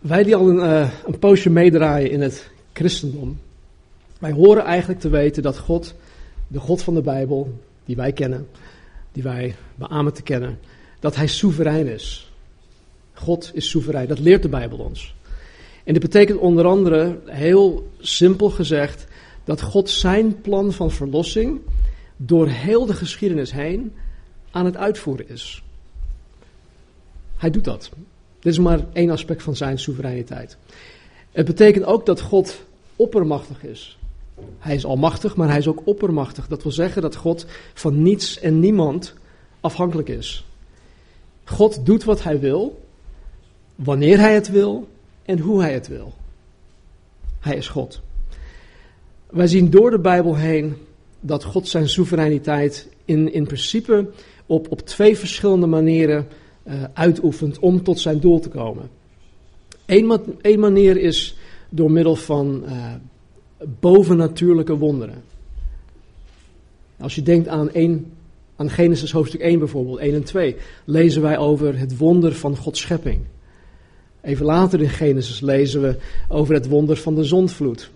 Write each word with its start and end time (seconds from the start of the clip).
wij 0.00 0.22
die 0.22 0.36
al 0.36 0.48
een, 0.48 0.56
uh, 0.56 0.90
een 1.06 1.18
poosje 1.18 1.50
meedraaien 1.50 2.10
in 2.10 2.20
het 2.20 2.50
christendom, 2.72 3.38
wij 4.18 4.32
horen 4.32 4.64
eigenlijk 4.64 5.00
te 5.00 5.08
weten 5.08 5.42
dat 5.42 5.58
God, 5.58 5.94
de 6.46 6.58
God 6.58 6.82
van 6.82 6.94
de 6.94 7.02
Bijbel, 7.02 7.58
die 7.84 7.96
wij 7.96 8.12
kennen, 8.12 8.48
die 9.12 9.22
wij 9.22 9.54
beamen 9.74 10.12
te 10.12 10.22
kennen, 10.22 10.58
dat 11.00 11.16
Hij 11.16 11.26
soeverein 11.26 11.86
is. 11.86 12.32
God 13.12 13.50
is 13.54 13.70
soeverein, 13.70 14.08
dat 14.08 14.18
leert 14.18 14.42
de 14.42 14.48
Bijbel 14.48 14.78
ons. 14.78 15.14
En 15.84 15.92
dit 15.92 16.02
betekent 16.02 16.38
onder 16.38 16.64
andere, 16.64 17.18
heel 17.24 17.90
simpel 17.98 18.50
gezegd, 18.50 19.06
dat 19.44 19.60
God 19.60 19.90
zijn 19.90 20.40
plan 20.40 20.72
van 20.72 20.90
verlossing 20.90 21.60
door 22.16 22.48
heel 22.48 22.86
de 22.86 22.94
geschiedenis 22.94 23.52
heen 23.52 23.92
aan 24.50 24.64
het 24.64 24.76
uitvoeren 24.76 25.28
is. 25.28 25.62
Hij 27.36 27.50
doet 27.50 27.64
dat. 27.64 27.90
Dit 28.40 28.52
is 28.52 28.58
maar 28.58 28.80
één 28.92 29.10
aspect 29.10 29.42
van 29.42 29.56
zijn 29.56 29.78
soevereiniteit. 29.78 30.56
Het 31.32 31.46
betekent 31.46 31.84
ook 31.84 32.06
dat 32.06 32.20
God 32.20 32.64
oppermachtig 32.96 33.64
is. 33.64 33.98
Hij 34.58 34.74
is 34.74 34.84
almachtig, 34.84 35.36
maar 35.36 35.48
hij 35.48 35.58
is 35.58 35.68
ook 35.68 35.82
oppermachtig. 35.84 36.48
Dat 36.48 36.62
wil 36.62 36.72
zeggen 36.72 37.02
dat 37.02 37.16
God 37.16 37.46
van 37.74 38.02
niets 38.02 38.38
en 38.38 38.60
niemand 38.60 39.14
afhankelijk 39.60 40.08
is. 40.08 40.44
God 41.44 41.86
doet 41.86 42.04
wat 42.04 42.22
hij 42.22 42.40
wil, 42.40 42.80
wanneer 43.74 44.18
hij 44.18 44.34
het 44.34 44.50
wil 44.50 44.88
en 45.22 45.38
hoe 45.38 45.60
hij 45.60 45.72
het 45.72 45.88
wil. 45.88 46.14
Hij 47.40 47.56
is 47.56 47.68
God. 47.68 48.00
Wij 49.30 49.46
zien 49.46 49.70
door 49.70 49.90
de 49.90 49.98
Bijbel 49.98 50.36
heen 50.36 50.76
dat 51.20 51.44
God 51.44 51.68
zijn 51.68 51.88
soevereiniteit 51.88 52.88
in, 53.04 53.32
in 53.32 53.46
principe 53.46 54.10
op, 54.46 54.70
op 54.70 54.80
twee 54.80 55.18
verschillende 55.18 55.66
manieren 55.66 56.28
uh, 56.66 56.74
uitoefent 56.92 57.58
om 57.58 57.82
tot 57.82 58.00
zijn 58.00 58.20
doel 58.20 58.40
te 58.40 58.48
komen. 58.48 58.88
Eén, 59.86 60.60
manier 60.60 60.96
is 60.96 61.36
door 61.68 61.90
middel 61.90 62.16
van 62.16 62.62
uh, 62.66 62.94
bovennatuurlijke 63.80 64.76
wonderen. 64.76 65.22
Als 66.98 67.14
je 67.14 67.22
denkt 67.22 67.48
aan, 67.48 67.70
één, 67.70 68.12
aan 68.56 68.70
Genesis 68.70 69.12
hoofdstuk 69.12 69.40
1 69.40 69.58
bijvoorbeeld, 69.58 69.98
1 69.98 70.14
en 70.14 70.24
2, 70.24 70.56
lezen 70.84 71.22
wij 71.22 71.38
over 71.38 71.78
het 71.78 71.96
wonder 71.96 72.34
van 72.34 72.56
Gods 72.56 72.80
schepping. 72.80 73.20
Even 74.22 74.46
later 74.46 74.82
in 74.82 74.88
Genesis 74.88 75.40
lezen 75.40 75.82
we 75.82 75.96
over 76.28 76.54
het 76.54 76.68
wonder 76.68 76.96
van 76.96 77.14
de 77.14 77.24
zondvloed. 77.24 77.90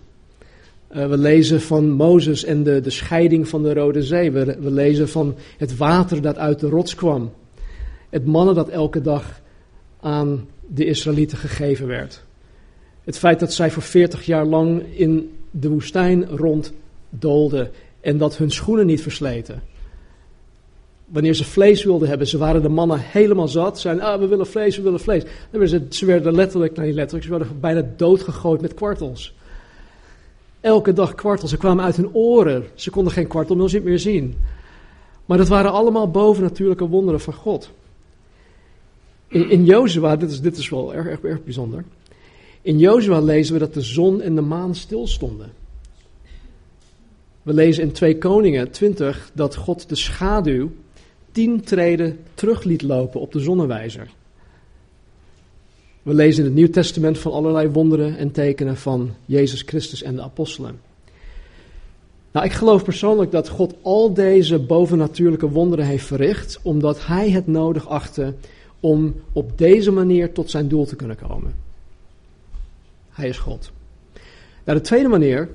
Uh, 0.95 1.07
we 1.07 1.17
lezen 1.17 1.61
van 1.61 1.89
Mozes 1.89 2.43
en 2.43 2.63
de, 2.63 2.81
de 2.81 2.89
scheiding 2.89 3.47
van 3.47 3.63
de 3.63 3.73
Rode 3.73 4.03
Zee. 4.03 4.31
We 4.31 4.71
lezen 4.71 5.09
van 5.09 5.35
het 5.57 5.77
water 5.77 6.21
dat 6.21 6.37
uit 6.37 6.59
de 6.59 6.69
rots 6.69 6.95
kwam 6.95 7.31
het 8.15 8.25
mannen 8.25 8.55
dat 8.55 8.69
elke 8.69 9.01
dag 9.01 9.41
aan 9.99 10.47
de 10.67 10.85
Israëlieten 10.85 11.37
gegeven 11.37 11.87
werd. 11.87 12.23
Het 13.03 13.17
feit 13.17 13.39
dat 13.39 13.53
zij 13.53 13.71
voor 13.71 13.83
40 13.83 14.25
jaar 14.25 14.45
lang 14.45 14.83
in 14.97 15.37
de 15.51 15.69
woestijn 15.69 16.27
ronddoolden 16.27 17.71
en 18.01 18.17
dat 18.17 18.37
hun 18.37 18.51
schoenen 18.51 18.85
niet 18.85 19.01
versleten. 19.01 19.63
Wanneer 21.05 21.33
ze 21.33 21.45
vlees 21.45 21.83
wilden 21.83 22.07
hebben, 22.07 22.27
ze 22.27 22.37
waren 22.37 22.61
de 22.61 22.69
mannen 22.69 22.99
helemaal 22.99 23.47
zat. 23.47 23.79
Zeiden, 23.79 24.03
ah, 24.03 24.19
we 24.19 24.27
willen 24.27 24.47
vlees, 24.47 24.77
we 24.77 24.83
willen 24.83 24.99
vlees. 24.99 25.23
Ze, 25.51 25.85
ze 25.89 26.05
werden 26.05 26.35
letterlijk, 26.35 26.75
nou 26.75 26.87
niet 26.87 26.95
letterlijk, 26.95 27.25
ze 27.25 27.31
werden 27.37 27.59
bijna 27.59 27.85
doodgegooid 27.97 28.61
met 28.61 28.73
kwartels. 28.73 29.35
Elke 30.61 30.93
dag 30.93 31.15
kwartels. 31.15 31.49
Ze 31.49 31.57
kwamen 31.57 31.83
uit 31.83 31.95
hun 31.95 32.13
oren. 32.13 32.65
Ze 32.75 32.89
konden 32.89 33.13
geen 33.13 33.27
kwartelmils 33.27 33.79
meer 33.79 33.99
zien. 33.99 34.35
Maar 35.25 35.37
dat 35.37 35.47
waren 35.47 35.71
allemaal 35.71 36.11
bovennatuurlijke 36.11 36.87
wonderen 36.87 37.19
van 37.19 37.33
God. 37.33 37.71
In, 39.35 39.49
in 39.49 39.65
Jozua, 39.65 40.15
dit 40.15 40.31
is, 40.31 40.41
dit 40.41 40.57
is 40.57 40.69
wel 40.69 40.93
erg, 40.93 41.21
erg, 41.21 41.43
bijzonder. 41.43 41.83
In 42.61 42.79
Jozua 42.79 43.19
lezen 43.19 43.53
we 43.53 43.59
dat 43.59 43.73
de 43.73 43.81
zon 43.81 44.21
en 44.21 44.35
de 44.35 44.41
maan 44.41 44.75
stilstonden. 44.75 45.51
We 47.41 47.53
lezen 47.53 47.83
in 47.83 47.91
2 47.91 48.17
Koningen 48.17 48.71
20 48.71 49.31
dat 49.33 49.55
God 49.55 49.89
de 49.89 49.95
schaduw 49.95 50.71
tien 51.31 51.61
treden 51.61 52.19
terug 52.33 52.63
liet 52.63 52.81
lopen 52.81 53.19
op 53.19 53.31
de 53.31 53.39
zonnewijzer. 53.39 54.09
We 56.03 56.13
lezen 56.13 56.39
in 56.39 56.49
het 56.49 56.57
Nieuw 56.57 56.69
Testament 56.69 57.17
van 57.17 57.31
allerlei 57.31 57.69
wonderen 57.69 58.17
en 58.17 58.31
tekenen 58.31 58.77
van 58.77 59.13
Jezus 59.25 59.61
Christus 59.61 60.03
en 60.03 60.15
de 60.15 60.21
apostelen. 60.21 60.79
Nou, 62.31 62.45
ik 62.45 62.53
geloof 62.53 62.83
persoonlijk 62.83 63.31
dat 63.31 63.49
God 63.49 63.73
al 63.81 64.13
deze 64.13 64.59
bovennatuurlijke 64.59 65.49
wonderen 65.49 65.85
heeft 65.85 66.05
verricht, 66.05 66.59
omdat 66.61 67.05
Hij 67.05 67.29
het 67.29 67.47
nodig 67.47 67.87
achtte 67.87 68.33
om 68.85 69.15
op 69.31 69.57
deze 69.57 69.91
manier 69.91 70.31
tot 70.31 70.49
zijn 70.49 70.67
doel 70.67 70.85
te 70.85 70.95
kunnen 70.95 71.17
komen. 71.17 71.55
Hij 73.09 73.27
is 73.27 73.37
God. 73.37 73.71
Nou, 74.63 74.77
de 74.77 74.83
tweede 74.83 75.07
manier 75.07 75.49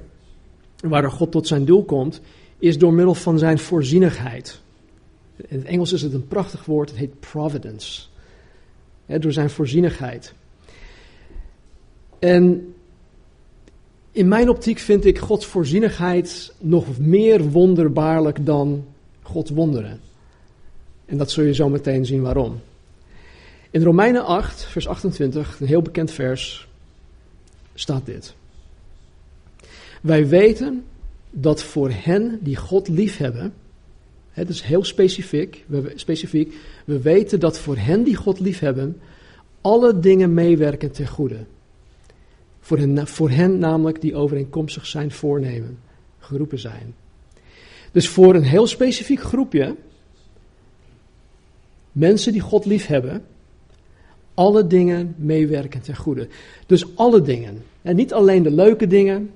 waardoor 0.81 1.11
God 1.11 1.31
tot 1.33 1.47
zijn 1.47 1.65
doel 1.65 1.85
komt, 1.85 2.21
is 2.59 2.79
door 2.79 2.93
middel 2.93 3.15
van 3.15 3.39
zijn 3.39 3.59
voorzienigheid. 3.59 4.61
In 5.37 5.59
het 5.59 5.67
Engels 5.67 5.93
is 5.93 6.03
het 6.03 6.13
een 6.13 6.29
prachtig 6.29 6.65
woord, 6.65 6.89
het 6.89 6.99
heet 6.99 7.21
providence. 7.21 8.03
door 9.07 9.33
zijn 9.33 9.51
voorzienigheid. 9.51 10.35
En 12.19 12.75
in 14.13 14.29
mijn 14.29 14.49
optiek 14.49 14.79
vind 14.79 15.05
ik 15.05 15.19
Gods 15.19 15.47
voorzienigheid 15.47 16.55
nog 16.59 16.99
meer 16.99 17.51
wonderbaarlijk 17.51 18.47
dan 18.47 18.85
Gods 19.23 19.51
wonderen. 19.51 20.01
En 21.07 21.19
dat 21.19 21.31
zul 21.31 21.45
je 21.45 21.55
zo 21.55 21.69
meteen 21.69 22.07
zien 22.07 22.23
waarom. 22.23 22.61
In 23.71 23.83
Romeinen 23.83 24.25
8, 24.25 24.65
vers 24.65 24.89
28, 24.89 25.61
een 25.61 25.67
heel 25.67 25.83
bekend 25.83 26.11
vers, 26.11 26.69
staat 27.75 28.07
dit. 28.07 28.35
Wij 30.01 30.29
weten 30.29 30.85
dat 31.31 31.63
voor 31.63 31.91
hen 31.91 32.39
die 32.43 32.57
God 32.57 32.89
liefhebben, 32.89 33.55
het 34.31 34.49
is 34.49 34.63
heel 34.63 34.85
specifiek, 34.85 35.65
we, 35.67 35.93
specifiek, 35.95 36.55
we 36.85 37.01
weten 37.01 37.41
dat 37.41 37.59
voor 37.59 37.77
hen 37.77 38.05
die 38.05 38.17
God 38.17 38.41
liefhebben, 38.41 39.01
alle 39.61 39.99
dingen 39.99 40.35
meewerken 40.35 40.93
ten 40.93 41.09
goede. 41.09 41.45
Voor 42.61 42.79
hen, 42.79 43.07
voor 43.07 43.31
hen 43.31 43.59
namelijk 43.59 44.01
die 44.01 44.15
overeenkomstig 44.15 44.87
zijn 44.87 45.11
voornemen 45.11 45.79
geroepen 46.19 46.59
zijn. 46.59 46.95
Dus 47.93 48.09
voor 48.09 48.35
een 48.35 48.43
heel 48.43 48.67
specifiek 48.67 49.21
groepje, 49.21 49.77
mensen 51.93 52.33
die 52.33 52.41
God 52.41 52.65
liefhebben, 52.65 53.25
alle 54.35 54.67
dingen 54.67 55.15
meewerken 55.19 55.81
ten 55.81 55.97
goede. 55.97 56.29
Dus 56.67 56.97
alle 56.97 57.23
dingen. 57.23 57.63
En 57.83 57.97
niet 57.97 58.13
alleen 58.13 58.43
de 58.43 58.51
leuke 58.51 58.87
dingen. 58.87 59.31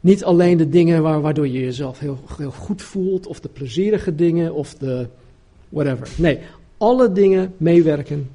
Niet 0.00 0.24
alleen 0.24 0.56
de 0.56 0.68
dingen 0.68 1.02
waar, 1.02 1.20
waardoor 1.20 1.46
je 1.48 1.60
jezelf 1.60 1.98
heel, 1.98 2.18
heel 2.36 2.50
goed 2.50 2.82
voelt. 2.82 3.26
Of 3.26 3.40
de 3.40 3.48
plezierige 3.48 4.14
dingen. 4.14 4.54
Of 4.54 4.74
de 4.74 5.06
whatever. 5.68 6.08
Nee, 6.16 6.38
alle 6.76 7.12
dingen 7.12 7.54
meewerken. 7.56 8.30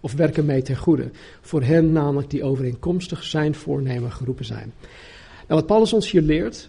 Of 0.00 0.12
werken 0.12 0.44
mee 0.44 0.62
ten 0.62 0.76
goede. 0.76 1.10
Voor 1.40 1.62
hen 1.62 1.92
namelijk 1.92 2.30
die 2.30 2.44
overeenkomstig 2.44 3.24
zijn 3.24 3.54
voornemen 3.54 4.12
geroepen 4.12 4.44
zijn. 4.44 4.72
Nou, 5.48 5.60
wat 5.60 5.66
Paulus 5.66 5.92
ons 5.92 6.10
hier 6.10 6.22
leert. 6.22 6.68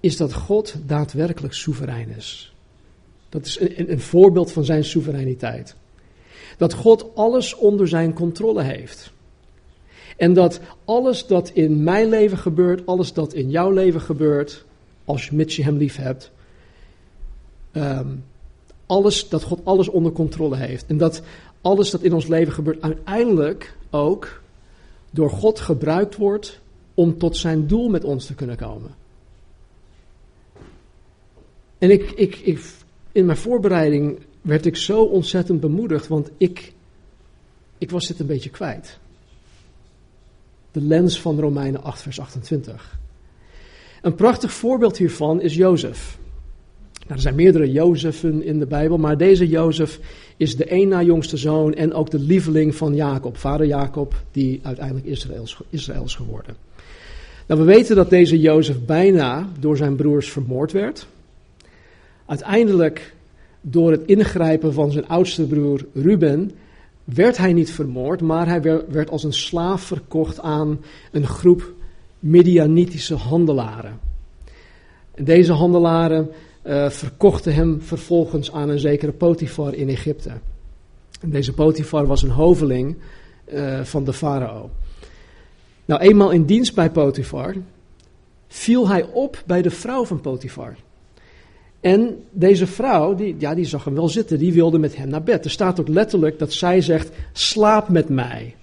Is 0.00 0.16
dat 0.16 0.32
God 0.32 0.74
daadwerkelijk 0.86 1.54
soeverein 1.54 2.08
is. 2.16 2.54
Dat 3.28 3.46
is 3.46 3.60
een, 3.60 3.90
een 3.90 4.00
voorbeeld 4.00 4.52
van 4.52 4.64
zijn 4.64 4.84
soevereiniteit. 4.84 5.76
Dat 6.56 6.72
God 6.72 7.06
alles 7.14 7.54
onder 7.54 7.88
zijn 7.88 8.12
controle 8.12 8.62
heeft. 8.62 9.12
En 10.16 10.32
dat 10.32 10.60
alles 10.84 11.26
dat 11.26 11.48
in 11.48 11.82
mijn 11.82 12.08
leven 12.08 12.38
gebeurt, 12.38 12.86
alles 12.86 13.12
dat 13.12 13.32
in 13.32 13.50
jouw 13.50 13.70
leven 13.70 14.00
gebeurt, 14.00 14.64
als 15.04 15.26
je, 15.26 15.34
mits 15.34 15.56
je 15.56 15.62
hem 15.62 15.76
lief 15.76 15.96
hebt, 15.96 16.30
ehm, 17.72 18.08
alles, 18.86 19.28
dat 19.28 19.42
God 19.42 19.60
alles 19.64 19.88
onder 19.88 20.12
controle 20.12 20.56
heeft. 20.56 20.86
En 20.86 20.96
dat 20.96 21.22
alles 21.60 21.90
dat 21.90 22.02
in 22.02 22.12
ons 22.12 22.26
leven 22.26 22.52
gebeurt 22.52 22.82
uiteindelijk 22.82 23.76
ook 23.90 24.40
door 25.10 25.30
God 25.30 25.60
gebruikt 25.60 26.16
wordt 26.16 26.60
om 26.94 27.18
tot 27.18 27.36
zijn 27.36 27.66
doel 27.66 27.88
met 27.88 28.04
ons 28.04 28.26
te 28.26 28.34
kunnen 28.34 28.56
komen. 28.56 28.94
En 31.78 31.90
ik, 31.90 32.10
ik, 32.10 32.36
ik, 32.36 32.60
in 33.12 33.26
mijn 33.26 33.38
voorbereiding 33.38 34.18
werd 34.46 34.66
ik 34.66 34.76
zo 34.76 35.02
ontzettend 35.02 35.60
bemoedigd, 35.60 36.06
want 36.08 36.30
ik, 36.36 36.72
ik 37.78 37.90
was 37.90 38.06
dit 38.06 38.18
een 38.20 38.26
beetje 38.26 38.50
kwijt. 38.50 38.98
De 40.72 40.80
lens 40.80 41.20
van 41.20 41.40
Romeinen 41.40 41.82
8, 41.82 42.02
vers 42.02 42.20
28. 42.20 42.98
Een 44.02 44.14
prachtig 44.14 44.52
voorbeeld 44.52 44.96
hiervan 44.96 45.40
is 45.40 45.54
Jozef. 45.54 46.18
Nou, 46.92 47.12
er 47.14 47.20
zijn 47.20 47.34
meerdere 47.34 47.72
Jozefen 47.72 48.42
in 48.42 48.58
de 48.58 48.66
Bijbel, 48.66 48.98
maar 48.98 49.16
deze 49.16 49.48
Jozef 49.48 50.00
is 50.36 50.56
de 50.56 50.72
een 50.72 50.88
na 50.88 51.02
jongste 51.02 51.36
zoon 51.36 51.74
en 51.74 51.92
ook 51.92 52.10
de 52.10 52.18
lieveling 52.18 52.74
van 52.74 52.94
Jacob, 52.94 53.36
vader 53.36 53.66
Jacob, 53.66 54.14
die 54.32 54.60
uiteindelijk 54.62 55.06
Israëls, 55.06 55.60
Israël 55.70 56.04
is 56.04 56.14
geworden. 56.14 56.56
Nou, 57.46 57.60
we 57.60 57.66
weten 57.66 57.96
dat 57.96 58.10
deze 58.10 58.40
Jozef 58.40 58.84
bijna 58.84 59.48
door 59.60 59.76
zijn 59.76 59.96
broers 59.96 60.30
vermoord 60.30 60.72
werd. 60.72 61.06
Uiteindelijk 62.26 63.14
door 63.68 63.90
het 63.90 64.02
ingrijpen 64.06 64.72
van 64.72 64.90
zijn 64.90 65.08
oudste 65.08 65.46
broer 65.46 65.86
Ruben 65.92 66.50
werd 67.04 67.36
hij 67.36 67.52
niet 67.52 67.70
vermoord, 67.70 68.20
maar 68.20 68.46
hij 68.46 68.62
werd 68.88 69.10
als 69.10 69.24
een 69.24 69.32
slaaf 69.32 69.82
verkocht 69.82 70.40
aan 70.40 70.80
een 71.12 71.26
groep 71.26 71.72
Midianitische 72.18 73.14
handelaren. 73.14 74.00
En 75.14 75.24
deze 75.24 75.52
handelaren 75.52 76.30
uh, 76.66 76.90
verkochten 76.90 77.54
hem 77.54 77.82
vervolgens 77.82 78.52
aan 78.52 78.68
een 78.68 78.78
zekere 78.78 79.12
Potifar 79.12 79.74
in 79.74 79.88
Egypte. 79.88 80.32
Deze 81.24 81.52
Potifar 81.52 82.06
was 82.06 82.22
een 82.22 82.30
hoveling 82.30 82.96
uh, 83.52 83.80
van 83.80 84.04
de 84.04 84.12
farao. 84.12 84.70
Nou, 85.84 86.00
eenmaal 86.00 86.30
in 86.30 86.44
dienst 86.44 86.74
bij 86.74 86.90
Potifar 86.90 87.54
viel 88.48 88.88
hij 88.88 89.02
op 89.12 89.42
bij 89.46 89.62
de 89.62 89.70
vrouw 89.70 90.04
van 90.04 90.20
Potifar. 90.20 90.76
En 91.80 92.24
deze 92.30 92.66
vrouw, 92.66 93.14
die, 93.14 93.36
ja, 93.38 93.54
die 93.54 93.64
zag 93.64 93.84
hem 93.84 93.94
wel 93.94 94.08
zitten, 94.08 94.38
die 94.38 94.52
wilde 94.52 94.78
met 94.78 94.96
hem 94.96 95.08
naar 95.08 95.22
bed. 95.22 95.44
Er 95.44 95.50
staat 95.50 95.80
ook 95.80 95.88
letterlijk 95.88 96.38
dat 96.38 96.52
zij 96.52 96.80
zegt, 96.80 97.10
slaap 97.32 97.88
met 97.88 98.08
mij. 98.08 98.54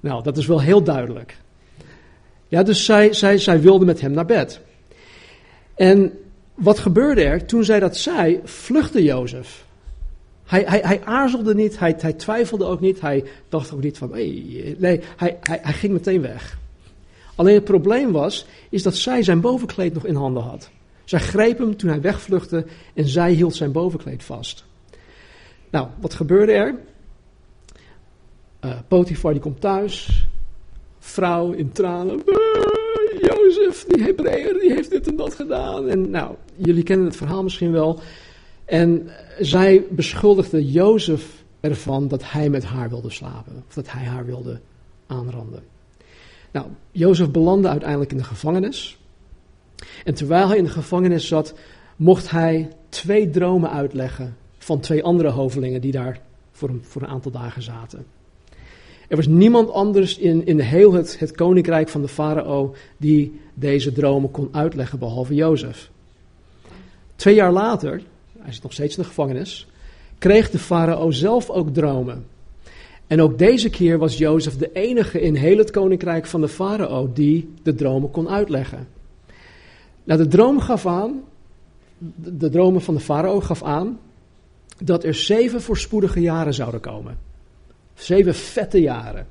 Nou, 0.00 0.22
dat 0.22 0.36
is 0.36 0.46
wel 0.46 0.60
heel 0.60 0.82
duidelijk. 0.82 1.36
Ja, 2.48 2.62
dus 2.62 2.84
zij, 2.84 3.12
zij, 3.12 3.38
zij 3.38 3.60
wilde 3.60 3.84
met 3.84 4.00
hem 4.00 4.12
naar 4.12 4.26
bed. 4.26 4.60
En 5.74 6.12
wat 6.54 6.78
gebeurde 6.78 7.22
er? 7.22 7.46
Toen 7.46 7.64
zij 7.64 7.80
dat 7.80 7.96
zei, 7.96 8.40
vluchtte 8.44 9.02
Jozef. 9.02 9.64
Hij, 10.44 10.64
hij, 10.66 10.80
hij 10.82 11.04
aarzelde 11.04 11.54
niet, 11.54 11.78
hij, 11.78 11.94
hij 11.98 12.12
twijfelde 12.12 12.64
ook 12.64 12.80
niet, 12.80 13.00
hij 13.00 13.24
dacht 13.48 13.72
ook 13.72 13.82
niet 13.82 13.98
van, 13.98 14.10
nee, 14.10 15.00
hij, 15.16 15.36
hij, 15.40 15.58
hij 15.62 15.72
ging 15.72 15.92
meteen 15.92 16.20
weg. 16.20 16.58
Alleen 17.34 17.54
het 17.54 17.64
probleem 17.64 18.12
was, 18.12 18.46
is 18.70 18.82
dat 18.82 18.96
zij 18.96 19.22
zijn 19.22 19.40
bovenkleed 19.40 19.94
nog 19.94 20.04
in 20.04 20.14
handen 20.14 20.42
had. 20.42 20.70
Zij 21.06 21.20
greep 21.20 21.58
hem 21.58 21.76
toen 21.76 21.90
hij 21.90 22.00
wegvluchtte 22.00 22.66
en 22.94 23.06
zij 23.06 23.32
hield 23.32 23.54
zijn 23.54 23.72
bovenkleed 23.72 24.24
vast. 24.24 24.64
Nou, 25.70 25.88
wat 26.00 26.14
gebeurde 26.14 26.52
er? 26.52 26.74
Uh, 28.64 28.78
Potifar 28.88 29.32
die 29.32 29.42
komt 29.42 29.60
thuis, 29.60 30.26
vrouw 30.98 31.52
in 31.52 31.72
tranen. 31.72 32.22
Jozef, 33.20 33.84
die 33.84 34.02
Hebreeër, 34.02 34.58
die 34.58 34.72
heeft 34.72 34.90
dit 34.90 35.06
en 35.06 35.16
dat 35.16 35.34
gedaan. 35.34 35.88
En 35.88 36.10
nou, 36.10 36.34
jullie 36.56 36.82
kennen 36.82 37.06
het 37.06 37.16
verhaal 37.16 37.42
misschien 37.42 37.72
wel. 37.72 38.00
En 38.64 39.10
zij 39.38 39.84
beschuldigde 39.90 40.70
Jozef 40.70 41.44
ervan 41.60 42.08
dat 42.08 42.30
hij 42.30 42.50
met 42.50 42.64
haar 42.64 42.88
wilde 42.88 43.10
slapen. 43.10 43.64
Of 43.68 43.74
dat 43.74 43.90
hij 43.90 44.04
haar 44.04 44.26
wilde 44.26 44.60
aanranden. 45.06 45.62
Nou, 46.52 46.66
Jozef 46.90 47.30
belandde 47.30 47.68
uiteindelijk 47.68 48.10
in 48.10 48.16
de 48.16 48.24
gevangenis. 48.24 48.98
En 50.04 50.14
terwijl 50.14 50.48
hij 50.48 50.56
in 50.56 50.64
de 50.64 50.70
gevangenis 50.70 51.28
zat, 51.28 51.54
mocht 51.96 52.30
hij 52.30 52.68
twee 52.88 53.30
dromen 53.30 53.70
uitleggen 53.70 54.36
van 54.58 54.80
twee 54.80 55.02
andere 55.02 55.30
hovelingen 55.30 55.80
die 55.80 55.92
daar 55.92 56.20
voor 56.52 56.68
een, 56.68 56.82
voor 56.84 57.02
een 57.02 57.08
aantal 57.08 57.30
dagen 57.30 57.62
zaten. 57.62 58.06
Er 59.08 59.16
was 59.16 59.26
niemand 59.26 59.70
anders 59.70 60.18
in, 60.18 60.46
in 60.46 60.60
heel 60.60 60.92
het, 60.92 61.18
het 61.18 61.32
koninkrijk 61.32 61.88
van 61.88 62.00
de 62.00 62.08
farao 62.08 62.74
die 62.96 63.40
deze 63.54 63.92
dromen 63.92 64.30
kon 64.30 64.48
uitleggen, 64.52 64.98
behalve 64.98 65.34
Jozef. 65.34 65.90
Twee 67.16 67.34
jaar 67.34 67.52
later, 67.52 68.02
hij 68.38 68.52
zit 68.52 68.62
nog 68.62 68.72
steeds 68.72 68.96
in 68.96 69.02
de 69.02 69.08
gevangenis, 69.08 69.66
kreeg 70.18 70.50
de 70.50 70.58
farao 70.58 71.10
zelf 71.10 71.50
ook 71.50 71.68
dromen. 71.74 72.26
En 73.06 73.20
ook 73.20 73.38
deze 73.38 73.70
keer 73.70 73.98
was 73.98 74.18
Jozef 74.18 74.56
de 74.56 74.72
enige 74.72 75.20
in 75.20 75.34
heel 75.34 75.58
het 75.58 75.70
koninkrijk 75.70 76.26
van 76.26 76.40
de 76.40 76.48
farao 76.48 77.12
die 77.12 77.52
de 77.62 77.74
dromen 77.74 78.10
kon 78.10 78.28
uitleggen. 78.28 78.86
Nou, 80.06 80.22
de 80.22 80.28
droom 80.28 80.60
gaf 80.60 80.86
aan, 80.86 81.22
de, 81.98 82.36
de 82.36 82.48
dromen 82.48 82.82
van 82.82 82.94
de 82.94 83.00
farao 83.00 83.40
gaf 83.40 83.62
aan, 83.62 83.98
dat 84.78 85.04
er 85.04 85.14
zeven 85.14 85.62
voorspoedige 85.62 86.20
jaren 86.20 86.54
zouden 86.54 86.80
komen. 86.80 87.18
Zeven 87.94 88.34
vette 88.34 88.80
jaren. 88.80 89.26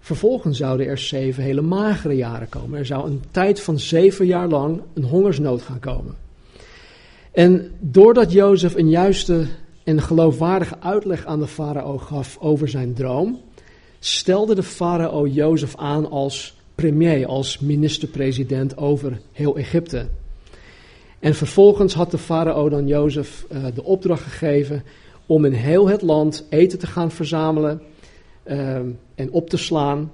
Vervolgens 0.00 0.58
zouden 0.58 0.86
er 0.86 0.98
zeven 0.98 1.42
hele 1.42 1.60
magere 1.60 2.16
jaren 2.16 2.48
komen. 2.48 2.78
Er 2.78 2.86
zou 2.86 3.06
een 3.06 3.22
tijd 3.30 3.60
van 3.60 3.78
zeven 3.78 4.26
jaar 4.26 4.48
lang 4.48 4.80
een 4.94 5.04
hongersnood 5.04 5.62
gaan 5.62 5.80
komen. 5.80 6.16
En 7.32 7.72
doordat 7.80 8.32
Jozef 8.32 8.74
een 8.74 8.90
juiste 8.90 9.46
en 9.84 10.02
geloofwaardige 10.02 10.80
uitleg 10.80 11.26
aan 11.26 11.38
de 11.38 11.46
farao 11.46 11.98
gaf 11.98 12.38
over 12.40 12.68
zijn 12.68 12.94
droom, 12.94 13.40
stelde 13.98 14.54
de 14.54 14.62
farao 14.62 15.26
Jozef 15.26 15.76
aan 15.76 16.10
als 16.10 16.61
premier, 16.74 17.26
als 17.26 17.58
minister-president 17.58 18.76
over 18.76 19.20
heel 19.32 19.56
Egypte. 19.56 20.06
En 21.18 21.34
vervolgens 21.34 21.94
had 21.94 22.10
de 22.10 22.18
farao 22.18 22.68
dan 22.68 22.86
Jozef 22.86 23.46
uh, 23.52 23.64
de 23.74 23.84
opdracht 23.84 24.22
gegeven 24.22 24.82
om 25.26 25.44
in 25.44 25.52
heel 25.52 25.88
het 25.88 26.02
land 26.02 26.46
eten 26.48 26.78
te 26.78 26.86
gaan 26.86 27.10
verzamelen 27.10 27.82
uh, 28.44 28.76
en 29.14 29.30
op 29.30 29.50
te 29.50 29.56
slaan, 29.56 30.12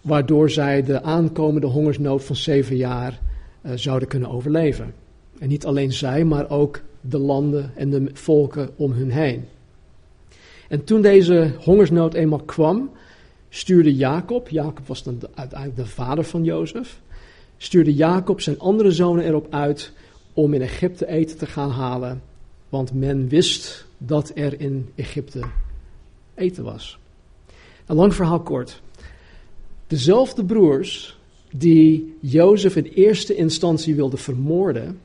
waardoor 0.00 0.50
zij 0.50 0.82
de 0.82 1.02
aankomende 1.02 1.66
hongersnood 1.66 2.24
van 2.24 2.36
zeven 2.36 2.76
jaar 2.76 3.20
uh, 3.62 3.72
zouden 3.74 4.08
kunnen 4.08 4.30
overleven. 4.30 4.94
En 5.38 5.48
niet 5.48 5.66
alleen 5.66 5.92
zij, 5.92 6.24
maar 6.24 6.50
ook 6.50 6.80
de 7.00 7.18
landen 7.18 7.72
en 7.74 7.90
de 7.90 8.10
volken 8.12 8.70
om 8.76 8.92
hun 8.92 9.10
heen. 9.10 9.44
En 10.68 10.84
toen 10.84 11.02
deze 11.02 11.52
hongersnood 11.58 12.14
eenmaal 12.14 12.42
kwam, 12.42 12.90
stuurde 13.50 13.94
Jacob, 13.94 14.48
Jacob 14.48 14.86
was 14.86 15.02
dan 15.02 15.20
uiteindelijk 15.34 15.80
de 15.80 15.86
vader 15.86 16.24
van 16.24 16.44
Jozef, 16.44 17.00
stuurde 17.56 17.94
Jacob 17.94 18.40
zijn 18.40 18.58
andere 18.58 18.92
zonen 18.92 19.24
erop 19.24 19.46
uit 19.50 19.92
om 20.32 20.54
in 20.54 20.62
Egypte 20.62 21.06
eten 21.06 21.38
te 21.38 21.46
gaan 21.46 21.70
halen, 21.70 22.22
want 22.68 22.94
men 22.94 23.28
wist 23.28 23.86
dat 23.98 24.32
er 24.34 24.60
in 24.60 24.88
Egypte 24.94 25.40
eten 26.34 26.64
was. 26.64 26.98
Een 27.86 27.96
lang 27.96 28.14
verhaal 28.14 28.40
kort. 28.40 28.82
Dezelfde 29.86 30.44
broers 30.44 31.18
die 31.52 32.16
Jozef 32.20 32.76
in 32.76 32.84
eerste 32.84 33.34
instantie 33.34 33.94
wilden 33.94 34.18
vermoorden, 34.18 35.00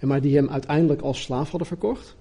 maar 0.00 0.20
die 0.20 0.36
hem 0.36 0.48
uiteindelijk 0.48 1.00
als 1.00 1.22
slaaf 1.22 1.50
hadden 1.50 1.68
verkocht, 1.68 2.16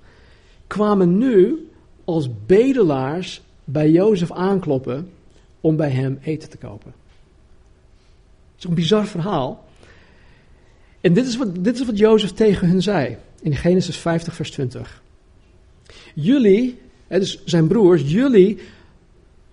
kwamen 0.68 1.18
nu 1.18 1.68
als 2.06 2.30
bedelaars 2.45 3.42
bij 3.63 3.92
Jozef 3.92 4.31
aankloppen 4.31 5.10
om 5.67 5.75
bij 5.75 5.89
hem 5.89 6.19
eten 6.21 6.49
te 6.49 6.57
kopen. 6.57 6.93
Het 8.51 8.63
is 8.63 8.63
een 8.63 8.75
bizar 8.75 9.07
verhaal. 9.07 9.65
En 11.01 11.13
dit 11.13 11.27
is, 11.27 11.37
wat, 11.37 11.63
dit 11.63 11.79
is 11.79 11.85
wat 11.85 11.97
Jozef 11.97 12.31
tegen 12.31 12.67
hen 12.67 12.81
zei 12.81 13.17
in 13.41 13.55
Genesis 13.55 13.97
50, 13.97 14.35
vers 14.35 14.51
20. 14.51 15.01
Jullie, 16.15 16.79
dus 17.07 17.45
zijn 17.45 17.67
broers, 17.67 18.11
jullie 18.11 18.59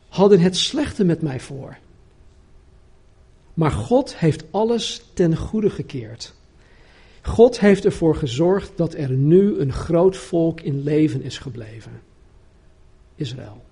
hadden 0.09 0.41
het 0.41 0.57
slechte 0.57 1.05
met 1.05 1.23
mij 1.23 1.41
voor. 1.41 1.77
Maar 3.55 3.71
God 3.71 4.17
heeft 4.17 4.45
alles 4.51 5.05
ten 5.13 5.37
goede 5.37 5.71
gekeerd. 5.71 6.35
God 7.23 7.61
heeft 7.61 7.85
ervoor 7.85 8.17
gezorgd 8.17 8.73
dat 8.77 8.95
er 8.95 9.11
nu 9.11 9.59
een 9.59 9.73
groot 9.73 10.17
volk 10.17 10.61
in 10.61 10.83
leven 10.83 11.23
is 11.23 11.39
gebleven. 11.39 12.01
Israël. 13.15 13.63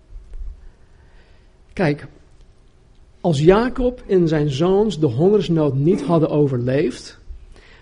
Kijk, 1.72 2.06
als 3.22 3.40
Jacob 3.40 4.02
en 4.06 4.28
zijn 4.28 4.50
zoons 4.50 4.98
de 4.98 5.06
hongersnood 5.06 5.74
niet 5.74 6.02
hadden 6.02 6.30
overleefd, 6.30 7.18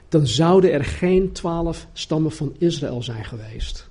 dan 0.08 0.26
zouden 0.26 0.72
er 0.72 0.84
geen 0.84 1.32
twaalf 1.32 1.86
stammen 1.92 2.32
van 2.32 2.54
Israël 2.58 3.02
zijn 3.02 3.24
geweest. 3.24 3.88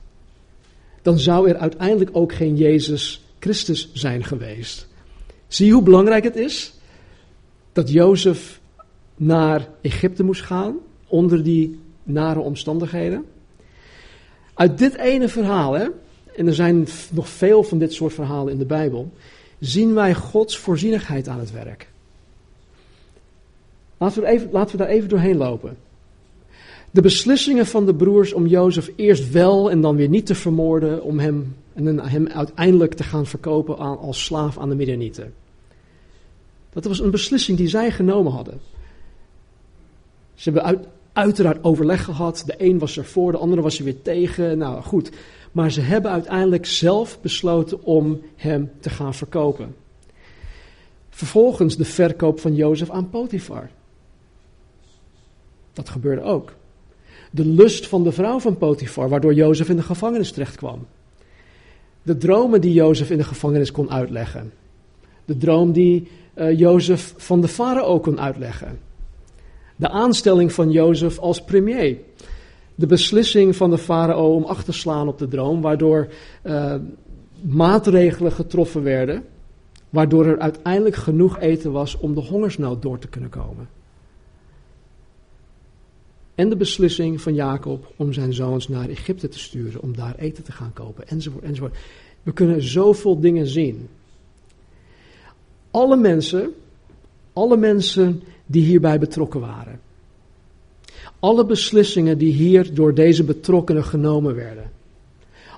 Dan 1.02 1.20
zou 1.20 1.50
er 1.50 1.58
uiteindelijk 1.58 2.10
ook 2.14 2.34
geen 2.34 2.56
Jezus 2.56 3.24
Christus 3.40 3.90
zijn 3.94 4.24
geweest. 4.24 4.88
Zie 5.48 5.66
je 5.66 5.74
hoe 5.74 5.84
belangrijk 5.84 6.24
het 6.24 6.36
is 6.36 6.74
dat 7.72 7.92
Jozef 7.92 8.60
naar 9.16 9.68
Egypte 9.82 10.24
moest 10.24 10.42
gaan 10.42 10.78
onder 11.08 11.44
die 11.44 11.80
nare 12.04 12.40
omstandigheden? 12.40 13.26
Uit 14.54 14.78
dit 14.78 14.96
ene 14.98 15.28
verhaal, 15.28 15.74
hè, 15.74 15.88
en 16.36 16.48
er 16.48 16.56
zijn 16.56 16.88
nog 17.12 17.30
veel 17.30 17.64
van 17.64 17.78
dit 17.78 17.94
soort 17.94 18.14
verhalen 18.14 18.54
in 18.54 18.60
de 18.60 18.66
Bijbel, 18.66 19.12
zien 19.60 19.94
wij 19.94 20.14
Gods 20.14 20.58
voorzienigheid 20.58 21.28
aan 21.28 21.40
het 21.40 21.52
werk. 21.52 21.88
Laten 23.98 24.22
we, 24.22 24.28
even, 24.28 24.50
laten 24.52 24.72
we 24.72 24.84
daar 24.84 24.92
even 24.92 25.10
doorheen 25.10 25.38
lopen. 25.38 25.78
De 26.92 27.02
beslissingen 27.02 27.66
van 27.66 27.86
de 27.86 27.96
broers 27.96 28.34
om 28.34 28.48
Jozef 28.48 28.92
eerst 28.96 29.32
wel 29.32 29.72
en 29.72 29.82
dan 29.82 29.96
weer 29.96 30.10
niet 30.10 30.26
te 30.26 30.36
vermoorden, 30.36 31.04
om 31.04 31.20
hem, 31.20 31.56
en 31.74 32.00
hem 32.00 32.28
uiteindelijk 32.28 32.94
te 32.94 33.04
gaan 33.04 33.26
verkopen 33.26 33.78
aan, 33.78 33.98
als 33.98 34.26
slaaf 34.26 34.58
aan 34.58 34.70
de 34.70 34.76
Midianieten. 34.76 35.34
Dat 36.70 36.86
was 36.86 37.00
een 37.00 37.12
beslissing 37.12 37.58
die 37.58 37.68
zij 37.68 37.92
genomen 37.92 38.32
hadden. 38.32 38.60
Ze 40.34 40.44
hebben 40.44 40.64
uit, 40.64 40.88
uiteraard 41.20 41.64
overleg 41.64 42.04
gehad. 42.04 42.44
De 42.46 42.56
een 42.58 42.80
was 42.80 42.98
er 42.98 43.06
voor, 43.06 43.32
de 43.32 43.38
andere 43.38 43.62
was 43.62 43.78
er 43.78 43.84
weer 43.84 44.02
tegen. 44.02 44.58
Nou 44.58 44.82
goed, 44.82 45.12
maar 45.52 45.72
ze 45.72 45.82
hebben 45.82 46.12
uiteindelijk 46.12 46.66
zelf 46.66 47.22
besloten 47.22 47.84
om 47.84 48.22
hem 48.36 48.72
te 48.80 48.90
gaan 48.90 49.14
verkopen. 49.14 49.76
Vervolgens 51.10 51.78
de 51.78 51.86
verkoop 51.86 52.40
van 52.40 52.56
Jozef 52.56 52.90
aan 52.90 53.10
Potifar. 53.10 53.70
Dat 55.74 55.90
gebeurde 55.90 56.22
ook. 56.22 56.54
De 57.32 57.46
lust 57.46 57.88
van 57.88 58.04
de 58.04 58.12
vrouw 58.12 58.40
van 58.40 58.58
Potifar, 58.58 59.10
waardoor 59.10 59.34
Jozef 59.34 59.70
in 59.70 59.76
de 59.76 59.82
gevangenis 59.82 60.32
terecht 60.32 60.56
kwam. 60.56 60.88
De 62.04 62.18
dromen 62.18 62.62
die 62.62 62.74
Jozef 62.74 63.10
in 63.10 63.18
de 63.18 63.24
gevangenis 63.24 63.72
kon 63.72 63.92
uitleggen. 63.92 64.52
De 65.26 65.38
droom 65.38 65.72
die 65.72 66.08
uh, 66.36 66.60
Jozef 66.60 67.14
van 67.18 67.42
de 67.42 67.48
farao 67.48 68.00
kon 68.00 68.20
uitleggen. 68.20 68.89
De 69.80 69.90
aanstelling 69.90 70.54
van 70.54 70.72
Jozef 70.72 71.20
als 71.20 71.44
premier. 71.44 71.98
De 72.76 72.86
beslissing 72.86 73.56
van 73.56 73.70
de 73.70 73.78
farao 73.78 74.36
om 74.36 74.44
achter 74.44 74.66
te 74.66 74.80
slaan 74.80 75.08
op 75.08 75.18
de 75.18 75.28
droom, 75.28 75.62
waardoor 75.62 76.08
uh, 76.44 76.76
maatregelen 77.42 78.32
getroffen 78.32 78.84
werden, 78.84 79.24
waardoor 79.90 80.26
er 80.26 80.40
uiteindelijk 80.40 80.96
genoeg 80.96 81.40
eten 81.40 81.72
was 81.72 81.98
om 81.98 82.14
de 82.14 82.22
hongersnood 82.22 82.82
door 82.82 83.00
te 83.00 83.08
kunnen 83.08 83.30
komen. 83.30 83.70
En 86.36 86.50
de 86.50 86.56
beslissing 86.56 87.22
van 87.22 87.34
Jacob 87.34 87.94
om 87.96 88.14
zijn 88.14 88.34
zoons 88.34 88.68
naar 88.68 88.90
Egypte 88.90 89.28
te 89.28 89.40
sturen, 89.40 89.82
om 89.82 89.96
daar 89.96 90.16
eten 90.16 90.44
te 90.44 90.52
gaan 90.52 90.74
kopen, 90.74 91.08
enzovoort, 91.08 91.44
enzovoort. 91.44 91.78
We 92.24 92.32
kunnen 92.34 92.62
zoveel 92.62 93.20
dingen 93.20 93.48
zien. 93.48 93.90
Alle 95.72 95.98
mensen, 95.98 96.54
alle 97.34 97.58
mensen 97.58 98.24
die 98.52 98.64
hierbij 98.64 99.00
betrokken 99.00 99.40
waren. 99.40 99.80
Alle 101.20 101.46
beslissingen 101.46 102.18
die 102.18 102.34
hier 102.34 102.74
door 102.74 102.94
deze 102.94 103.24
betrokkenen 103.24 103.84
genomen 103.84 104.36
werden. 104.36 104.72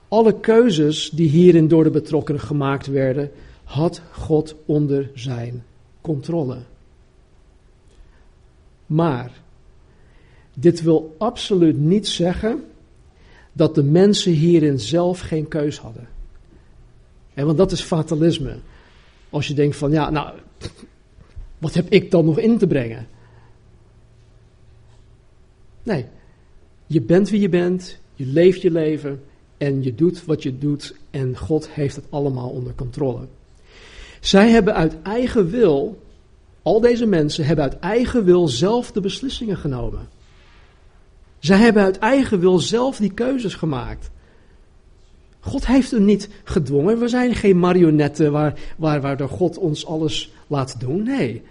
Alle 0.08 0.40
keuzes 0.40 1.10
die 1.10 1.30
hierin 1.30 1.68
door 1.68 1.84
de 1.84 1.90
betrokkenen 1.90 2.42
gemaakt 2.42 2.88
werden, 2.88 3.32
had 3.64 4.02
God 4.12 4.56
onder 4.66 5.10
zijn 5.14 5.64
controle. 6.02 6.58
Maar 8.86 9.32
dit 10.54 10.82
wil 10.82 11.16
absoluut 11.18 11.80
niet 11.80 12.08
zeggen 12.08 12.64
dat 13.54 13.76
de 13.76 13.84
mensen 13.84 14.32
hierin 14.32 14.80
zelf 14.80 15.20
geen 15.20 15.48
keus 15.48 15.78
hadden. 15.78 16.08
En 17.34 17.46
want 17.46 17.58
dat 17.58 17.72
is 17.72 17.82
fatalisme. 17.82 18.56
Als 19.30 19.48
je 19.48 19.54
denkt 19.54 19.76
van 19.76 19.92
ja, 19.92 20.10
nou, 20.10 20.34
wat 21.62 21.74
heb 21.74 21.90
ik 21.90 22.12
dan 22.12 22.26
nog 22.26 22.40
in 22.40 22.58
te 22.58 22.68
brengen? 22.68 23.08
Nee, 25.84 26.06
je 26.88 27.02
bent 27.02 27.30
wie 27.30 27.42
je 27.42 27.50
bent, 27.50 27.98
je 28.16 28.26
leeft 28.26 28.62
je 28.62 28.72
leven 28.72 29.24
en 29.58 29.84
je 29.84 29.96
doet 29.96 30.26
wat 30.26 30.44
je 30.44 30.58
doet 30.58 30.96
en 31.10 31.38
God 31.38 31.70
heeft 31.70 31.96
het 31.96 32.06
allemaal 32.10 32.50
onder 32.50 32.74
controle. 32.76 33.28
Zij 34.20 34.50
hebben 34.50 34.76
uit 34.76 35.02
eigen 35.02 35.50
wil, 35.50 36.02
al 36.62 36.80
deze 36.80 37.06
mensen 37.06 37.46
hebben 37.46 37.66
uit 37.66 37.80
eigen 37.80 38.24
wil 38.24 38.48
zelf 38.48 38.92
de 38.92 39.02
beslissingen 39.02 39.58
genomen. 39.58 40.10
Zij 41.40 41.58
hebben 41.58 41.84
uit 41.84 41.98
eigen 41.98 42.40
wil 42.40 42.60
zelf 42.60 42.98
die 42.98 43.14
keuzes 43.14 43.54
gemaakt. 43.54 44.10
God 45.40 45.68
heeft 45.68 45.92
hem 45.92 46.06
niet 46.06 46.30
gedwongen. 46.44 47.00
We 47.00 47.08
zijn 47.08 47.36
geen 47.36 47.60
marionetten 47.60 48.32
waar, 48.32 48.60
waar, 48.78 49.02
waardoor 49.02 49.30
God 49.30 49.58
ons 49.58 49.86
alles 49.86 50.32
laat 50.52 50.80
doen. 50.80 51.04
Nee. 51.04 51.42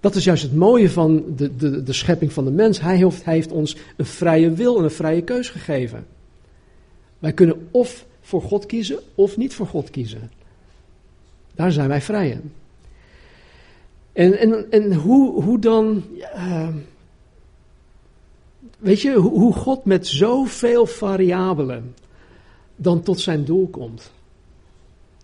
Dat 0.00 0.14
is 0.14 0.24
juist 0.24 0.42
het 0.42 0.54
mooie 0.54 0.90
van 0.90 1.24
de, 1.36 1.56
de, 1.56 1.82
de 1.82 1.92
schepping 1.92 2.32
van 2.32 2.44
de 2.44 2.50
mens. 2.50 2.80
Hij 2.80 2.96
heeft, 2.96 3.24
hij 3.24 3.34
heeft 3.34 3.52
ons 3.52 3.76
een 3.96 4.06
vrije 4.06 4.50
wil 4.50 4.78
en 4.78 4.84
een 4.84 4.90
vrije 4.90 5.22
keus 5.22 5.48
gegeven. 5.48 6.06
Wij 7.18 7.32
kunnen 7.32 7.68
of 7.70 8.06
voor 8.20 8.42
God 8.42 8.66
kiezen 8.66 8.98
of 9.14 9.36
niet 9.36 9.54
voor 9.54 9.66
God 9.66 9.90
kiezen. 9.90 10.30
Daar 11.54 11.72
zijn 11.72 11.88
wij 11.88 12.02
vrij 12.02 12.30
in. 12.30 12.52
En, 14.12 14.38
en, 14.38 14.70
en 14.70 14.94
hoe, 14.94 15.42
hoe 15.42 15.58
dan. 15.58 16.04
Uh, 16.34 16.68
weet 18.78 19.00
je, 19.00 19.14
hoe, 19.14 19.38
hoe 19.38 19.52
God 19.52 19.84
met 19.84 20.06
zoveel 20.06 20.86
variabelen 20.86 21.94
dan 22.76 23.02
tot 23.02 23.20
zijn 23.20 23.44
doel 23.44 23.68
komt. 23.68 24.10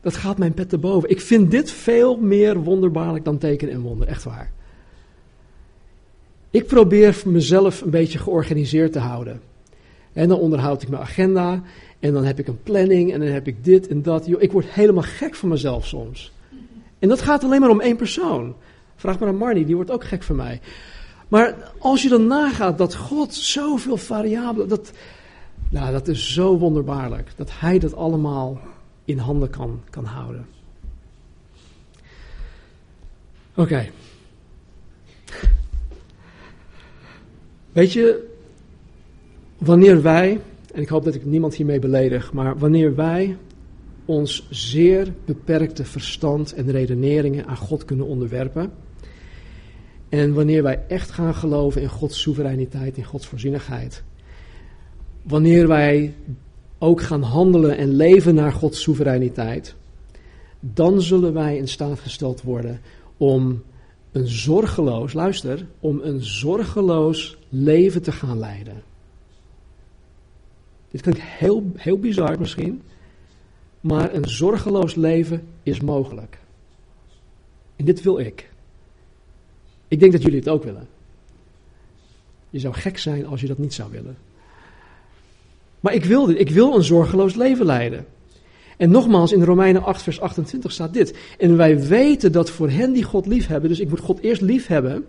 Dat 0.03 0.17
gaat 0.17 0.39
mijn 0.39 0.55
pet 0.55 0.69
te 0.69 0.79
boven. 0.79 1.11
Ik 1.11 1.21
vind 1.21 1.51
dit 1.51 1.71
veel 1.71 2.17
meer 2.17 2.63
wonderbaarlijk 2.63 3.25
dan 3.25 3.39
teken 3.39 3.71
en 3.71 3.81
wonder, 3.81 4.09
echt 4.09 4.25
waar. 4.25 4.51
Ik 6.51 6.67
probeer 6.67 7.23
mezelf 7.25 7.81
een 7.81 7.91
beetje 7.91 8.19
georganiseerd 8.19 8.93
te 8.93 8.99
houden. 8.99 9.41
En 10.13 10.29
dan 10.29 10.39
onderhoud 10.39 10.83
ik 10.83 10.89
mijn 10.89 11.03
agenda 11.03 11.63
en 12.01 12.13
dan 12.13 12.25
heb 12.25 12.39
ik 12.39 12.47
een 12.47 12.63
planning 12.63 13.13
en 13.13 13.21
dan 13.21 13.29
heb 13.29 13.47
ik 13.47 13.65
dit 13.65 13.89
en 13.89 14.03
dat. 14.03 14.27
ik 14.39 14.53
word 14.53 14.67
helemaal 14.67 15.03
gek 15.03 15.35
van 15.35 15.49
mezelf 15.49 15.87
soms. 15.87 16.33
En 16.99 17.09
dat 17.09 17.21
gaat 17.21 17.45
alleen 17.45 17.61
maar 17.61 17.71
om 17.71 17.81
één 17.81 17.97
persoon. 17.97 18.55
Vraag 18.97 19.19
maar 19.19 19.29
aan 19.29 19.37
Marnie, 19.37 19.65
die 19.65 19.75
wordt 19.75 19.91
ook 19.91 20.05
gek 20.05 20.23
van 20.23 20.37
mij. 20.37 20.61
Maar 21.29 21.73
als 21.79 22.03
je 22.03 22.09
dan 22.09 22.27
nagaat 22.27 22.79
dat 22.79 22.95
God 22.95 23.35
zoveel 23.35 23.97
variabelen, 23.97 24.69
dat, 24.69 24.93
nou, 25.69 25.93
dat 25.93 26.09
is 26.09 26.33
zo 26.33 26.59
wonderbaarlijk. 26.59 27.31
Dat 27.37 27.51
Hij 27.53 27.79
dat 27.79 27.95
allemaal 27.95 28.61
in 29.05 29.19
handen 29.19 29.51
kan, 29.51 29.81
kan 29.91 30.05
houden. 30.05 30.47
Oké. 33.55 33.89
Weet 37.73 37.93
je, 37.93 38.29
wanneer 39.59 40.03
wij, 40.03 40.41
en 40.75 40.83
ik 40.83 40.89
hoop 40.89 41.05
dat 41.05 41.15
ik 41.15 41.25
niemand 41.25 41.55
hiermee 41.55 41.79
beledig, 41.79 42.33
maar 42.33 42.59
wanneer 42.59 42.95
wij 42.95 43.37
ons 44.05 44.47
zeer 44.51 45.13
beperkte 45.25 45.85
verstand 45.85 46.53
en 46.53 46.71
redeneringen 46.71 47.47
aan 47.47 47.57
God 47.57 47.85
kunnen 47.85 48.07
onderwerpen. 48.07 48.73
En 50.09 50.35
wanneer 50.35 50.63
wij 50.63 50.85
echt 50.89 51.11
gaan 51.11 51.35
geloven 51.35 51.83
in 51.83 51.89
Gods 51.89 52.21
soevereiniteit, 52.21 52.97
in 52.97 53.05
Gods 53.05 53.27
voorzienigheid. 53.27 54.03
Wanneer 55.23 55.69
wij 55.69 56.15
ook 56.83 57.01
gaan 57.01 57.23
handelen 57.23 57.77
en 57.77 57.89
leven 57.89 58.35
naar 58.35 58.53
Gods 58.53 58.83
soevereiniteit. 58.83 59.75
Dan 60.61 61.03
zullen 61.03 61.33
wij 61.33 61.57
in 61.57 61.69
staat 61.69 62.01
gesteld 62.01 62.43
worden 62.43 62.81
om 63.17 63.63
een 64.13 64.27
zorgeloos, 64.27 65.13
luister, 65.13 65.67
om 65.81 66.01
een 66.03 66.21
zorgeloos 66.25 67.39
leven 67.49 68.03
te 68.03 68.13
gaan 68.13 68.39
leiden. 68.39 68.83
Dit 70.91 71.01
klinkt 71.01 71.21
heel, 71.23 71.71
heel 71.77 71.99
bizar 71.99 72.39
misschien, 72.39 72.83
maar 73.81 74.15
een 74.15 74.29
zorgeloos 74.29 74.95
leven 74.95 75.47
is 75.63 75.81
mogelijk. 75.81 76.39
En 77.77 77.85
dit 77.85 78.03
wil 78.03 78.19
ik. 78.19 78.51
Ik 79.89 80.01
denk 80.01 80.13
dat 80.13 80.23
jullie 80.23 80.39
het 80.39 80.49
ook 80.49 80.65
willen. 80.65 80.89
Je 82.51 82.59
zou 82.59 82.75
gek 82.75 82.99
zijn 82.99 83.27
als 83.27 83.41
je 83.41 83.47
dat 83.47 83.59
niet 83.59 83.75
zou 83.75 83.91
willen. 83.91 84.17
Maar 85.83 85.95
ik 85.95 86.05
wil 86.05 86.27
dit. 86.27 86.41
Ik 86.41 86.51
wil 86.51 86.75
een 86.75 86.85
zorgeloos 86.85 87.35
leven 87.35 87.67
leiden. 87.67 88.07
En 88.77 88.91
nogmaals, 88.91 89.33
in 89.33 89.43
Romeinen 89.43 89.83
8, 89.83 90.03
vers 90.03 90.21
28 90.21 90.73
staat 90.73 90.93
dit. 90.93 91.15
En 91.39 91.57
wij 91.57 91.87
weten 91.87 92.33
dat 92.33 92.51
voor 92.51 92.71
hen 92.71 92.93
die 92.93 93.03
God 93.03 93.27
lief 93.27 93.47
hebben, 93.47 93.69
dus 93.69 93.81
ik 93.81 93.89
moet 93.89 94.01
God 94.01 94.21
eerst 94.21 94.41
lief 94.41 94.67
hebben, 94.67 95.05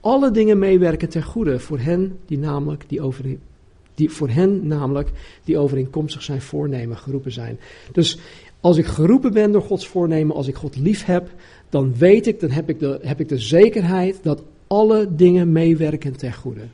alle 0.00 0.30
dingen 0.30 0.58
meewerken 0.58 1.08
ten 1.08 1.22
goede 1.22 1.58
voor 1.58 1.78
hen 1.78 2.18
die 2.26 2.38
namelijk 2.38 2.84
die 2.86 3.00
over, 3.00 3.24
die, 3.94 4.10
voor 4.10 4.28
hen 4.28 4.66
namelijk 4.66 5.10
die 5.44 5.58
overeenkomstig 5.58 6.22
zijn 6.22 6.40
voornemen 6.40 6.96
geroepen 6.96 7.32
zijn. 7.32 7.58
Dus 7.92 8.18
als 8.60 8.76
ik 8.76 8.86
geroepen 8.86 9.32
ben 9.32 9.52
door 9.52 9.62
Gods 9.62 9.88
voornemen, 9.88 10.36
als 10.36 10.48
ik 10.48 10.54
God 10.54 10.76
lief 10.76 11.04
heb, 11.04 11.30
dan 11.68 11.94
weet 11.96 12.26
ik, 12.26 12.40
dan 12.40 12.50
heb 12.50 12.68
ik 12.68 12.78
de, 12.78 12.98
heb 13.02 13.20
ik 13.20 13.28
de 13.28 13.38
zekerheid 13.38 14.18
dat 14.22 14.42
alle 14.66 15.14
dingen 15.14 15.52
meewerken 15.52 16.16
ten 16.16 16.34
goede. 16.34 16.64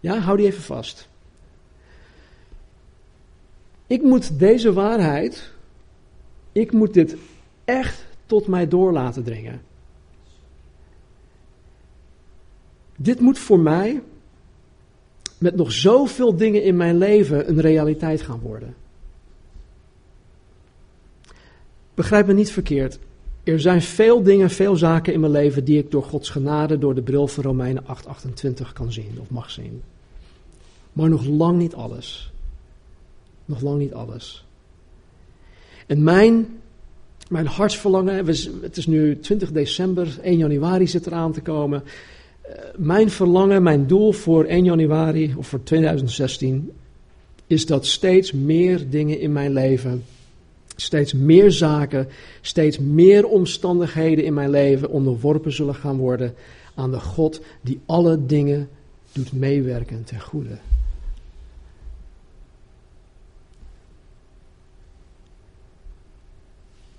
Ja, 0.00 0.18
hou 0.18 0.36
die 0.36 0.46
even 0.46 0.62
vast. 0.62 1.08
Ik 3.86 4.02
moet 4.02 4.38
deze 4.38 4.72
waarheid, 4.72 5.52
ik 6.52 6.72
moet 6.72 6.94
dit 6.94 7.16
echt 7.64 8.04
tot 8.26 8.46
mij 8.46 8.68
door 8.68 8.92
laten 8.92 9.24
dringen. 9.24 9.60
Dit 12.96 13.20
moet 13.20 13.38
voor 13.38 13.60
mij 13.60 14.02
met 15.38 15.56
nog 15.56 15.72
zoveel 15.72 16.36
dingen 16.36 16.62
in 16.62 16.76
mijn 16.76 16.98
leven 16.98 17.48
een 17.48 17.60
realiteit 17.60 18.22
gaan 18.22 18.40
worden. 18.40 18.74
Begrijp 21.94 22.26
me 22.26 22.32
niet 22.32 22.50
verkeerd. 22.50 22.98
Er 23.44 23.60
zijn 23.60 23.82
veel 23.82 24.22
dingen, 24.22 24.50
veel 24.50 24.76
zaken 24.76 25.12
in 25.12 25.20
mijn 25.20 25.32
leven 25.32 25.64
die 25.64 25.78
ik 25.78 25.90
door 25.90 26.02
Gods 26.02 26.30
genade, 26.30 26.78
door 26.78 26.94
de 26.94 27.02
bril 27.02 27.28
van 27.28 27.44
Romeinen 27.44 27.84
8:28 27.84 28.72
kan 28.72 28.92
zien 28.92 29.18
of 29.20 29.30
mag 29.30 29.50
zien. 29.50 29.82
Maar 30.92 31.08
nog 31.08 31.26
lang 31.26 31.58
niet 31.58 31.74
alles. 31.74 32.32
Nog 33.46 33.60
lang 33.60 33.78
niet 33.78 33.94
alles. 33.94 34.44
En 35.86 36.02
mijn, 36.02 36.46
mijn 37.28 37.46
hartsverlangen, 37.46 38.26
het 38.62 38.76
is 38.76 38.86
nu 38.86 39.18
20 39.20 39.52
december, 39.52 40.18
1 40.22 40.36
januari 40.36 40.86
zit 40.86 41.06
eraan 41.06 41.32
te 41.32 41.40
komen. 41.40 41.82
Eh, 42.42 42.52
mijn 42.76 43.10
verlangen, 43.10 43.62
mijn 43.62 43.86
doel 43.86 44.12
voor 44.12 44.44
1 44.44 44.64
januari 44.64 45.34
of 45.36 45.46
voor 45.46 45.62
2016 45.62 46.72
is 47.46 47.66
dat 47.66 47.86
steeds 47.86 48.32
meer 48.32 48.90
dingen 48.90 49.20
in 49.20 49.32
mijn 49.32 49.52
leven, 49.52 50.04
steeds 50.76 51.12
meer 51.12 51.50
zaken, 51.50 52.08
steeds 52.40 52.78
meer 52.78 53.26
omstandigheden 53.26 54.24
in 54.24 54.34
mijn 54.34 54.50
leven 54.50 54.90
onderworpen 54.90 55.52
zullen 55.52 55.74
gaan 55.74 55.96
worden 55.96 56.34
aan 56.74 56.90
de 56.90 57.00
God 57.00 57.40
die 57.60 57.80
alle 57.86 58.26
dingen 58.26 58.68
doet 59.12 59.32
meewerken 59.32 60.04
ten 60.04 60.20
goede. 60.20 60.58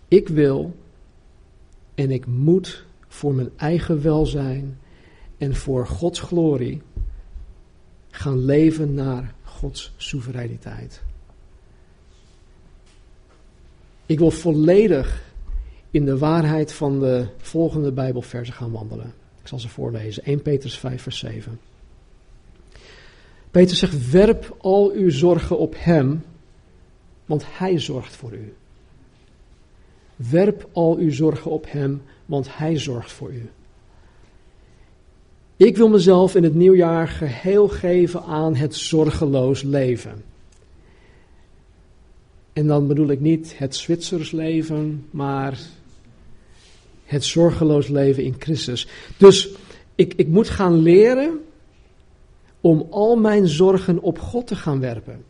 Ik 0.07 0.27
wil 0.27 0.75
en 1.95 2.11
ik 2.11 2.25
moet 2.25 2.85
voor 3.07 3.33
mijn 3.33 3.49
eigen 3.55 4.01
welzijn 4.01 4.79
en 5.37 5.55
voor 5.55 5.87
Gods 5.87 6.19
glorie 6.19 6.81
gaan 8.09 8.45
leven 8.45 8.93
naar 8.93 9.33
Gods 9.43 9.93
soevereiniteit. 9.97 11.01
Ik 14.05 14.19
wil 14.19 14.31
volledig 14.31 15.23
in 15.91 16.05
de 16.05 16.17
waarheid 16.17 16.73
van 16.73 16.99
de 16.99 17.27
volgende 17.37 17.91
Bijbelversen 17.91 18.55
gaan 18.55 18.71
wandelen. 18.71 19.13
Ik 19.41 19.47
zal 19.47 19.59
ze 19.59 19.69
voorlezen. 19.69 20.23
1 20.23 20.41
Petrus 20.41 20.77
5, 20.77 21.01
vers 21.01 21.17
7. 21.17 21.59
Petrus 23.51 23.79
zegt: 23.79 24.09
Werp 24.09 24.55
al 24.57 24.91
uw 24.91 25.09
zorgen 25.09 25.57
op 25.57 25.75
Hem, 25.77 26.23
want 27.25 27.43
Hij 27.47 27.79
zorgt 27.79 28.15
voor 28.15 28.33
u. 28.33 28.53
Werp 30.17 30.69
al 30.71 30.97
uw 30.97 31.11
zorgen 31.11 31.51
op 31.51 31.65
Hem, 31.69 32.01
want 32.25 32.57
Hij 32.57 32.79
zorgt 32.79 33.11
voor 33.11 33.31
u. 33.31 33.49
Ik 35.57 35.77
wil 35.77 35.89
mezelf 35.89 36.35
in 36.35 36.43
het 36.43 36.55
nieuwjaar 36.55 37.07
geheel 37.07 37.67
geven 37.67 38.23
aan 38.23 38.55
het 38.55 38.75
zorgeloos 38.75 39.61
leven. 39.61 40.23
En 42.53 42.67
dan 42.67 42.87
bedoel 42.87 43.09
ik 43.09 43.19
niet 43.19 43.57
het 43.57 43.75
Zwitsers 43.75 44.31
leven, 44.31 45.05
maar 45.11 45.59
het 47.05 47.23
zorgeloos 47.23 47.87
leven 47.87 48.23
in 48.23 48.35
Christus. 48.39 48.87
Dus 49.17 49.49
ik, 49.95 50.13
ik 50.13 50.27
moet 50.27 50.49
gaan 50.49 50.75
leren 50.75 51.39
om 52.61 52.87
al 52.89 53.15
mijn 53.15 53.47
zorgen 53.47 54.01
op 54.01 54.19
God 54.19 54.47
te 54.47 54.55
gaan 54.55 54.79
werpen. 54.79 55.23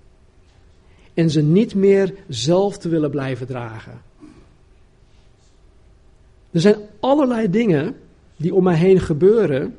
En 1.14 1.30
ze 1.30 1.42
niet 1.42 1.76
meer 1.76 2.14
zelf 2.28 2.78
te 2.78 2.90
willen 2.90 3.10
blijven 3.12 3.48
dragen. 3.48 4.02
Er 6.58 6.64
zijn 6.64 6.76
allerlei 7.00 7.50
dingen 7.50 7.96
die 8.38 8.54
om 8.54 8.64
mij 8.64 8.76
heen 8.76 9.00
gebeuren 9.00 9.76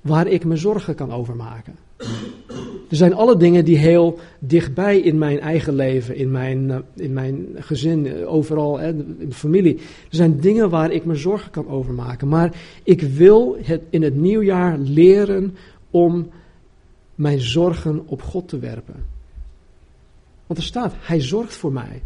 waar 0.00 0.26
ik 0.26 0.44
me 0.44 0.56
zorgen 0.56 0.94
kan 0.94 1.12
over 1.12 1.36
maken. 1.36 1.74
Er 2.90 2.96
zijn 2.96 3.14
alle 3.14 3.36
dingen 3.36 3.64
die 3.64 3.76
heel 3.76 4.18
dichtbij 4.38 4.98
in 4.98 5.18
mijn 5.18 5.40
eigen 5.40 5.74
leven, 5.74 6.16
in 6.16 6.30
mijn, 6.30 6.70
eh, 6.70 6.78
in 6.94 7.12
mijn 7.12 7.46
gezin, 7.54 8.06
eh, 8.06 8.32
overal, 8.32 8.80
in 8.80 9.16
de 9.28 9.34
familie. 9.34 9.74
Er 9.76 10.16
zijn 10.16 10.40
dingen 10.40 10.70
waar 10.70 10.90
ik 10.90 11.04
me 11.04 11.14
zorgen 11.14 11.50
kan 11.50 11.68
over 11.68 11.94
maken. 11.94 12.28
Maar 12.28 12.56
ik 12.82 13.02
wil 13.02 13.56
het 13.62 13.82
in 13.90 14.02
het 14.02 14.14
nieuwjaar 14.16 14.78
leren 14.78 15.56
om 15.90 16.28
mijn 17.14 17.40
zorgen 17.40 18.02
op 18.06 18.22
God 18.22 18.48
te 18.48 18.58
werpen. 18.58 19.04
Want 20.46 20.58
er 20.60 20.66
staat, 20.66 20.94
Hij 20.98 21.20
zorgt 21.20 21.54
voor 21.54 21.72
mij. 21.72 22.02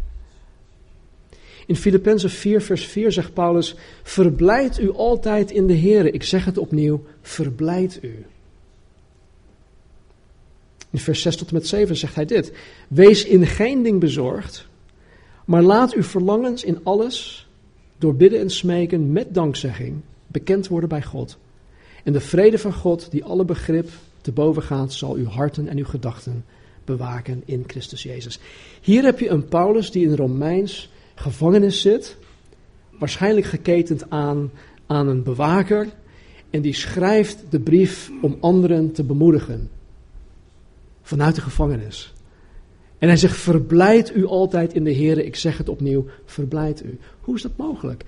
In 1.67 1.75
Filippenzen 1.75 2.29
4, 2.29 2.61
vers 2.61 2.85
4 2.85 3.11
zegt 3.11 3.33
Paulus: 3.33 3.75
Verblijd 4.03 4.79
u 4.79 4.91
altijd 4.91 5.51
in 5.51 5.67
de 5.67 5.73
Heer. 5.73 6.13
Ik 6.13 6.23
zeg 6.23 6.45
het 6.45 6.57
opnieuw: 6.57 7.03
verblijd 7.21 7.99
u. 8.01 8.25
In 10.89 10.99
vers 10.99 11.21
6 11.21 11.35
tot 11.35 11.47
en 11.47 11.53
met 11.53 11.67
7 11.67 11.95
zegt 11.95 12.15
hij 12.15 12.25
dit: 12.25 12.53
Wees 12.87 13.25
in 13.25 13.47
geen 13.47 13.83
ding 13.83 13.99
bezorgd, 13.99 14.67
maar 15.45 15.63
laat 15.63 15.93
uw 15.93 16.03
verlangens 16.03 16.63
in 16.63 16.79
alles, 16.83 17.47
door 17.97 18.15
bidden 18.15 18.39
en 18.39 18.49
smeken 18.49 19.11
met 19.11 19.33
dankzegging, 19.33 20.01
bekend 20.27 20.67
worden 20.67 20.89
bij 20.89 21.03
God. 21.03 21.37
En 22.03 22.13
de 22.13 22.19
vrede 22.19 22.57
van 22.57 22.73
God, 22.73 23.11
die 23.11 23.23
alle 23.23 23.45
begrip 23.45 23.89
te 24.21 24.31
boven 24.31 24.63
gaat, 24.63 24.93
zal 24.93 25.13
uw 25.13 25.25
harten 25.25 25.67
en 25.67 25.77
uw 25.77 25.85
gedachten 25.85 26.45
bewaken 26.85 27.41
in 27.45 27.63
Christus 27.67 28.03
Jezus. 28.03 28.39
Hier 28.81 29.03
heb 29.03 29.19
je 29.19 29.29
een 29.29 29.45
Paulus 29.45 29.91
die 29.91 30.05
in 30.05 30.15
Romeins 30.15 30.90
gevangenis 31.21 31.81
zit, 31.81 32.17
waarschijnlijk 32.99 33.45
geketend 33.45 34.09
aan, 34.09 34.51
aan 34.85 35.07
een 35.07 35.23
bewaker, 35.23 35.87
en 36.49 36.61
die 36.61 36.73
schrijft 36.73 37.43
de 37.49 37.59
brief 37.59 38.11
om 38.21 38.37
anderen 38.39 38.91
te 38.91 39.03
bemoedigen. 39.03 39.69
Vanuit 41.01 41.35
de 41.35 41.41
gevangenis. 41.41 42.13
En 42.97 43.07
hij 43.07 43.17
zegt: 43.17 43.37
Verblijd 43.37 44.15
u 44.15 44.25
altijd 44.25 44.73
in 44.73 44.83
de 44.83 44.91
Heer. 44.91 45.17
Ik 45.17 45.35
zeg 45.35 45.57
het 45.57 45.69
opnieuw: 45.69 46.05
verblijd 46.25 46.83
u. 46.85 46.99
Hoe 47.21 47.35
is 47.35 47.41
dat 47.41 47.57
mogelijk? 47.57 48.03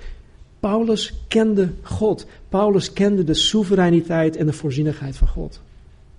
Paulus 0.60 1.14
kende 1.28 1.70
God. 1.82 2.26
Paulus 2.50 2.94
kende 2.94 3.24
de 3.24 3.34
soevereiniteit 3.34 4.36
en 4.36 4.46
de 4.46 4.54
voorzienigheid 4.54 5.16
van 5.16 5.28
God. 5.28 5.62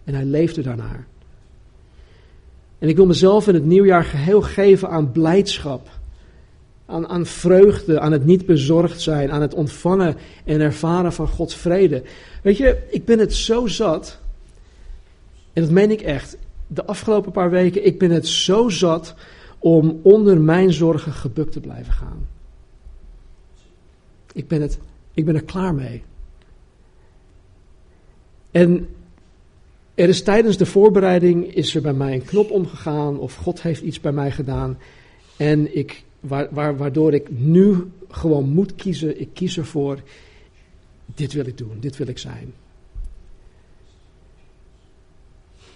En 0.05 0.15
hij 0.15 0.25
leefde 0.25 0.63
daarnaar. 0.63 1.07
En 2.79 2.89
ik 2.89 2.97
wil 2.97 3.07
mezelf 3.07 3.49
in 3.49 3.55
het 3.55 3.65
nieuwjaar 3.65 4.05
geheel 4.05 4.43
geven 4.43 4.89
aan 4.89 5.13
blijdschap. 5.13 5.89
Aan, 6.87 7.09
aan 7.09 7.27
vreugde, 7.27 8.01
aan 8.01 8.13
het 8.13 8.25
niet 8.25 8.47
bezorgd 8.47 9.01
zijn, 9.01 9.31
aan 9.31 9.41
het 9.41 9.55
ontvangen 9.55 10.17
en 10.45 10.61
ervaren 10.61 11.13
van 11.13 11.29
Gods 11.29 11.57
vrede. 11.57 12.03
Weet 12.43 12.57
je, 12.57 12.83
ik 12.91 13.05
ben 13.05 13.19
het 13.19 13.35
zo 13.35 13.67
zat. 13.67 14.21
En 15.53 15.63
dat 15.63 15.71
meen 15.71 15.91
ik 15.91 16.01
echt. 16.01 16.37
De 16.67 16.85
afgelopen 16.85 17.33
paar 17.33 17.51
weken, 17.51 17.87
ik 17.87 17.99
ben 17.99 18.11
het 18.11 18.27
zo 18.27 18.69
zat 18.69 19.15
om 19.59 20.01
onder 20.03 20.41
mijn 20.41 20.73
zorgen 20.73 21.13
gebukt 21.13 21.53
te 21.53 21.61
blijven 21.61 21.93
gaan. 21.93 22.27
Ik 24.33 24.49
ben, 24.49 24.61
het, 24.61 24.79
ik 25.15 25.25
ben 25.25 25.35
er 25.35 25.45
klaar 25.45 25.75
mee. 25.75 26.03
En 28.51 28.89
er 29.95 30.09
is 30.09 30.23
tijdens 30.23 30.57
de 30.57 30.67
voorbereiding 30.67 31.55
is 31.55 31.75
er 31.75 31.83
bij 31.83 31.93
mij 31.93 32.15
een 32.15 32.25
knop 32.25 32.51
omgegaan 32.51 33.19
of 33.19 33.35
God 33.35 33.63
heeft 33.63 33.83
iets 33.83 34.01
bij 34.01 34.13
mij 34.13 34.31
gedaan. 34.31 34.79
En 35.37 35.77
ik, 35.77 36.05
waar, 36.29 36.77
waardoor 36.77 37.15
ik 37.15 37.31
nu 37.31 37.91
gewoon 38.09 38.49
moet 38.49 38.75
kiezen. 38.75 39.21
Ik 39.21 39.29
kies 39.33 39.59
ervoor, 39.59 40.03
dit 41.15 41.33
wil 41.33 41.47
ik 41.47 41.59
doen, 41.59 41.77
dit 41.81 41.97
wil 41.97 42.09
ik 42.09 42.19
zijn. 42.19 42.55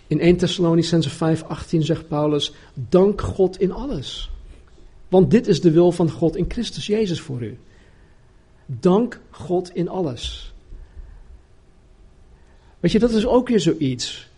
In 0.06 0.20
1 0.20 0.36
Thessalonicense 0.36 1.10
5:18 1.10 1.78
zegt 1.78 2.08
Paulus: 2.08 2.52
Dank 2.74 3.20
God 3.20 3.60
in 3.60 3.72
alles. 3.72 4.30
Want 5.08 5.30
dit 5.30 5.46
is 5.46 5.60
de 5.60 5.70
wil 5.70 5.92
van 5.92 6.10
God 6.10 6.36
in 6.36 6.44
Christus 6.48 6.86
Jezus 6.86 7.20
voor 7.20 7.42
u. 7.42 7.58
Dank 8.66 9.20
God 9.30 9.74
in 9.74 9.88
alles. 9.88 10.52
Weet 12.80 12.92
je, 12.92 12.98
dat 12.98 13.10
is 13.10 13.26
ook 13.26 13.48
weer 13.48 13.60
zoiets. 13.60 14.28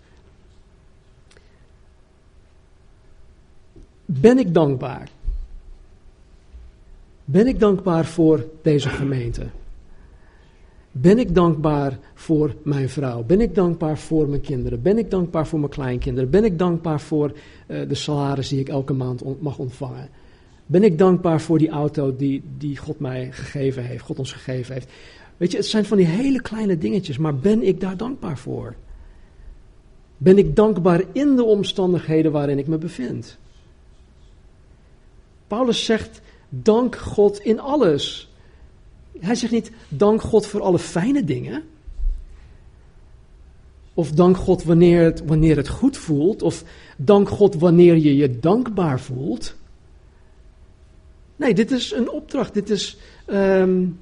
Ben 4.04 4.38
ik 4.38 4.54
dankbaar? 4.54 5.10
Ben 7.30 7.46
ik 7.46 7.60
dankbaar 7.60 8.06
voor 8.06 8.44
deze 8.62 8.88
gemeente? 8.88 9.46
Ben 10.92 11.18
ik 11.18 11.34
dankbaar 11.34 11.98
voor 12.14 12.54
mijn 12.62 12.88
vrouw? 12.88 13.22
Ben 13.22 13.40
ik 13.40 13.54
dankbaar 13.54 13.98
voor 13.98 14.28
mijn 14.28 14.40
kinderen? 14.40 14.82
Ben 14.82 14.98
ik 14.98 15.10
dankbaar 15.10 15.46
voor 15.46 15.58
mijn 15.58 15.70
kleinkinderen? 15.70 16.30
Ben 16.30 16.44
ik 16.44 16.58
dankbaar 16.58 17.00
voor 17.00 17.32
uh, 17.66 17.88
de 17.88 17.94
salaris 17.94 18.48
die 18.48 18.60
ik 18.60 18.68
elke 18.68 18.92
maand 18.92 19.40
mag 19.40 19.58
ontvangen? 19.58 20.08
Ben 20.66 20.82
ik 20.82 20.98
dankbaar 20.98 21.40
voor 21.40 21.58
die 21.58 21.68
auto 21.68 22.16
die, 22.16 22.42
die 22.58 22.76
God 22.76 22.98
mij 22.98 23.32
gegeven 23.32 23.84
heeft, 23.84 24.04
God 24.04 24.18
ons 24.18 24.32
gegeven 24.32 24.74
heeft? 24.74 24.90
Weet 25.36 25.50
je, 25.50 25.56
het 25.56 25.66
zijn 25.66 25.84
van 25.84 25.96
die 25.96 26.06
hele 26.06 26.42
kleine 26.42 26.78
dingetjes, 26.78 27.18
maar 27.18 27.36
ben 27.36 27.62
ik 27.62 27.80
daar 27.80 27.96
dankbaar 27.96 28.38
voor? 28.38 28.74
Ben 30.16 30.38
ik 30.38 30.56
dankbaar 30.56 31.04
in 31.12 31.36
de 31.36 31.44
omstandigheden 31.44 32.32
waarin 32.32 32.58
ik 32.58 32.66
me 32.66 32.78
bevind? 32.78 33.38
Paulus 35.46 35.84
zegt: 35.84 36.20
dank 36.50 36.96
God 36.96 37.38
in 37.38 37.60
alles. 37.60 38.30
Hij 39.18 39.34
zegt 39.34 39.52
niet: 39.52 39.70
dank 39.88 40.22
God 40.22 40.46
voor 40.46 40.62
alle 40.62 40.78
fijne 40.78 41.24
dingen. 41.24 41.62
Of 43.94 44.10
dank 44.10 44.36
God 44.36 44.64
wanneer 44.64 45.04
het, 45.04 45.24
wanneer 45.24 45.56
het 45.56 45.68
goed 45.68 45.96
voelt. 45.96 46.42
Of 46.42 46.64
dank 46.96 47.28
God 47.28 47.54
wanneer 47.54 47.96
je 47.96 48.16
je 48.16 48.38
dankbaar 48.38 49.00
voelt. 49.00 49.54
Nee, 51.36 51.54
dit 51.54 51.70
is 51.70 51.92
een 51.92 52.10
opdracht. 52.10 52.54
Dit 52.54 52.70
is 52.70 52.96
um, 53.26 54.00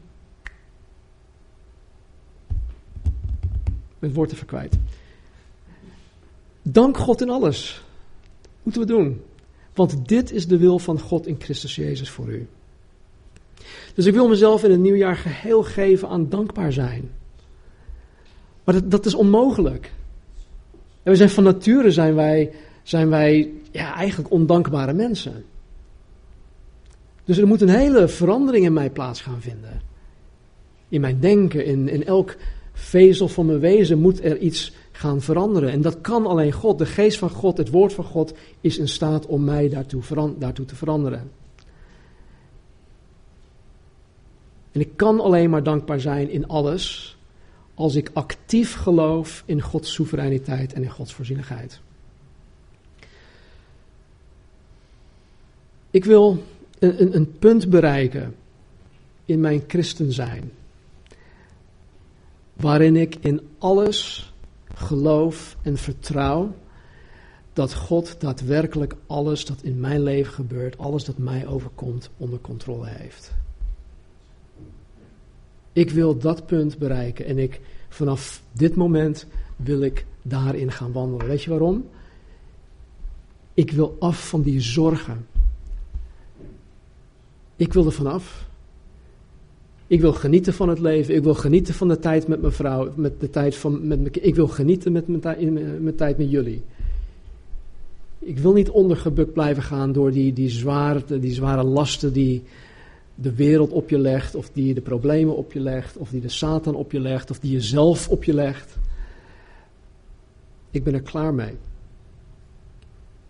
het 3.99 4.15
woord 4.15 4.33
even 4.33 4.47
kwijt. 4.47 4.79
Dank 6.63 6.97
God 6.97 7.21
in 7.21 7.31
alles. 7.31 7.85
Moeten 8.63 8.83
we 8.83 8.89
doen. 8.89 9.23
Want 9.79 10.09
dit 10.09 10.33
is 10.33 10.47
de 10.47 10.57
wil 10.57 10.79
van 10.79 11.01
God 11.01 11.27
in 11.27 11.37
Christus 11.39 11.75
Jezus 11.75 12.11
voor 12.11 12.29
u. 12.29 12.47
Dus 13.95 14.07
ik 14.07 14.15
wil 14.15 14.29
mezelf 14.29 14.65
in 14.65 14.71
het 14.71 14.81
nieuwjaar 14.81 15.17
geheel 15.17 15.63
geven 15.63 16.09
aan 16.09 16.29
dankbaar 16.29 16.73
zijn. 16.73 17.11
Maar 18.65 18.75
dat, 18.75 18.91
dat 18.91 19.07
is 19.07 19.15
onmogelijk. 19.15 19.93
En 21.03 21.11
we 21.13 21.17
zijn 21.17 21.31
van 21.31 21.45
nature 21.45 21.91
zijn 21.91 22.15
wij, 22.15 22.53
zijn 22.83 23.09
wij 23.09 23.51
ja, 23.71 23.95
eigenlijk 23.95 24.31
ondankbare 24.31 24.93
mensen. 24.93 25.45
Dus 27.25 27.39
er 27.39 27.47
moet 27.47 27.61
een 27.61 27.69
hele 27.69 28.09
verandering 28.09 28.65
in 28.65 28.73
mij 28.73 28.91
plaats 28.91 29.21
gaan 29.21 29.41
vinden. 29.41 29.81
In 30.89 31.01
mijn 31.01 31.21
denken, 31.21 31.65
in, 31.65 31.89
in 31.89 32.05
elk 32.05 32.37
vezel 32.73 33.29
van 33.29 33.47
mijn 33.47 33.61
wezen 33.61 33.99
moet 33.99 34.25
er 34.25 34.39
iets 34.39 34.73
gaan 34.99 35.21
veranderen. 35.21 35.71
En 35.71 35.81
dat 35.81 36.01
kan 36.01 36.27
alleen 36.27 36.53
God. 36.53 36.79
De 36.79 36.87
geest 36.87 37.19
van 37.19 37.31
God, 37.31 37.57
het 37.57 37.71
woord 37.71 37.93
van 37.93 38.05
God, 38.05 38.33
is 38.61 38.79
in 38.79 38.89
staat 38.89 39.27
om 39.27 39.45
mij 39.45 39.69
daartoe, 39.69 40.35
daartoe 40.39 40.65
te 40.65 40.77
veranderen. 40.77 41.31
En 44.73 44.81
ik 44.81 44.97
kan 44.97 45.21
alleen 45.21 45.51
maar 45.51 45.63
dankbaar 45.63 46.01
zijn 46.01 46.31
in 46.31 46.47
alles 46.47 47.17
als 47.75 47.95
ik 47.95 48.11
actief 48.13 48.75
geloof 48.75 49.43
in 49.47 49.61
Gods 49.61 49.93
soevereiniteit 49.93 50.73
en 50.73 50.83
in 50.83 50.91
Gods 50.91 51.15
voorzienigheid. 51.15 51.81
Ik 55.91 56.05
wil 56.05 56.43
een, 56.79 57.03
een, 57.03 57.17
een 57.17 57.39
punt 57.39 57.71
bereiken 57.71 58.35
in 59.25 59.41
mijn 59.41 59.63
christen 59.67 60.13
zijn, 60.13 60.53
waarin 62.53 62.97
ik 62.97 63.17
in 63.21 63.41
alles 63.59 64.29
geloof 64.79 65.57
en 65.63 65.77
vertrouw 65.77 66.55
dat 67.53 67.75
God 67.75 68.21
daadwerkelijk 68.21 68.95
alles 69.07 69.45
dat 69.45 69.63
in 69.63 69.81
mijn 69.81 70.03
leven 70.03 70.33
gebeurt, 70.33 70.79
alles 70.79 71.05
dat 71.05 71.19
mij 71.19 71.47
overkomt, 71.47 72.11
onder 72.17 72.41
controle 72.41 72.87
heeft. 72.87 73.33
Ik 75.73 75.91
wil 75.91 76.19
dat 76.19 76.47
punt 76.47 76.79
bereiken 76.79 77.25
en 77.25 77.39
ik 77.39 77.61
vanaf 77.89 78.43
dit 78.53 78.77
moment 78.77 79.27
wil 79.57 79.81
ik 79.81 80.07
daarin 80.23 80.73
gaan 80.73 80.93
wandelen. 80.93 81.27
Weet 81.27 81.43
je 81.43 81.51
waarom? 81.51 81.89
Ik 83.55 83.71
wil 83.71 83.97
af 83.99 84.29
van 84.29 84.43
die 84.43 84.61
zorgen. 84.61 85.27
Ik 87.57 87.73
wil 87.73 87.87
er 87.87 87.93
vanaf. 87.93 88.48
Ik 89.89 90.01
wil 90.01 90.13
genieten 90.13 90.55
van 90.55 90.69
het 90.69 90.79
leven. 90.79 91.15
Ik 91.15 91.23
wil 91.23 91.35
genieten 91.35 91.75
van 91.75 91.89
de 91.89 91.99
tijd 91.99 92.29
met 92.29 92.41
mijn 92.41 92.53
vrouw. 92.53 92.93
Met 92.95 93.21
de 93.21 93.31
tijd 93.31 93.57
van, 93.57 93.87
met 93.87 94.01
mijn, 94.01 94.25
ik 94.25 94.35
wil 94.35 94.49
genieten 94.49 94.93
met 94.93 95.09
mijn, 95.09 95.53
mijn 95.83 95.95
tijd 95.95 96.19
met 96.19 96.31
jullie. 96.31 96.63
Ik 98.19 98.39
wil 98.39 98.53
niet 98.53 98.71
ondergebukt 98.71 99.33
blijven 99.33 99.63
gaan 99.63 99.93
door 99.93 100.13
die, 100.13 100.33
die, 100.33 100.51
zware, 100.51 101.19
die 101.21 101.33
zware 101.33 101.65
lasten 101.65 102.13
die 102.13 102.43
de 103.15 103.35
wereld 103.35 103.71
op 103.71 103.91
je 103.91 103.99
legt, 103.99 104.35
of 104.35 104.51
die 104.53 104.75
de 104.75 104.81
problemen 104.81 105.37
op 105.37 105.53
je 105.53 105.61
legt, 105.61 105.97
of 105.97 106.11
die 106.11 106.21
de 106.21 106.29
Satan 106.29 106.75
op 106.75 106.93
je 106.93 107.01
legt, 107.01 107.31
of 107.31 107.39
die 107.39 107.53
je 107.53 107.61
zelf 107.61 108.09
op 108.09 108.25
je 108.25 108.35
legt. 108.35 108.77
Ik 110.71 110.85
ben 110.85 110.95
er 110.95 111.03
klaar 111.03 111.35
mee. 111.35 111.55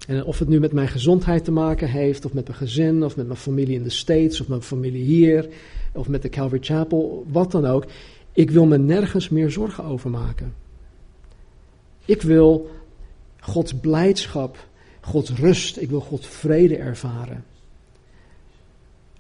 En 0.09 0.25
of 0.25 0.39
het 0.39 0.49
nu 0.49 0.61
met 0.61 0.73
mijn 0.73 0.89
gezondheid 0.89 1.45
te 1.45 1.51
maken 1.51 1.89
heeft, 1.89 2.25
of 2.25 2.33
met 2.33 2.47
mijn 2.47 2.59
gezin, 2.59 3.05
of 3.05 3.17
met 3.17 3.27
mijn 3.27 3.39
familie 3.39 3.77
in 3.77 3.83
de 3.83 3.91
States, 3.91 4.41
of 4.41 4.49
mijn 4.49 4.63
familie 4.63 5.05
hier, 5.05 5.49
of 5.93 6.09
met 6.09 6.23
de 6.23 6.29
Calvary 6.29 6.63
Chapel, 6.63 7.25
wat 7.29 7.51
dan 7.51 7.67
ook. 7.67 7.85
Ik 8.33 8.51
wil 8.51 8.67
me 8.67 8.79
nergens 8.79 9.29
meer 9.29 9.51
zorgen 9.51 9.85
over 9.85 10.11
maken. 10.11 10.55
Ik 12.05 12.23
wil 12.23 12.71
Gods 13.41 13.75
blijdschap, 13.75 14.67
Gods 15.01 15.31
rust, 15.31 15.77
ik 15.77 15.91
wil 15.91 16.01
Gods 16.01 16.27
vrede 16.27 16.77
ervaren. 16.77 17.45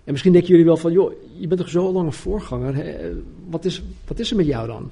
En 0.05 0.13
misschien 0.13 0.33
denken 0.33 0.51
jullie 0.51 0.65
wel 0.65 0.77
van, 0.77 0.93
joh, 0.93 1.13
je 1.39 1.47
bent 1.47 1.61
toch 1.61 1.71
zo 1.71 1.93
lang 1.93 2.07
een 2.07 2.13
voorganger? 2.13 3.01
Wat, 3.49 3.65
is, 3.65 3.83
wat 4.07 4.19
is 4.19 4.31
er 4.31 4.37
met 4.37 4.47
jou 4.47 4.67
dan? 4.67 4.91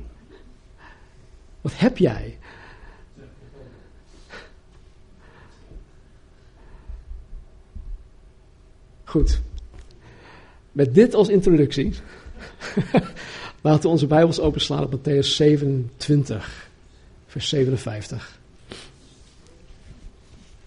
Wat 1.60 1.78
heb 1.78 1.98
jij? 1.98 2.38
Goed. 9.10 9.40
Met 10.72 10.94
dit 10.94 11.14
als 11.14 11.28
introductie 11.28 11.94
laten 13.62 13.82
we 13.82 13.88
onze 13.88 14.06
Bijbels 14.06 14.40
openslaan 14.40 14.84
op 14.84 14.98
Matthäus 14.98 15.26
27, 15.26 16.70
vers 17.26 17.48
57. 17.48 18.38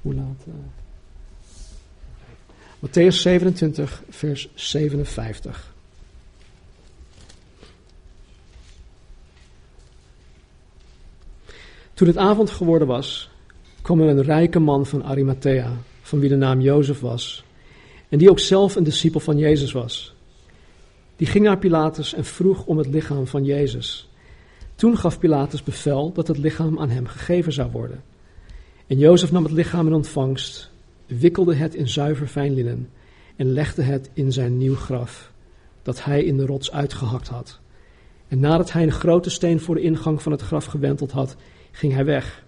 Hoe 0.01 0.13
laat? 0.13 0.45
Uh... 0.47 0.53
Matthäus 2.79 3.21
27, 3.21 4.03
vers 4.09 4.49
57. 4.53 5.73
Toen 11.93 12.07
het 12.07 12.17
avond 12.17 12.49
geworden 12.49 12.87
was, 12.87 13.29
kwam 13.81 14.01
er 14.01 14.07
een 14.07 14.23
rijke 14.23 14.59
man 14.59 14.85
van 14.85 15.03
Arimathea, 15.03 15.71
van 16.01 16.19
wie 16.19 16.29
de 16.29 16.35
naam 16.35 16.61
Jozef 16.61 16.99
was, 16.99 17.43
en 18.13 18.19
die 18.19 18.29
ook 18.29 18.39
zelf 18.39 18.75
een 18.75 18.83
discipel 18.83 19.19
van 19.19 19.37
Jezus 19.37 19.71
was. 19.71 20.15
Die 21.15 21.27
ging 21.27 21.45
naar 21.45 21.57
Pilatus 21.57 22.13
en 22.13 22.25
vroeg 22.25 22.65
om 22.65 22.77
het 22.77 22.87
lichaam 22.87 23.27
van 23.27 23.43
Jezus. 23.43 24.09
Toen 24.75 24.97
gaf 24.97 25.19
Pilatus 25.19 25.63
bevel 25.63 26.11
dat 26.11 26.27
het 26.27 26.37
lichaam 26.37 26.79
aan 26.79 26.89
hem 26.89 27.05
gegeven 27.05 27.53
zou 27.53 27.71
worden. 27.71 28.03
En 28.87 28.97
Jozef 28.97 29.31
nam 29.31 29.43
het 29.43 29.51
lichaam 29.51 29.87
in 29.87 29.93
ontvangst 29.93 30.71
wikkelde 31.05 31.55
het 31.55 31.75
in 31.75 31.87
zuiver 31.87 32.27
fijn 32.27 32.53
linnen 32.53 32.89
en 33.35 33.51
legde 33.51 33.81
het 33.81 34.09
in 34.13 34.31
zijn 34.31 34.57
nieuw 34.57 34.75
graf, 34.75 35.31
dat 35.81 36.03
hij 36.03 36.23
in 36.23 36.37
de 36.37 36.45
rots 36.45 36.71
uitgehakt 36.71 37.27
had. 37.27 37.59
En 38.27 38.39
nadat 38.39 38.71
hij 38.71 38.83
een 38.83 38.91
grote 38.91 39.29
steen 39.29 39.59
voor 39.59 39.75
de 39.75 39.81
ingang 39.81 40.21
van 40.21 40.31
het 40.31 40.41
graf 40.41 40.65
gewenteld 40.65 41.11
had, 41.11 41.35
ging 41.71 41.93
hij 41.93 42.05
weg. 42.05 42.43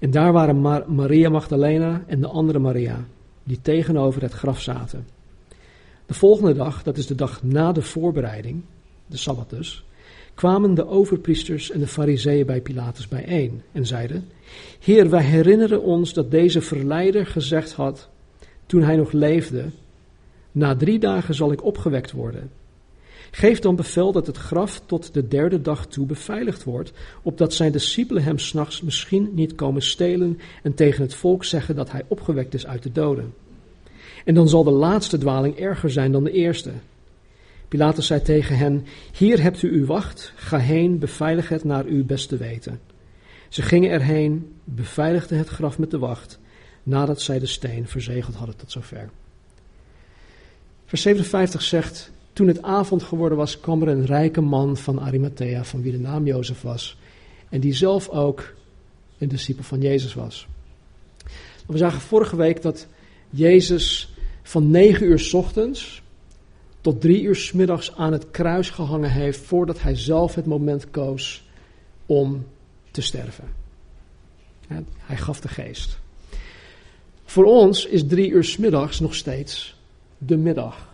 En 0.00 0.10
daar 0.10 0.32
waren 0.32 0.60
Maria 0.94 1.28
Magdalena 1.28 2.04
en 2.06 2.20
de 2.20 2.28
andere 2.28 2.58
Maria, 2.58 3.04
die 3.44 3.58
tegenover 3.62 4.22
het 4.22 4.32
graf 4.32 4.60
zaten. 4.60 5.06
De 6.06 6.14
volgende 6.14 6.54
dag, 6.54 6.82
dat 6.82 6.96
is 6.96 7.06
de 7.06 7.14
dag 7.14 7.42
na 7.42 7.72
de 7.72 7.82
voorbereiding, 7.82 8.62
de 9.06 9.16
Sabbat 9.16 9.50
dus, 9.50 9.84
kwamen 10.34 10.74
de 10.74 10.86
overpriesters 10.86 11.70
en 11.70 11.80
de 11.80 11.86
fariseeën 11.86 12.46
bij 12.46 12.60
Pilatus 12.60 13.08
bijeen 13.08 13.62
en 13.72 13.86
zeiden, 13.86 14.28
Heer, 14.80 15.10
wij 15.10 15.22
herinneren 15.22 15.82
ons 15.82 16.12
dat 16.12 16.30
deze 16.30 16.60
verleider 16.60 17.26
gezegd 17.26 17.72
had, 17.72 18.08
toen 18.66 18.82
hij 18.82 18.96
nog 18.96 19.12
leefde, 19.12 19.64
na 20.52 20.76
drie 20.76 20.98
dagen 20.98 21.34
zal 21.34 21.52
ik 21.52 21.64
opgewekt 21.64 22.12
worden. 22.12 22.50
Geef 23.30 23.58
dan 23.58 23.76
bevel 23.76 24.12
dat 24.12 24.26
het 24.26 24.36
graf 24.36 24.80
tot 24.86 25.14
de 25.14 25.28
derde 25.28 25.62
dag 25.62 25.86
toe 25.86 26.06
beveiligd 26.06 26.64
wordt, 26.64 26.92
opdat 27.22 27.54
zijn 27.54 27.72
discipelen 27.72 28.22
hem 28.22 28.38
s'nachts 28.38 28.82
misschien 28.82 29.30
niet 29.34 29.54
komen 29.54 29.82
stelen 29.82 30.38
en 30.62 30.74
tegen 30.74 31.02
het 31.02 31.14
volk 31.14 31.44
zeggen 31.44 31.76
dat 31.76 31.90
hij 31.90 32.04
opgewekt 32.08 32.54
is 32.54 32.66
uit 32.66 32.82
de 32.82 32.92
doden. 32.92 33.34
En 34.24 34.34
dan 34.34 34.48
zal 34.48 34.64
de 34.64 34.70
laatste 34.70 35.18
dwaling 35.18 35.56
erger 35.58 35.90
zijn 35.90 36.12
dan 36.12 36.24
de 36.24 36.32
eerste. 36.32 36.70
Pilatus 37.68 38.06
zei 38.06 38.22
tegen 38.22 38.56
hen: 38.56 38.86
Hier 39.12 39.42
hebt 39.42 39.62
u 39.62 39.72
uw 39.72 39.86
wacht, 39.86 40.32
ga 40.36 40.58
heen, 40.58 40.98
beveilig 40.98 41.48
het 41.48 41.64
naar 41.64 41.84
uw 41.84 42.04
beste 42.04 42.36
weten. 42.36 42.80
Ze 43.48 43.62
gingen 43.62 43.90
erheen, 43.90 44.56
beveiligden 44.64 45.38
het 45.38 45.48
graf 45.48 45.78
met 45.78 45.90
de 45.90 45.98
wacht, 45.98 46.38
nadat 46.82 47.20
zij 47.20 47.38
de 47.38 47.46
steen 47.46 47.86
verzegeld 47.86 48.34
hadden 48.34 48.56
tot 48.56 48.70
zover. 48.70 49.10
Vers 50.86 51.02
57 51.02 51.62
zegt: 51.62 52.12
Toen 52.32 52.48
het 52.48 52.62
avond 52.62 53.02
geworden 53.02 53.38
was, 53.38 53.60
kwam 53.60 53.82
er 53.82 53.88
een 53.88 54.06
rijke 54.06 54.40
man 54.40 54.76
van 54.76 55.00
Arimathea, 55.00 55.64
van 55.64 55.82
wie 55.82 55.92
de 55.92 55.98
naam 55.98 56.26
Jozef 56.26 56.62
was, 56.62 56.98
en 57.48 57.60
die 57.60 57.74
zelf 57.74 58.08
ook 58.08 58.54
een 59.18 59.28
discipel 59.28 59.64
van 59.64 59.80
Jezus 59.80 60.14
was. 60.14 60.46
We 61.66 61.78
zagen 61.78 62.00
vorige 62.00 62.36
week 62.36 62.62
dat 62.62 62.86
Jezus 63.30 64.14
van 64.42 64.70
negen 64.70 65.06
uur 65.06 65.18
s 65.18 65.34
ochtends 65.34 66.02
tot 66.80 67.00
drie 67.00 67.22
uur 67.22 67.36
s 67.36 67.52
middags 67.52 67.96
aan 67.96 68.12
het 68.12 68.30
kruis 68.30 68.70
gehangen 68.70 69.10
heeft 69.10 69.40
voordat 69.40 69.82
hij 69.82 69.96
zelf 69.96 70.34
het 70.34 70.46
moment 70.46 70.90
koos 70.90 71.48
om 72.06 72.46
te 72.90 73.00
sterven. 73.00 73.44
Hij 74.98 75.16
gaf 75.16 75.40
de 75.40 75.48
geest. 75.48 75.98
Voor 77.24 77.44
ons 77.44 77.86
is 77.86 78.06
drie 78.06 78.30
uur 78.30 78.44
s 78.44 78.56
middags 78.56 79.00
nog 79.00 79.14
steeds 79.14 79.76
de 80.18 80.36
middag. 80.36 80.89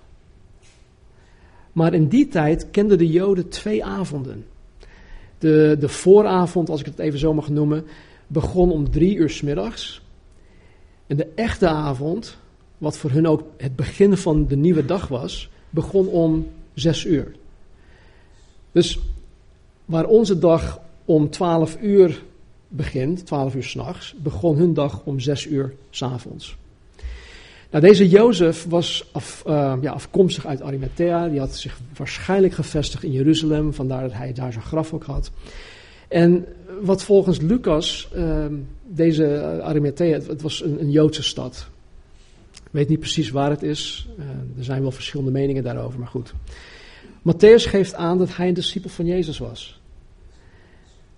Maar 1.77 1.95
in 1.95 2.09
die 2.09 2.29
tijd 2.29 2.71
kenden 2.71 2.99
de 2.99 3.09
Joden 3.09 3.49
twee 3.49 3.85
avonden. 3.85 4.45
De, 5.39 5.77
de 5.81 5.89
vooravond, 5.89 6.69
als 6.69 6.81
ik 6.81 6.87
het 6.87 6.99
even 6.99 7.19
zo 7.19 7.35
mag 7.35 7.49
noemen, 7.49 7.85
begon 8.27 8.71
om 8.71 8.91
drie 8.91 9.17
uur 9.17 9.31
s 9.31 9.43
middags. 9.43 10.03
En 11.07 11.17
de 11.17 11.27
echte 11.35 11.69
avond, 11.69 12.39
wat 12.79 12.97
voor 12.97 13.11
hun 13.11 13.27
ook 13.27 13.43
het 13.57 13.77
begin 13.77 14.17
van 14.17 14.47
de 14.47 14.57
nieuwe 14.57 14.85
dag 14.85 15.09
was, 15.09 15.51
begon 15.71 16.07
om 16.07 16.49
zes 16.75 17.05
uur. 17.05 17.35
Dus 18.73 18.99
waar 19.85 20.07
onze 20.07 20.39
dag 20.39 20.81
om 21.05 21.31
twaalf 21.31 21.77
uur 21.81 22.23
begint, 22.69 23.27
twaalf 23.27 23.55
uur 23.55 23.65
s'nachts, 23.65 24.15
begon 24.23 24.57
hun 24.57 24.75
dag 24.75 25.03
om 25.05 25.21
zes 25.21 25.47
uur 25.47 25.75
s'avonds. 25.91 26.57
Nou, 27.77 27.89
deze 27.89 28.09
Jozef 28.09 28.65
was 28.69 29.11
uh, 29.47 29.75
ja, 29.81 29.93
afkomstig 29.93 30.47
uit 30.47 30.63
Arimathea. 30.63 31.29
Die 31.29 31.39
had 31.39 31.57
zich 31.57 31.79
waarschijnlijk 31.97 32.55
gevestigd 32.55 33.03
in 33.03 33.13
Jeruzalem, 33.13 33.75
vandaar 33.75 34.03
dat 34.03 34.13
hij 34.13 34.33
daar 34.33 34.53
zijn 34.53 34.65
graf 34.65 34.93
ook 34.93 35.05
had. 35.05 35.31
En 36.09 36.47
wat 36.81 37.03
volgens 37.03 37.41
Lucas, 37.41 38.09
uh, 38.17 38.47
deze 38.87 39.61
Arimathea, 39.63 40.21
het, 40.27 40.43
was 40.43 40.63
een, 40.65 40.81
een 40.81 40.91
Joodse 40.91 41.23
stad 41.23 41.69
weet 42.71 42.89
niet 42.89 43.01
precies 43.01 43.31
waar 43.31 43.51
het 43.51 43.63
is. 43.63 44.09
Uh, 44.19 44.25
er 44.59 44.65
zijn 44.65 44.83
wel 44.83 44.91
verschillende 44.91 45.31
meningen 45.31 45.63
daarover, 45.63 45.99
maar 45.99 46.09
goed. 46.09 46.33
Matthäus 47.19 47.69
geeft 47.69 47.95
aan 47.95 48.19
dat 48.19 48.37
hij 48.37 48.49
een 48.49 48.55
discipel 48.55 48.91
van 48.91 49.07
Jezus 49.07 49.39
was. 49.39 49.81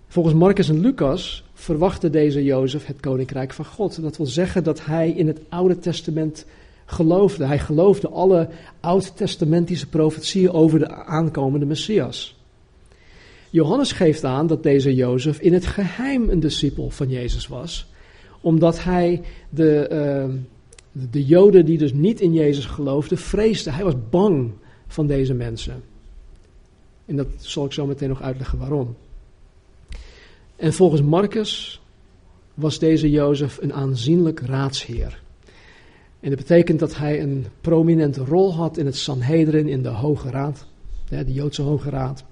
Volgens 0.09 0.35
Marcus 0.35 0.69
en 0.69 0.81
Lucas 0.81 1.45
verwachtte 1.59 2.11
deze 2.11 2.45
Jozef 2.45 2.87
het 2.87 3.01
koninkrijk 3.01 3.53
van 3.53 3.65
God. 3.65 4.03
Dat 4.03 4.17
wil 4.17 4.27
zeggen 4.27 4.65
dat 4.65 4.85
hij 4.85 5.11
in 5.11 5.27
het 5.27 5.41
Oude 5.49 5.79
Testament 5.79 6.47
geloofde. 6.87 7.47
Hij 7.47 7.59
geloofde 7.59 8.09
alle 8.09 8.49
oud-testamentische 8.81 9.89
profetieën 9.89 10.51
over 10.51 10.79
de 10.79 10.91
aankomende 10.91 11.67
Messias. 11.67 12.37
Johannes 13.51 13.93
geeft 13.93 14.25
aan 14.25 14.47
dat 14.47 14.63
deze 14.63 14.95
Jozef 14.95 15.41
in 15.41 15.53
het 15.53 15.67
geheim 15.67 16.31
een 16.31 16.41
discipel 16.41 16.91
van 16.91 17.09
Jezus 17.09 17.47
was, 17.47 17.87
omdat 18.41 18.85
hij 18.85 19.23
de, 19.51 19.89
uh, 19.93 20.35
de 21.11 21.25
Joden 21.25 21.65
die 21.65 21.79
dus 21.79 21.93
niet 21.93 22.21
in 22.21 22.33
Jezus 22.33 22.67
geloofden, 22.67 23.19
vreesde. 23.19 23.71
Hij 23.71 23.85
was 23.85 23.95
bang 24.11 24.53
van 24.87 25.07
deze 25.07 25.35
mensen. 25.35 25.83
En 27.07 27.17
dat 27.17 27.27
zal 27.37 27.65
ik 27.65 27.73
zo 27.73 27.87
meteen 27.87 28.09
nog 28.09 28.23
uitleggen 28.23 28.59
waarom. 28.59 28.97
En 30.59 30.73
volgens 30.73 31.03
Marcus 31.03 31.81
was 32.55 32.79
deze 32.79 33.11
Jozef 33.11 33.59
een 33.61 33.73
aanzienlijk 33.73 34.41
raadsheer. 34.41 35.21
En 36.21 36.31
dat 36.31 36.39
betekent 36.39 36.79
dat 36.79 36.97
hij 36.97 37.23
een 37.23 37.47
prominente 37.61 38.25
rol 38.25 38.55
had 38.55 38.77
in 38.77 38.87
het 38.87 38.97
Sanhedrin, 38.97 39.69
in 39.69 39.83
de 39.83 39.89
Hoge 39.89 40.31
Raad, 40.31 40.67
de 41.09 41.33
Joodse 41.33 41.63
Hoge 41.63 41.91
Raad. 41.91 42.25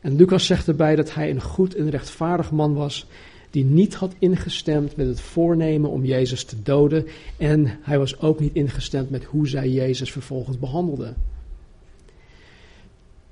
En 0.00 0.16
Lucas 0.16 0.46
zegt 0.46 0.68
erbij 0.68 0.96
dat 0.96 1.14
hij 1.14 1.30
een 1.30 1.42
goed 1.42 1.74
en 1.74 1.90
rechtvaardig 1.90 2.50
man 2.50 2.74
was, 2.74 3.06
die 3.50 3.64
niet 3.64 3.94
had 3.94 4.14
ingestemd 4.18 4.96
met 4.96 5.06
het 5.06 5.20
voornemen 5.20 5.90
om 5.90 6.04
Jezus 6.04 6.44
te 6.44 6.62
doden. 6.62 7.06
En 7.36 7.78
hij 7.82 7.98
was 7.98 8.20
ook 8.20 8.40
niet 8.40 8.54
ingestemd 8.54 9.10
met 9.10 9.24
hoe 9.24 9.48
zij 9.48 9.68
Jezus 9.68 10.12
vervolgens 10.12 10.58
behandelden. 10.58 11.16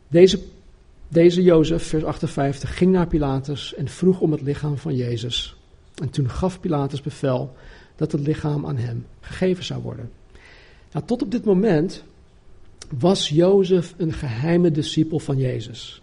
Deze, 0.09 0.41
deze 1.09 1.43
Jozef, 1.43 1.87
vers 1.87 2.05
58, 2.05 2.77
ging 2.77 2.93
naar 2.93 3.07
Pilatus 3.07 3.75
en 3.75 3.89
vroeg 3.89 4.21
om 4.21 4.33
het 4.33 4.41
lichaam 4.41 4.79
van 4.79 4.95
Jezus. 4.95 5.57
En 6.03 6.11
toen 6.11 6.31
gaf 6.31 6.61
Pilatus 6.61 7.03
bevel 7.03 7.57
dat 7.97 8.13
het 8.13 8.21
lichaam 8.21 8.67
aan 8.67 8.77
hem 8.77 9.07
gegeven 9.21 9.65
zou 9.65 9.83
worden. 9.83 10.11
Nou, 10.93 11.05
tot 11.07 11.23
op 11.23 11.31
dit 11.31 11.45
moment 11.45 12.05
was 12.99 13.29
Jozef 13.29 13.95
een 13.97 14.13
geheime 14.13 14.71
discipel 14.71 15.19
van 15.19 15.37
Jezus. 15.37 16.03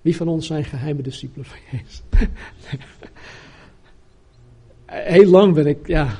Wie 0.00 0.16
van 0.16 0.28
ons 0.28 0.46
zijn 0.46 0.64
geheime 0.64 1.02
discipelen 1.02 1.46
van 1.46 1.58
Jezus? 1.70 2.02
Heel 4.86 5.30
lang 5.30 5.54
ben 5.54 5.66
ik, 5.66 5.86
ja, 5.86 6.16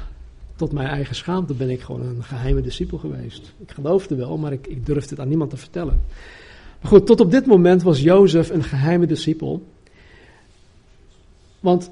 tot 0.57 0.73
mijn 0.73 0.89
eigen 0.89 1.15
schaamte 1.15 1.55
ben 1.55 1.71
ik 1.71 1.81
gewoon 1.81 2.03
een 2.03 2.25
geheime 2.25 2.61
discipel 2.61 2.99
geweest. 2.99 3.55
Ik 3.59 3.71
geloofde 3.71 4.15
wel, 4.15 4.39
maar 4.39 4.53
ik, 4.53 4.67
ik 4.67 4.87
durfde 4.87 5.11
het 5.11 5.21
aan 5.21 5.29
niemand 5.29 5.51
te 5.51 5.57
vertellen. 5.57 6.01
Goed, 6.83 7.07
tot 7.07 7.21
op 7.21 7.31
dit 7.31 7.47
moment 7.47 7.83
was 7.83 8.01
Jozef 8.01 8.51
een 8.51 8.63
geheime 8.63 9.07
discipel. 9.07 9.63
Want 11.61 11.91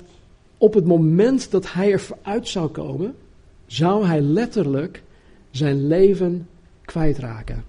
op 0.59 0.74
het 0.74 0.85
moment 0.87 1.50
dat 1.50 1.72
hij 1.72 1.92
er 1.92 2.00
vooruit 2.00 2.48
zou 2.48 2.68
komen, 2.68 3.14
zou 3.66 4.07
hij 4.07 4.20
letterlijk 4.20 5.03
zijn 5.50 5.87
leven 5.87 6.48
kwijtraken. 6.85 7.64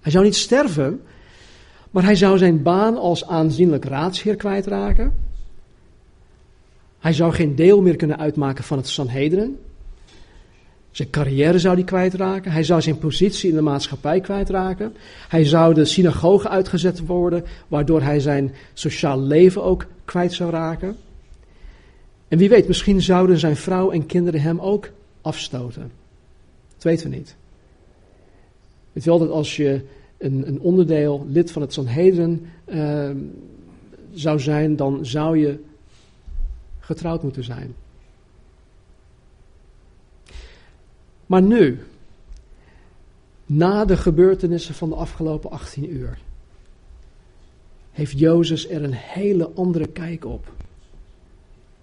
Hij 0.00 0.12
zou 0.12 0.24
niet 0.24 0.36
sterven, 0.36 1.02
maar 1.90 2.04
hij 2.04 2.14
zou 2.14 2.38
zijn 2.38 2.62
baan 2.62 2.96
als 2.96 3.26
aanzienlijk 3.26 3.84
raadsheer 3.84 4.36
kwijtraken. 4.36 5.14
Hij 6.98 7.12
zou 7.12 7.32
geen 7.32 7.54
deel 7.54 7.82
meer 7.82 7.96
kunnen 7.96 8.18
uitmaken 8.18 8.64
van 8.64 8.76
het 8.76 8.88
Sanhedrin. 8.88 9.58
Zijn 10.96 11.10
carrière 11.10 11.58
zou 11.58 11.74
hij 11.74 11.84
kwijtraken. 11.84 12.52
Hij 12.52 12.62
zou 12.62 12.80
zijn 12.80 12.98
positie 12.98 13.48
in 13.48 13.54
de 13.54 13.60
maatschappij 13.60 14.20
kwijtraken. 14.20 14.94
Hij 15.28 15.44
zou 15.44 15.74
de 15.74 15.84
synagoge 15.84 16.48
uitgezet 16.48 17.06
worden, 17.06 17.44
waardoor 17.68 18.02
hij 18.02 18.20
zijn 18.20 18.54
sociaal 18.74 19.20
leven 19.20 19.62
ook 19.62 19.86
kwijt 20.04 20.32
zou 20.32 20.50
raken. 20.50 20.96
En 22.28 22.38
wie 22.38 22.48
weet, 22.48 22.68
misschien 22.68 23.02
zouden 23.02 23.38
zijn 23.38 23.56
vrouw 23.56 23.90
en 23.90 24.06
kinderen 24.06 24.40
hem 24.40 24.60
ook 24.60 24.90
afstoten. 25.20 25.90
Dat 26.74 26.82
weten 26.82 27.10
we 27.10 27.16
niet. 27.16 27.36
Weet 28.92 29.04
wel 29.04 29.18
dat 29.18 29.30
als 29.30 29.56
je 29.56 29.80
een, 30.18 30.48
een 30.48 30.60
onderdeel, 30.60 31.26
lid 31.28 31.50
van 31.50 31.62
het 31.62 31.72
Sanhedrin 31.72 32.46
uh, 32.66 33.10
zou 34.14 34.40
zijn, 34.40 34.76
dan 34.76 35.06
zou 35.06 35.38
je 35.38 35.58
getrouwd 36.78 37.22
moeten 37.22 37.44
zijn. 37.44 37.74
Maar 41.26 41.42
nu, 41.42 41.82
na 43.46 43.84
de 43.84 43.96
gebeurtenissen 43.96 44.74
van 44.74 44.88
de 44.88 44.94
afgelopen 44.94 45.50
18 45.50 45.92
uur, 45.92 46.18
heeft 47.90 48.18
Jozef 48.18 48.70
er 48.70 48.84
een 48.84 48.94
hele 48.94 49.50
andere 49.54 49.86
kijk 49.86 50.24
op. 50.24 50.44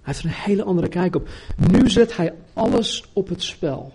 Hij 0.02 0.14
heeft 0.14 0.20
er 0.20 0.26
een 0.26 0.32
hele 0.32 0.64
andere 0.64 0.88
kijk 0.88 1.16
op. 1.16 1.28
Nu 1.72 1.90
zet 1.90 2.18
hij 2.18 2.34
alles 2.54 3.04
op 3.14 3.28
het 3.28 3.44
spel. 3.44 3.94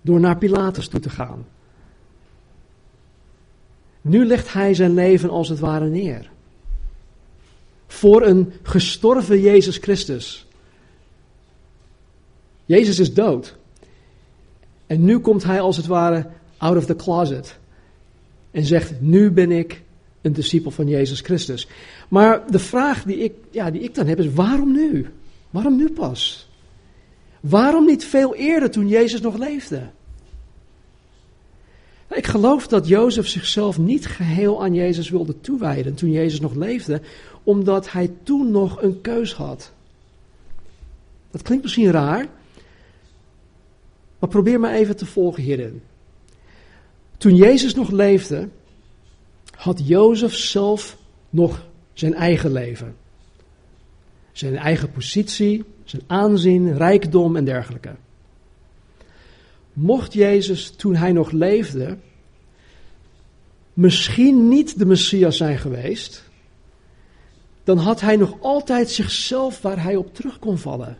Door 0.00 0.20
naar 0.20 0.36
Pilatus 0.38 0.88
toe 0.88 1.00
te 1.00 1.10
gaan. 1.10 1.46
Nu 4.00 4.26
legt 4.26 4.52
hij 4.52 4.74
zijn 4.74 4.94
leven 4.94 5.30
als 5.30 5.48
het 5.48 5.58
ware 5.58 5.88
neer. 5.88 6.30
Voor 7.86 8.22
een 8.22 8.52
gestorven 8.62 9.40
Jezus 9.40 9.76
Christus. 9.76 10.46
Jezus 12.64 12.98
is 12.98 13.14
dood. 13.14 13.56
En 14.90 15.04
nu 15.04 15.18
komt 15.18 15.44
hij 15.44 15.60
als 15.60 15.76
het 15.76 15.86
ware 15.86 16.26
out 16.56 16.76
of 16.76 16.84
the 16.84 16.96
closet. 16.96 17.58
En 18.50 18.64
zegt: 18.64 19.00
Nu 19.00 19.30
ben 19.30 19.50
ik 19.50 19.82
een 20.20 20.32
discipel 20.32 20.70
van 20.70 20.88
Jezus 20.88 21.20
Christus. 21.20 21.68
Maar 22.08 22.50
de 22.50 22.58
vraag 22.58 23.02
die 23.02 23.16
ik, 23.16 23.32
ja, 23.50 23.70
die 23.70 23.80
ik 23.80 23.94
dan 23.94 24.06
heb 24.06 24.18
is: 24.18 24.32
waarom 24.32 24.72
nu? 24.72 25.06
Waarom 25.50 25.76
nu 25.76 25.92
pas? 25.92 26.48
Waarom 27.40 27.86
niet 27.86 28.04
veel 28.04 28.34
eerder 28.34 28.70
toen 28.70 28.88
Jezus 28.88 29.20
nog 29.20 29.38
leefde? 29.38 29.90
Ik 32.10 32.26
geloof 32.26 32.66
dat 32.68 32.88
Jozef 32.88 33.26
zichzelf 33.26 33.78
niet 33.78 34.06
geheel 34.06 34.62
aan 34.62 34.74
Jezus 34.74 35.10
wilde 35.10 35.40
toewijden 35.40 35.94
toen 35.94 36.10
Jezus 36.10 36.40
nog 36.40 36.54
leefde, 36.54 37.00
omdat 37.42 37.92
hij 37.92 38.10
toen 38.22 38.50
nog 38.50 38.82
een 38.82 39.00
keus 39.00 39.34
had. 39.34 39.72
Dat 41.30 41.42
klinkt 41.42 41.62
misschien 41.62 41.90
raar, 41.90 42.28
maar 44.20 44.30
probeer 44.30 44.60
maar 44.60 44.72
even 44.74 44.96
te 44.96 45.06
volgen 45.06 45.42
hierin. 45.42 45.82
Toen 47.16 47.36
Jezus 47.36 47.74
nog 47.74 47.90
leefde, 47.90 48.48
had 49.50 49.88
Jozef 49.88 50.34
zelf 50.34 50.96
nog 51.30 51.66
zijn 51.92 52.14
eigen 52.14 52.52
leven. 52.52 52.96
Zijn 54.32 54.56
eigen 54.56 54.90
positie, 54.90 55.64
zijn 55.84 56.02
aanzien, 56.06 56.76
rijkdom 56.76 57.36
en 57.36 57.44
dergelijke. 57.44 57.94
Mocht 59.72 60.12
Jezus 60.12 60.70
toen 60.70 60.94
hij 60.94 61.12
nog 61.12 61.30
leefde 61.30 61.98
misschien 63.72 64.48
niet 64.48 64.78
de 64.78 64.86
Messias 64.86 65.36
zijn 65.36 65.58
geweest, 65.58 66.24
dan 67.64 67.78
had 67.78 68.00
hij 68.00 68.16
nog 68.16 68.36
altijd 68.40 68.90
zichzelf 68.90 69.62
waar 69.62 69.82
hij 69.82 69.96
op 69.96 70.14
terug 70.14 70.38
kon 70.38 70.58
vallen. 70.58 70.98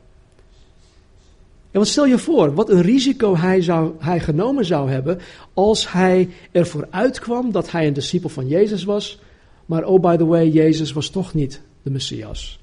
En 1.71 1.79
wat 1.79 1.89
stel 1.89 2.07
je 2.07 2.19
voor, 2.19 2.55
wat 2.55 2.71
een 2.71 2.83
risico 2.83 3.37
hij, 3.37 3.63
zou, 3.63 3.93
hij 3.99 4.21
genomen 4.21 4.65
zou 4.65 4.91
hebben 4.91 5.19
als 5.55 5.93
hij 5.93 6.29
ervoor 6.53 6.87
uitkwam 6.91 7.53
dat 7.53 7.71
hij 7.71 7.87
een 7.87 7.93
discipel 7.93 8.29
van 8.29 8.49
Jezus 8.49 8.85
was, 8.85 9.19
maar 9.67 9.85
oh 9.85 10.01
by 10.01 10.17
the 10.17 10.27
way, 10.27 10.49
Jezus 10.49 10.93
was 10.93 11.09
toch 11.09 11.35
niet 11.35 11.61
de 11.83 11.91
Messias. 11.91 12.61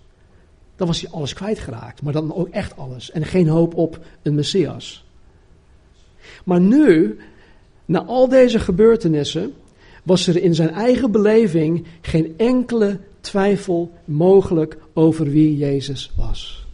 Dan 0.76 0.88
was 0.88 1.02
hij 1.02 1.12
alles 1.12 1.34
kwijtgeraakt, 1.34 2.02
maar 2.02 2.14
dan 2.14 2.36
ook 2.36 2.48
echt 2.50 2.78
alles 2.78 3.12
en 3.12 3.26
geen 3.26 3.48
hoop 3.48 3.76
op 3.76 4.00
een 4.22 4.36
Messias. 4.36 5.06
Maar 6.44 6.62
nu, 6.62 7.18
na 7.86 8.04
al 8.04 8.28
deze 8.28 8.60
gebeurtenissen, 8.60 9.54
was 10.04 10.28
er 10.28 10.38
in 10.38 10.56
zijn 10.56 10.70
eigen 10.70 11.12
beleving 11.12 11.86
geen 12.02 12.34
enkele 12.38 13.00
twijfel 13.20 13.92
mogelijk 14.06 14.78
over 14.94 15.26
wie 15.26 15.58
Jezus 15.58 16.12
was. 16.18 16.67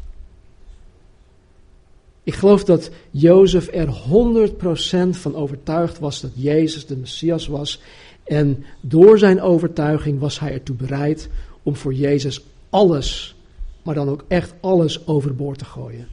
Ik 2.24 2.34
geloof 2.34 2.64
dat 2.64 2.90
Jozef 3.12 3.70
er 3.74 3.88
100% 3.88 5.10
van 5.10 5.36
overtuigd 5.36 6.00
was 6.00 6.22
dat 6.22 6.32
Jezus 6.34 6.86
de 6.86 6.98
Messias 6.98 7.48
was. 7.48 7.82
En 8.24 8.66
door 8.82 9.18
zijn 9.18 9.42
overtuiging 9.42 10.20
was 10.20 10.40
hij 10.40 10.54
ertoe 10.54 10.76
bereid 10.76 11.30
om 11.64 11.76
voor 11.76 11.94
Jezus 11.94 12.44
alles, 12.70 13.36
maar 13.82 13.96
dan 13.96 14.10
ook 14.10 14.24
echt 14.28 14.54
alles 14.60 15.08
overboord 15.08 15.58
te 15.58 15.66
gooien. 15.66 16.08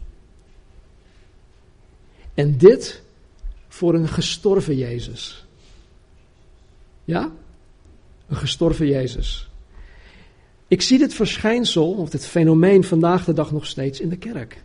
En 2.34 2.58
dit 2.58 3.02
voor 3.68 3.94
een 3.94 4.08
gestorven 4.08 4.76
Jezus. 4.76 5.44
Ja? 7.04 7.32
Een 8.28 8.36
gestorven 8.36 8.86
Jezus. 8.86 9.48
Ik 10.68 10.82
zie 10.82 10.98
dit 10.98 11.14
verschijnsel, 11.14 11.92
of 11.92 12.10
dit 12.10 12.26
fenomeen 12.26 12.84
vandaag 12.84 13.24
de 13.24 13.32
dag 13.32 13.52
nog 13.52 13.66
steeds 13.66 14.00
in 14.00 14.08
de 14.08 14.16
kerk. 14.16 14.62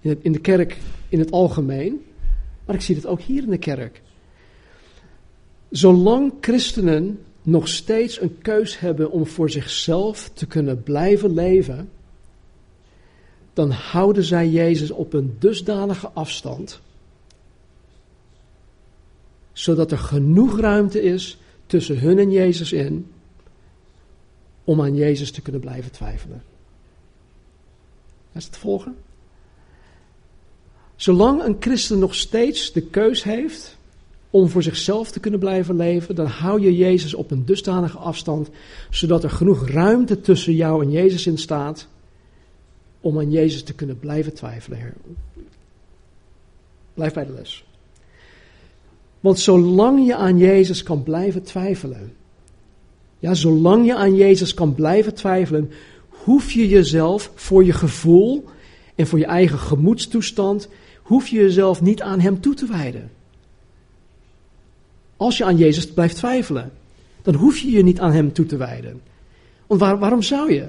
In 0.00 0.32
de 0.32 0.40
kerk 0.40 0.76
in 1.08 1.18
het 1.18 1.30
algemeen, 1.30 2.04
maar 2.64 2.74
ik 2.74 2.80
zie 2.80 2.94
het 2.94 3.06
ook 3.06 3.20
hier 3.20 3.42
in 3.42 3.50
de 3.50 3.58
kerk. 3.58 4.02
Zolang 5.70 6.32
christenen 6.40 7.20
nog 7.42 7.68
steeds 7.68 8.20
een 8.20 8.38
keus 8.38 8.78
hebben 8.78 9.10
om 9.10 9.26
voor 9.26 9.50
zichzelf 9.50 10.30
te 10.34 10.46
kunnen 10.46 10.82
blijven 10.82 11.34
leven, 11.34 11.88
dan 13.52 13.70
houden 13.70 14.24
zij 14.24 14.48
Jezus 14.48 14.90
op 14.90 15.12
een 15.12 15.36
dusdanige 15.38 16.08
afstand 16.08 16.80
zodat 19.56 19.90
er 19.90 19.98
genoeg 19.98 20.60
ruimte 20.60 21.02
is 21.02 21.38
tussen 21.66 21.98
hun 21.98 22.18
en 22.18 22.30
Jezus 22.30 22.72
in, 22.72 23.12
om 24.64 24.80
aan 24.80 24.94
Jezus 24.94 25.30
te 25.30 25.42
kunnen 25.42 25.60
blijven 25.60 25.92
twijfelen. 25.92 26.42
Is 28.32 28.44
het 28.44 28.56
volgen? 28.56 28.96
Zolang 30.96 31.42
een 31.42 31.56
christen 31.60 31.98
nog 31.98 32.14
steeds 32.14 32.72
de 32.72 32.82
keus 32.82 33.22
heeft 33.22 33.76
om 34.30 34.48
voor 34.48 34.62
zichzelf 34.62 35.10
te 35.10 35.20
kunnen 35.20 35.40
blijven 35.40 35.76
leven, 35.76 36.14
dan 36.14 36.26
hou 36.26 36.60
je 36.60 36.76
Jezus 36.76 37.14
op 37.14 37.30
een 37.30 37.44
dusdanige 37.44 37.98
afstand, 37.98 38.48
zodat 38.90 39.22
er 39.22 39.30
genoeg 39.30 39.68
ruimte 39.68 40.20
tussen 40.20 40.54
jou 40.54 40.84
en 40.84 40.90
Jezus 40.90 41.26
in 41.26 41.38
staat 41.38 41.88
om 43.00 43.18
aan 43.18 43.30
Jezus 43.30 43.62
te 43.62 43.74
kunnen 43.74 43.98
blijven 43.98 44.34
twijfelen. 44.34 44.94
Blijf 46.94 47.12
bij 47.12 47.26
de 47.26 47.32
les. 47.32 47.64
Want 49.20 49.38
zolang 49.38 50.06
je 50.06 50.14
aan 50.16 50.38
Jezus 50.38 50.82
kan 50.82 51.02
blijven 51.02 51.42
twijfelen, 51.42 52.12
ja, 53.18 53.34
zolang 53.34 53.86
je 53.86 53.94
aan 53.94 54.14
Jezus 54.14 54.54
kan 54.54 54.74
blijven 54.74 55.14
twijfelen, 55.14 55.70
hoef 56.08 56.52
je 56.52 56.68
jezelf 56.68 57.30
voor 57.34 57.64
je 57.64 57.72
gevoel 57.72 58.44
en 58.94 59.06
voor 59.06 59.18
je 59.18 59.26
eigen 59.26 59.58
gemoedstoestand, 59.58 60.68
hoef 61.06 61.28
je 61.28 61.36
jezelf 61.36 61.82
niet 61.82 62.02
aan 62.02 62.20
Hem 62.20 62.40
toe 62.40 62.54
te 62.54 62.66
wijden. 62.66 63.10
Als 65.16 65.36
je 65.36 65.44
aan 65.44 65.56
Jezus 65.56 65.92
blijft 65.92 66.16
twijfelen, 66.16 66.72
dan 67.22 67.34
hoef 67.34 67.58
je 67.58 67.70
je 67.70 67.82
niet 67.82 68.00
aan 68.00 68.12
Hem 68.12 68.32
toe 68.32 68.46
te 68.46 68.56
wijden. 68.56 69.00
Want 69.66 69.80
waarom 69.80 70.22
zou 70.22 70.52
je? 70.52 70.68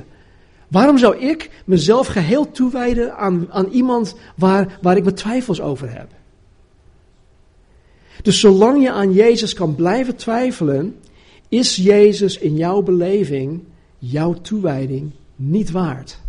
Waarom 0.68 0.98
zou 0.98 1.18
ik 1.18 1.50
mezelf 1.66 2.08
geheel 2.08 2.52
toewijden 2.52 3.18
aan, 3.18 3.48
aan 3.52 3.68
iemand 3.68 4.16
waar, 4.36 4.80
waar 4.82 4.98
ik 4.98 5.04
mijn 5.04 5.16
twijfels 5.16 5.62
over 5.62 5.92
heb? 5.92 6.08
Dus 8.22 8.40
zolang 8.40 8.82
je 8.82 8.92
aan 8.92 9.14
Jezus 9.14 9.54
kan 9.54 9.76
blijven 9.76 10.16
twijfelen, 10.16 10.96
is 11.50 11.76
Jezus 11.76 12.38
in 12.38 12.56
jouw 12.56 12.82
beleving, 12.82 13.62
jouw 13.98 14.34
toewijding, 14.34 15.12
niet 15.36 15.72
waard. 15.72 16.20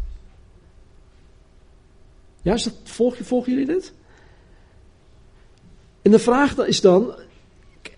Ja, 2.48 2.54
is 2.54 2.62
dat, 2.62 2.74
volg, 2.84 3.16
volgen 3.20 3.52
jullie 3.52 3.66
dit? 3.66 3.92
En 6.02 6.10
de 6.10 6.18
vraag 6.18 6.56
is 6.56 6.80
dan, 6.80 7.14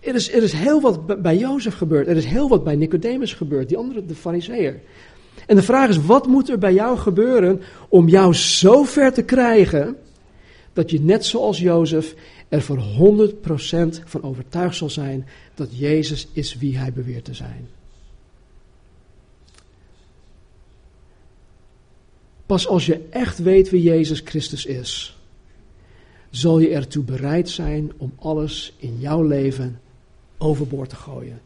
er 0.01 0.15
is, 0.15 0.33
er 0.33 0.43
is 0.43 0.53
heel 0.53 0.81
wat 0.81 1.21
bij 1.21 1.37
Jozef 1.37 1.75
gebeurd, 1.75 2.07
er 2.07 2.17
is 2.17 2.25
heel 2.25 2.49
wat 2.49 2.63
bij 2.63 2.75
Nicodemus 2.75 3.33
gebeurd, 3.33 3.67
die 3.67 3.77
andere, 3.77 4.05
de 4.05 4.15
fariseer. 4.15 4.79
En 5.47 5.55
de 5.55 5.61
vraag 5.61 5.89
is, 5.89 6.05
wat 6.05 6.27
moet 6.27 6.49
er 6.49 6.57
bij 6.57 6.73
jou 6.73 6.97
gebeuren 6.97 7.61
om 7.89 8.07
jou 8.07 8.33
zo 8.33 8.83
ver 8.83 9.13
te 9.13 9.23
krijgen, 9.23 9.97
dat 10.73 10.91
je 10.91 11.01
net 11.01 11.25
zoals 11.25 11.59
Jozef 11.59 12.15
er 12.49 12.61
voor 12.61 12.79
100% 12.79 14.03
van 14.05 14.23
overtuigd 14.23 14.75
zal 14.75 14.89
zijn 14.89 15.27
dat 15.55 15.77
Jezus 15.77 16.27
is 16.33 16.57
wie 16.57 16.77
hij 16.77 16.93
beweert 16.93 17.25
te 17.25 17.33
zijn. 17.33 17.67
Pas 22.51 22.67
als 22.67 22.85
je 22.85 23.07
echt 23.09 23.39
weet 23.39 23.69
wie 23.69 23.81
Jezus 23.81 24.21
Christus 24.25 24.65
is, 24.65 25.17
zal 26.29 26.59
je 26.59 26.69
ertoe 26.69 27.03
bereid 27.03 27.49
zijn 27.49 27.91
om 27.97 28.13
alles 28.19 28.73
in 28.77 28.99
jouw 28.99 29.23
leven 29.23 29.81
overboord 30.37 30.89
te 30.89 30.95
gooien. 30.95 31.41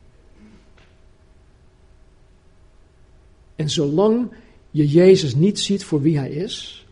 En 3.56 3.70
zolang 3.70 4.32
je 4.72 4.88
Jezus 4.88 5.36
niet 5.36 5.60
ziet 5.60 5.84
voor 5.84 6.02
wie 6.02 6.18
hij 6.18 6.30
is, 6.30 6.86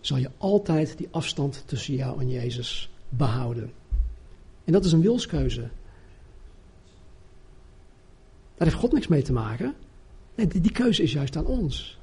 zal 0.00 0.16
je 0.16 0.30
altijd 0.38 0.98
die 0.98 1.08
afstand 1.10 1.62
tussen 1.66 1.94
jou 1.94 2.20
en 2.20 2.30
Jezus 2.30 2.90
behouden. 3.08 3.72
En 4.64 4.72
dat 4.72 4.84
is 4.84 4.92
een 4.92 5.02
wilskeuze. 5.02 5.68
Daar 8.56 8.68
heeft 8.68 8.80
God 8.80 8.92
niks 8.92 9.06
mee 9.06 9.22
te 9.22 9.32
maken. 9.32 9.74
Nee, 10.34 10.46
die, 10.46 10.60
die 10.60 10.72
keuze 10.72 11.02
is 11.02 11.12
juist 11.12 11.36
aan 11.36 11.46
ons. 11.46 11.98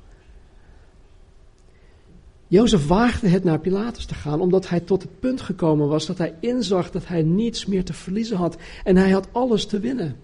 Jozef 2.48 2.88
waagde 2.88 3.28
het 3.28 3.44
naar 3.44 3.60
Pilatus 3.60 4.06
te 4.06 4.16
gaan, 4.16 4.42
omdat 4.42 4.70
hij 4.70 4.80
tot 4.80 5.02
het 5.02 5.20
punt 5.20 5.42
gekomen 5.42 5.88
was 5.88 6.06
dat 6.06 6.18
hij 6.18 6.34
inzag 6.40 6.92
dat 6.92 7.08
hij 7.08 7.22
niets 7.22 7.66
meer 7.66 7.84
te 7.84 7.94
verliezen 7.94 8.38
had 8.38 8.58
en 8.84 8.98
hij 8.98 9.12
had 9.12 9.28
alles 9.32 9.66
te 9.66 9.80
winnen. 9.80 10.16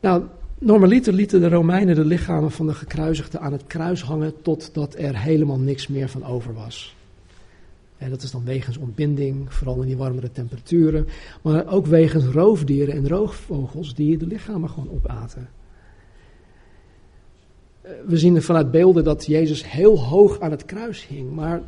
Nou, 0.00 0.24
normaliter 0.58 1.12
lieten 1.12 1.40
de 1.40 1.48
Romeinen 1.48 1.94
de 1.94 2.04
lichamen 2.04 2.50
van 2.50 2.66
de 2.66 2.74
gekruisigden 2.74 3.40
aan 3.40 3.52
het 3.52 3.66
kruis 3.66 4.02
hangen 4.02 4.42
totdat 4.42 4.94
er 4.98 5.18
helemaal 5.18 5.58
niks 5.58 5.86
meer 5.86 6.08
van 6.08 6.24
over 6.24 6.54
was. 6.54 6.96
En 7.98 8.10
dat 8.10 8.22
is 8.22 8.30
dan 8.30 8.44
wegens 8.44 8.76
ontbinding, 8.76 9.54
vooral 9.54 9.80
in 9.80 9.86
die 9.86 9.96
warmere 9.96 10.32
temperaturen, 10.32 11.06
maar 11.42 11.66
ook 11.66 11.86
wegens 11.86 12.24
roofdieren 12.24 12.94
en 12.94 13.08
roofvogels 13.08 13.94
die 13.94 14.18
de 14.18 14.26
lichamen 14.26 14.70
gewoon 14.70 14.90
opaten. 14.90 15.48
We 18.06 18.18
zien 18.18 18.42
vanuit 18.42 18.70
beelden 18.70 19.04
dat 19.04 19.26
Jezus 19.26 19.70
heel 19.70 19.98
hoog 20.04 20.40
aan 20.40 20.50
het 20.50 20.64
kruis 20.64 21.06
hing, 21.06 21.32
maar 21.32 21.62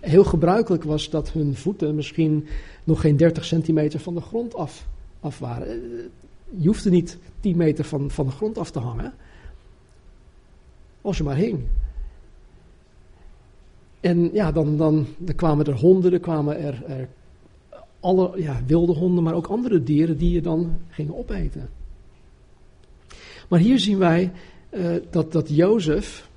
heel 0.00 0.24
gebruikelijk 0.24 0.84
was 0.84 1.10
dat 1.10 1.32
hun 1.32 1.56
voeten 1.56 1.94
misschien 1.94 2.46
nog 2.84 3.00
geen 3.00 3.16
30 3.16 3.44
centimeter 3.44 4.00
van 4.00 4.14
de 4.14 4.20
grond 4.20 4.54
af, 4.54 4.86
af 5.20 5.38
waren. 5.38 5.80
Je 6.50 6.66
hoefde 6.66 6.90
niet 6.90 7.18
10 7.40 7.56
meter 7.56 7.84
van, 7.84 8.10
van 8.10 8.26
de 8.26 8.32
grond 8.32 8.58
af 8.58 8.70
te 8.70 8.78
hangen. 8.78 9.14
Als 11.02 11.16
je 11.16 11.24
maar 11.24 11.36
hing. 11.36 11.60
En 14.00 14.30
ja, 14.32 14.52
dan, 14.52 14.76
dan, 14.76 15.06
dan 15.18 15.34
kwamen 15.34 15.66
er 15.66 15.78
honden, 15.78 16.12
er 16.12 16.20
kwamen 16.20 16.58
er, 16.58 16.84
er 16.86 17.08
alle 18.00 18.32
ja, 18.36 18.60
wilde 18.66 18.92
honden, 18.92 19.24
maar 19.24 19.34
ook 19.34 19.46
andere 19.46 19.82
dieren 19.82 20.16
die 20.16 20.30
je 20.30 20.40
dan 20.40 20.76
gingen 20.88 21.16
opeten. 21.16 21.68
Maar 23.48 23.60
hier 23.60 23.78
zien 23.78 23.98
wij 23.98 24.32
uh, 24.70 24.96
dat, 25.10 25.32
dat 25.32 25.48
Jozef, 25.48 26.28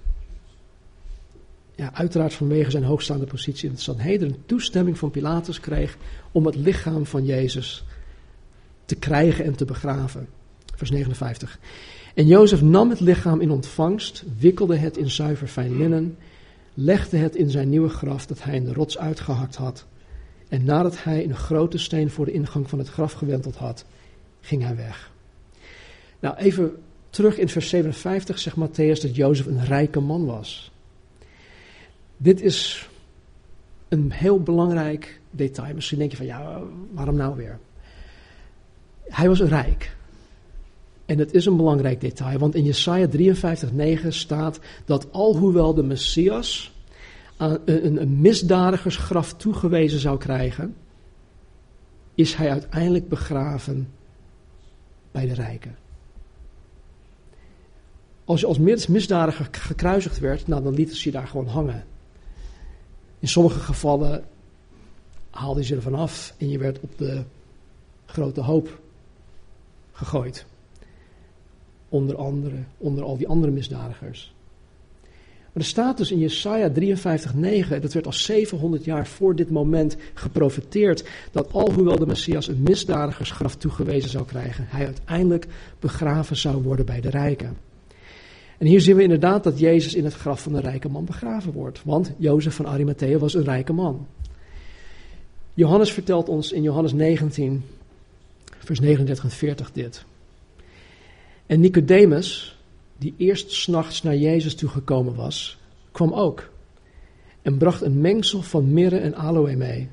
ja, 1.75 1.93
uiteraard 1.93 2.33
vanwege 2.33 2.71
zijn 2.71 2.83
hoogstaande 2.83 3.25
positie 3.25 3.65
in 3.65 3.73
het 3.73 3.81
Sanhedrin, 3.81 4.35
toestemming 4.45 4.97
van 4.97 5.11
Pilatus 5.11 5.59
kreeg 5.59 5.97
om 6.31 6.45
het 6.45 6.55
lichaam 6.55 7.05
van 7.05 7.25
Jezus 7.25 7.83
te 8.85 8.95
krijgen 8.95 9.45
en 9.45 9.55
te 9.55 9.65
begraven. 9.65 10.27
Vers 10.75 10.91
59. 10.91 11.59
En 12.13 12.27
Jozef 12.27 12.61
nam 12.61 12.89
het 12.89 12.99
lichaam 12.99 13.41
in 13.41 13.51
ontvangst, 13.51 14.23
wikkelde 14.37 14.75
het 14.75 14.97
in 14.97 15.09
zuiver 15.09 15.47
fijn 15.47 15.77
linnen, 15.77 16.17
legde 16.73 17.17
het 17.17 17.35
in 17.35 17.49
zijn 17.49 17.69
nieuwe 17.69 17.89
graf 17.89 18.25
dat 18.25 18.43
hij 18.43 18.55
in 18.55 18.65
de 18.65 18.73
rots 18.73 18.97
uitgehakt 18.97 19.55
had. 19.55 19.85
En 20.49 20.63
nadat 20.63 21.03
hij 21.03 21.23
een 21.23 21.35
grote 21.35 21.77
steen 21.77 22.09
voor 22.09 22.25
de 22.25 22.31
ingang 22.31 22.69
van 22.69 22.79
het 22.79 22.89
graf 22.89 23.13
gewenteld 23.13 23.55
had, 23.55 23.85
ging 24.41 24.63
hij 24.63 24.75
weg. 24.75 25.11
Nou, 26.19 26.35
even 26.35 26.75
terug 27.13 27.37
in 27.37 27.49
vers 27.49 27.69
57 27.69 28.39
zegt 28.39 28.57
Matthäus 28.57 29.01
dat 29.01 29.15
Jozef 29.15 29.45
een 29.45 29.65
rijke 29.65 29.99
man 29.99 30.25
was. 30.25 30.71
Dit 32.17 32.41
is 32.41 32.89
een 33.89 34.11
heel 34.11 34.39
belangrijk 34.39 35.21
detail. 35.31 35.73
Misschien 35.73 35.97
denk 35.97 36.11
je 36.11 36.17
van 36.17 36.25
ja, 36.25 36.61
waarom 36.91 37.15
nou 37.15 37.35
weer? 37.35 37.59
Hij 39.03 39.27
was 39.27 39.41
rijk. 39.41 39.95
En 41.05 41.19
het 41.19 41.33
is 41.33 41.45
een 41.45 41.57
belangrijk 41.57 42.01
detail, 42.01 42.37
want 42.37 42.55
in 42.55 42.63
Jesaja 42.63 43.07
53:9 43.07 44.07
staat 44.07 44.59
dat 44.85 45.11
alhoewel 45.11 45.73
de 45.73 45.83
Messias 45.83 46.73
een, 47.37 48.01
een 48.01 48.21
misdadigersgraf 48.21 49.33
toegewezen 49.33 49.99
zou 49.99 50.17
krijgen, 50.17 50.75
is 52.15 52.33
hij 52.33 52.51
uiteindelijk 52.51 53.07
begraven 53.07 53.87
bij 55.11 55.27
de 55.27 55.33
rijken. 55.33 55.82
Als 58.25 58.39
je 58.39 58.45
als 58.45 58.87
misdadiger 58.87 59.47
gekruisigd 59.51 60.19
werd, 60.19 60.47
nou, 60.47 60.63
dan 60.63 60.73
lieten 60.73 60.95
ze 60.95 61.09
je 61.09 61.11
daar 61.11 61.27
gewoon 61.27 61.47
hangen. 61.47 61.85
In 63.19 63.27
sommige 63.27 63.59
gevallen 63.59 64.23
haalde 65.29 65.67
je 65.67 65.75
er 65.75 65.81
vanaf 65.81 66.33
en 66.37 66.49
je 66.49 66.57
werd 66.57 66.79
op 66.79 66.97
de 66.97 67.23
grote 68.05 68.41
hoop 68.41 68.79
gegooid. 69.91 70.45
Onder 71.89 72.15
andere, 72.15 72.55
onder 72.77 73.03
al 73.03 73.17
die 73.17 73.27
andere 73.27 73.51
misdadigers. 73.51 74.33
Maar 75.53 75.63
er 75.63 75.69
staat 75.69 75.97
dus 75.97 76.11
in 76.11 76.19
Jesaja 76.19 76.69
53:9, 76.69 77.81
dat 77.81 77.93
werd 77.93 78.05
al 78.05 78.13
700 78.13 78.85
jaar 78.85 79.07
voor 79.07 79.35
dit 79.35 79.49
moment 79.49 79.97
geprofeteerd, 80.13 81.09
dat 81.31 81.53
alhoewel 81.53 81.97
de 81.97 82.05
Messias 82.05 82.47
een 82.47 82.61
misdadigersgraf 82.61 83.55
toegewezen 83.55 84.09
zou 84.09 84.25
krijgen, 84.25 84.65
hij 84.67 84.85
uiteindelijk 84.85 85.47
begraven 85.79 86.37
zou 86.37 86.63
worden 86.63 86.85
bij 86.85 87.01
de 87.01 87.09
rijken. 87.09 87.57
En 88.63 88.69
hier 88.69 88.81
zien 88.81 88.95
we 88.95 89.01
inderdaad 89.01 89.43
dat 89.43 89.59
Jezus 89.59 89.95
in 89.95 90.03
het 90.03 90.13
graf 90.13 90.41
van 90.41 90.53
een 90.53 90.61
rijke 90.61 90.89
man 90.89 91.05
begraven 91.05 91.51
wordt, 91.51 91.83
want 91.83 92.11
Jozef 92.17 92.55
van 92.55 92.67
Arimathea 92.67 93.17
was 93.17 93.33
een 93.33 93.43
rijke 93.43 93.73
man. 93.73 94.07
Johannes 95.53 95.91
vertelt 95.91 96.29
ons 96.29 96.51
in 96.51 96.61
Johannes 96.61 96.93
19, 96.93 97.63
vers 98.43 98.79
39 98.79 99.23
en 99.23 99.29
40 99.29 99.71
dit. 99.71 100.05
En 101.45 101.59
Nicodemus, 101.59 102.59
die 102.97 103.13
eerst 103.17 103.51
s'nachts 103.51 104.03
naar 104.03 104.15
Jezus 104.15 104.55
toegekomen 104.55 105.15
was, 105.15 105.59
kwam 105.91 106.13
ook 106.13 106.49
en 107.41 107.57
bracht 107.57 107.81
een 107.81 108.01
mengsel 108.01 108.41
van 108.41 108.73
mirre 108.73 108.97
en 108.97 109.15
aloë 109.15 109.55
mee. 109.55 109.89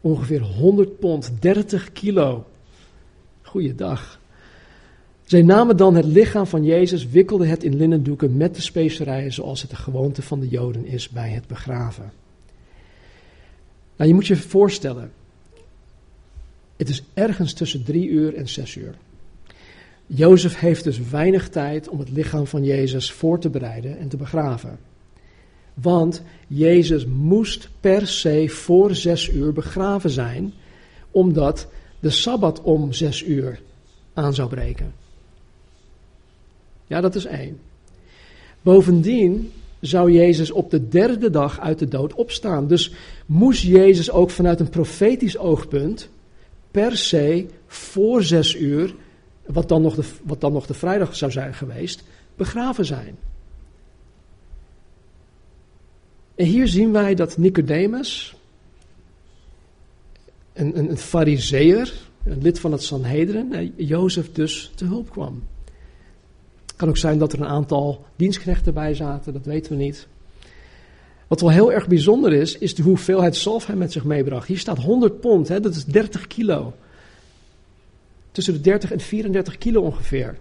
ongeveer 0.00 0.40
100 0.40 0.98
pond, 0.98 1.32
30 1.40 1.92
kilo. 1.92 2.46
Goeiedag. 3.42 4.20
Zij 5.26 5.42
namen 5.42 5.76
dan 5.76 5.94
het 5.94 6.04
lichaam 6.04 6.46
van 6.46 6.64
Jezus, 6.64 7.08
wikkelden 7.08 7.48
het 7.48 7.64
in 7.64 7.76
linnendoeken 7.76 8.36
met 8.36 8.54
de 8.54 8.60
specerijen, 8.60 9.32
zoals 9.32 9.60
het 9.60 9.70
de 9.70 9.76
gewoonte 9.76 10.22
van 10.22 10.40
de 10.40 10.48
Joden 10.48 10.86
is 10.86 11.08
bij 11.08 11.30
het 11.30 11.46
begraven. 11.46 12.12
Nou, 13.96 14.08
je 14.08 14.14
moet 14.14 14.26
je 14.26 14.36
voorstellen, 14.36 15.12
het 16.76 16.88
is 16.88 17.02
ergens 17.14 17.52
tussen 17.52 17.84
drie 17.84 18.08
uur 18.08 18.34
en 18.34 18.48
zes 18.48 18.74
uur. 18.74 18.94
Jozef 20.06 20.58
heeft 20.58 20.84
dus 20.84 21.08
weinig 21.10 21.48
tijd 21.48 21.88
om 21.88 21.98
het 21.98 22.10
lichaam 22.10 22.46
van 22.46 22.64
Jezus 22.64 23.12
voor 23.12 23.38
te 23.38 23.48
bereiden 23.48 23.98
en 23.98 24.08
te 24.08 24.16
begraven. 24.16 24.78
Want 25.74 26.22
Jezus 26.46 27.06
moest 27.06 27.68
per 27.80 28.06
se 28.06 28.48
voor 28.48 28.94
zes 28.94 29.28
uur 29.28 29.52
begraven 29.52 30.10
zijn, 30.10 30.52
omdat 31.10 31.66
de 32.00 32.10
Sabbat 32.10 32.62
om 32.62 32.92
zes 32.92 33.22
uur 33.24 33.60
aan 34.14 34.34
zou 34.34 34.48
breken. 34.48 35.04
Ja, 36.86 37.00
dat 37.00 37.14
is 37.14 37.24
één. 37.24 37.58
Bovendien 38.62 39.52
zou 39.80 40.12
Jezus 40.12 40.50
op 40.50 40.70
de 40.70 40.88
derde 40.88 41.30
dag 41.30 41.60
uit 41.60 41.78
de 41.78 41.88
dood 41.88 42.14
opstaan. 42.14 42.66
Dus 42.66 42.92
moest 43.26 43.62
Jezus 43.62 44.10
ook 44.10 44.30
vanuit 44.30 44.60
een 44.60 44.68
profetisch 44.68 45.38
oogpunt 45.38 46.08
per 46.70 46.96
se 46.96 47.46
voor 47.66 48.22
zes 48.22 48.56
uur, 48.56 48.94
wat 49.46 49.68
dan 49.68 49.82
nog 49.82 49.94
de, 49.94 50.04
wat 50.22 50.40
dan 50.40 50.52
nog 50.52 50.66
de 50.66 50.74
vrijdag 50.74 51.16
zou 51.16 51.30
zijn 51.30 51.54
geweest, 51.54 52.02
begraven 52.36 52.84
zijn. 52.84 53.16
En 56.34 56.46
hier 56.46 56.68
zien 56.68 56.92
wij 56.92 57.14
dat 57.14 57.36
Nicodemus, 57.36 58.36
een, 60.52 60.78
een, 60.78 60.90
een 60.90 60.96
een 62.24 62.42
lid 62.42 62.60
van 62.60 62.72
het 62.72 62.82
Sanhedrin, 62.82 63.72
Jozef 63.76 64.32
dus 64.32 64.72
te 64.74 64.84
hulp 64.84 65.10
kwam. 65.10 65.42
Het 66.76 66.84
kan 66.84 66.94
ook 66.94 67.00
zijn 67.00 67.18
dat 67.18 67.32
er 67.32 67.40
een 67.40 67.46
aantal 67.46 68.04
dienstknechten 68.16 68.74
bij 68.74 68.94
zaten, 68.94 69.32
dat 69.32 69.44
weten 69.44 69.76
we 69.76 69.82
niet. 69.82 70.06
Wat 71.26 71.40
wel 71.40 71.50
heel 71.50 71.72
erg 71.72 71.88
bijzonder 71.88 72.32
is, 72.32 72.58
is 72.58 72.74
de 72.74 72.82
hoeveelheid 72.82 73.36
zalf 73.36 73.66
hij 73.66 73.76
met 73.76 73.92
zich 73.92 74.04
meebracht. 74.04 74.48
Hier 74.48 74.58
staat 74.58 74.78
100 74.78 75.20
pond, 75.20 75.48
hè, 75.48 75.60
dat 75.60 75.74
is 75.74 75.84
30 75.84 76.26
kilo. 76.26 76.74
Tussen 78.32 78.54
de 78.54 78.60
30 78.60 78.92
en 78.92 79.00
34 79.00 79.58
kilo 79.58 79.80
ongeveer. 79.80 80.38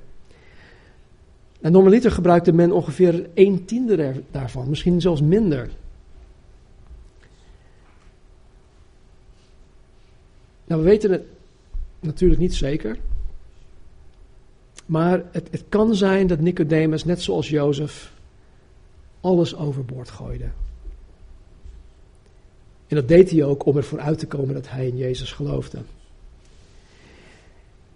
En 1.61 1.71
normaliter 1.71 2.11
gebruikte 2.11 2.51
men 2.51 2.71
ongeveer 2.71 3.29
1 3.33 3.65
tiende 3.65 4.23
daarvan, 4.31 4.69
misschien 4.69 5.01
zelfs 5.01 5.21
minder. 5.21 5.69
Nou, 10.65 10.81
we 10.81 10.88
weten 10.88 11.11
het 11.11 11.23
natuurlijk 11.99 12.41
niet 12.41 12.55
zeker. 12.55 12.97
Maar 14.86 15.23
het, 15.31 15.47
het 15.51 15.63
kan 15.69 15.95
zijn 15.95 16.27
dat 16.27 16.39
Nicodemus, 16.39 17.05
net 17.05 17.21
zoals 17.21 17.49
Jozef, 17.49 18.13
alles 19.21 19.55
overboord 19.55 20.09
gooide. 20.09 20.49
En 22.88 22.95
dat 22.95 23.07
deed 23.07 23.31
hij 23.31 23.43
ook 23.43 23.65
om 23.65 23.77
ervoor 23.77 23.99
uit 23.99 24.19
te 24.19 24.27
komen 24.27 24.53
dat 24.53 24.69
hij 24.69 24.88
in 24.88 24.97
Jezus 24.97 25.31
geloofde. 25.31 25.77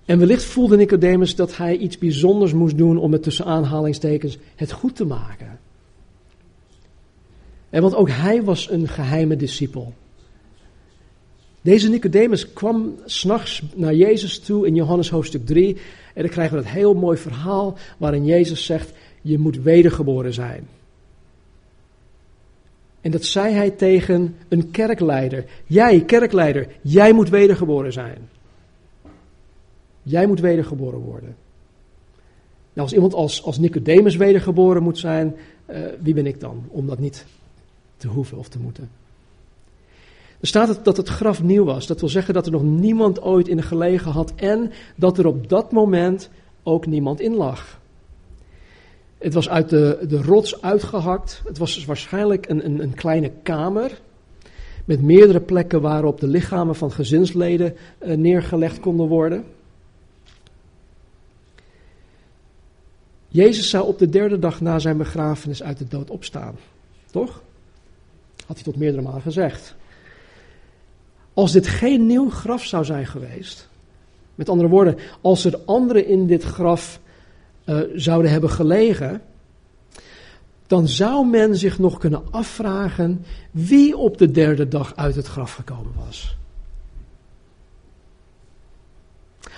En 0.06 0.20
wellicht 0.20 0.44
voelde 0.44 0.78
Nicodemus 0.78 1.36
dat 1.36 1.58
hij 1.58 1.78
iets 1.78 1.98
bijzonders 1.98 2.54
moest 2.54 2.78
doen 2.78 2.98
om 2.98 3.12
het 3.12 3.24
tussen 3.24 3.46
aanhalingstekens 3.46 4.38
het 4.56 4.72
goed 4.72 4.96
te 4.96 5.06
maken. 5.06 5.60
En 7.70 7.82
want 7.82 7.96
ook 7.96 8.10
hij 8.10 8.44
was 8.44 8.70
een 8.70 8.88
geheime 8.88 9.36
discipel. 9.36 9.94
Deze 11.70 11.90
Nicodemus 11.90 12.54
kwam 12.54 12.96
s'nachts 13.06 13.64
naar 13.76 13.94
Jezus 13.94 14.40
toe 14.40 14.68
in 14.68 14.76
Johannes 14.76 15.10
hoofdstuk 15.10 15.46
3. 15.46 15.78
En 16.14 16.22
dan 16.22 16.32
krijgen 16.32 16.58
we 16.58 16.64
dat 16.64 16.72
heel 16.72 16.94
mooi 16.94 17.18
verhaal 17.18 17.78
waarin 17.98 18.26
Jezus 18.26 18.66
zegt: 18.66 18.92
Je 19.22 19.38
moet 19.38 19.62
wedergeboren 19.62 20.34
zijn. 20.34 20.68
En 23.02 23.12
dat 23.12 23.24
zei 23.24 23.54
hij 23.54 23.70
tegen 23.70 24.36
een 24.48 24.72
kerkleider. 24.72 25.46
Jij, 25.66 26.06
kerkleider, 26.06 26.68
jij 26.82 27.14
moet 27.14 27.30
wedergeboren 27.30 27.94
zijn. 27.94 28.30
Jij 30.04 30.28
moet 30.28 30.40
wedergeboren 30.40 31.00
worden. 31.00 31.36
Nou, 32.74 32.88
als 32.88 32.94
iemand 32.94 33.14
als, 33.14 33.44
als 33.44 33.58
Nicodemus 33.58 34.16
wedergeboren 34.16 34.84
moet 34.84 34.98
zijn, 34.98 35.36
uh, 35.70 35.78
wie 36.02 36.14
ben 36.14 36.26
ik 36.26 36.40
dan 36.40 36.64
om 36.68 36.88
dat 36.88 37.00
niet 37.00 37.26
te 37.98 38.08
hoeven 38.08 38.38
of 38.38 38.48
te 38.48 38.60
moeten? 38.60 38.99
Er 40.40 40.48
staat 40.48 40.86
dat 40.86 40.98
het 40.98 41.08
graf 41.08 41.44
nieuw 41.44 41.64
was. 41.64 41.88
Dat 41.88 42.00
wil 42.00 42.10
zeggen 42.10 42.34
dat 42.34 42.46
er 42.46 42.52
nog 42.52 42.64
niemand 42.64 43.22
ooit 43.22 43.48
in 43.48 43.64
gelegen 43.64 44.12
had 44.12 44.34
en 44.36 44.72
dat 44.96 45.18
er 45.18 45.28
op 45.28 45.50
dat 45.50 45.72
moment 45.72 46.30
ook 46.64 46.86
niemand 46.86 47.20
in 47.20 47.36
lag. 47.36 47.80
Het 49.18 49.34
was 49.34 49.50
uit 49.50 49.70
de, 49.70 50.06
de 50.08 50.22
rots 50.22 50.62
uitgehakt. 50.62 51.42
Het 51.46 51.58
was 51.58 51.74
dus 51.74 51.86
waarschijnlijk 51.86 52.50
een, 52.50 52.66
een, 52.66 52.82
een 52.82 52.94
kleine 52.94 53.32
kamer 53.44 54.00
met 54.86 55.02
meerdere 55.02 55.42
plekken 55.42 55.82
waarop 55.82 56.20
de 56.20 56.28
lichamen 56.28 56.76
van 56.76 56.92
gezinsleden 56.92 57.76
uh, 58.00 58.16
neergelegd 58.16 58.80
konden 58.80 59.08
worden. 59.08 59.46
Jezus 63.28 63.70
zou 63.70 63.88
op 63.88 64.00
de 64.00 64.10
derde 64.10 64.40
dag 64.40 64.62
na 64.62 64.80
zijn 64.80 64.98
begrafenis 64.98 65.64
uit 65.64 65.78
de 65.78 65.88
dood 65.88 66.10
opstaan. 66.10 66.56
Toch? 67.12 67.42
Had 68.46 68.56
hij 68.56 68.64
tot 68.64 68.76
meerdere 68.76 69.04
malen 69.04 69.22
gezegd. 69.22 69.76
Als 71.40 71.52
dit 71.52 71.68
geen 71.68 72.06
nieuw 72.06 72.30
graf 72.30 72.64
zou 72.66 72.86
zijn 72.86 73.06
geweest, 73.06 73.70
met 74.36 74.50
andere 74.50 74.70
woorden, 74.70 74.98
als 75.22 75.46
er 75.46 75.60
anderen 75.66 76.06
in 76.06 76.28
dit 76.28 76.44
graf 76.44 77.00
uh, 77.66 77.80
zouden 77.96 78.32
hebben 78.32 78.50
gelegen, 78.50 79.22
dan 80.68 80.88
zou 80.88 81.28
men 81.28 81.56
zich 81.56 81.80
nog 81.80 81.98
kunnen 81.98 82.32
afvragen 82.32 83.26
wie 83.52 83.98
op 83.98 84.18
de 84.18 84.32
derde 84.32 84.68
dag 84.68 84.96
uit 84.96 85.16
het 85.16 85.28
graf 85.28 85.54
gekomen 85.54 85.94
was. 86.06 86.38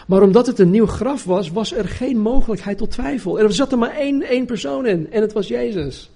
Maar 0.08 0.22
omdat 0.22 0.48
het 0.48 0.60
een 0.60 0.72
nieuw 0.72 0.88
graf 0.88 1.24
was, 1.24 1.50
was 1.50 1.74
er 1.74 1.88
geen 1.88 2.20
mogelijkheid 2.20 2.78
tot 2.78 2.92
twijfel. 2.92 3.40
Er 3.40 3.54
zat 3.54 3.72
er 3.72 3.78
maar 3.78 3.96
één, 3.96 4.22
één 4.22 4.46
persoon 4.46 4.86
in 4.86 5.12
en 5.12 5.22
het 5.22 5.34
was 5.34 5.48
Jezus. 5.48 6.12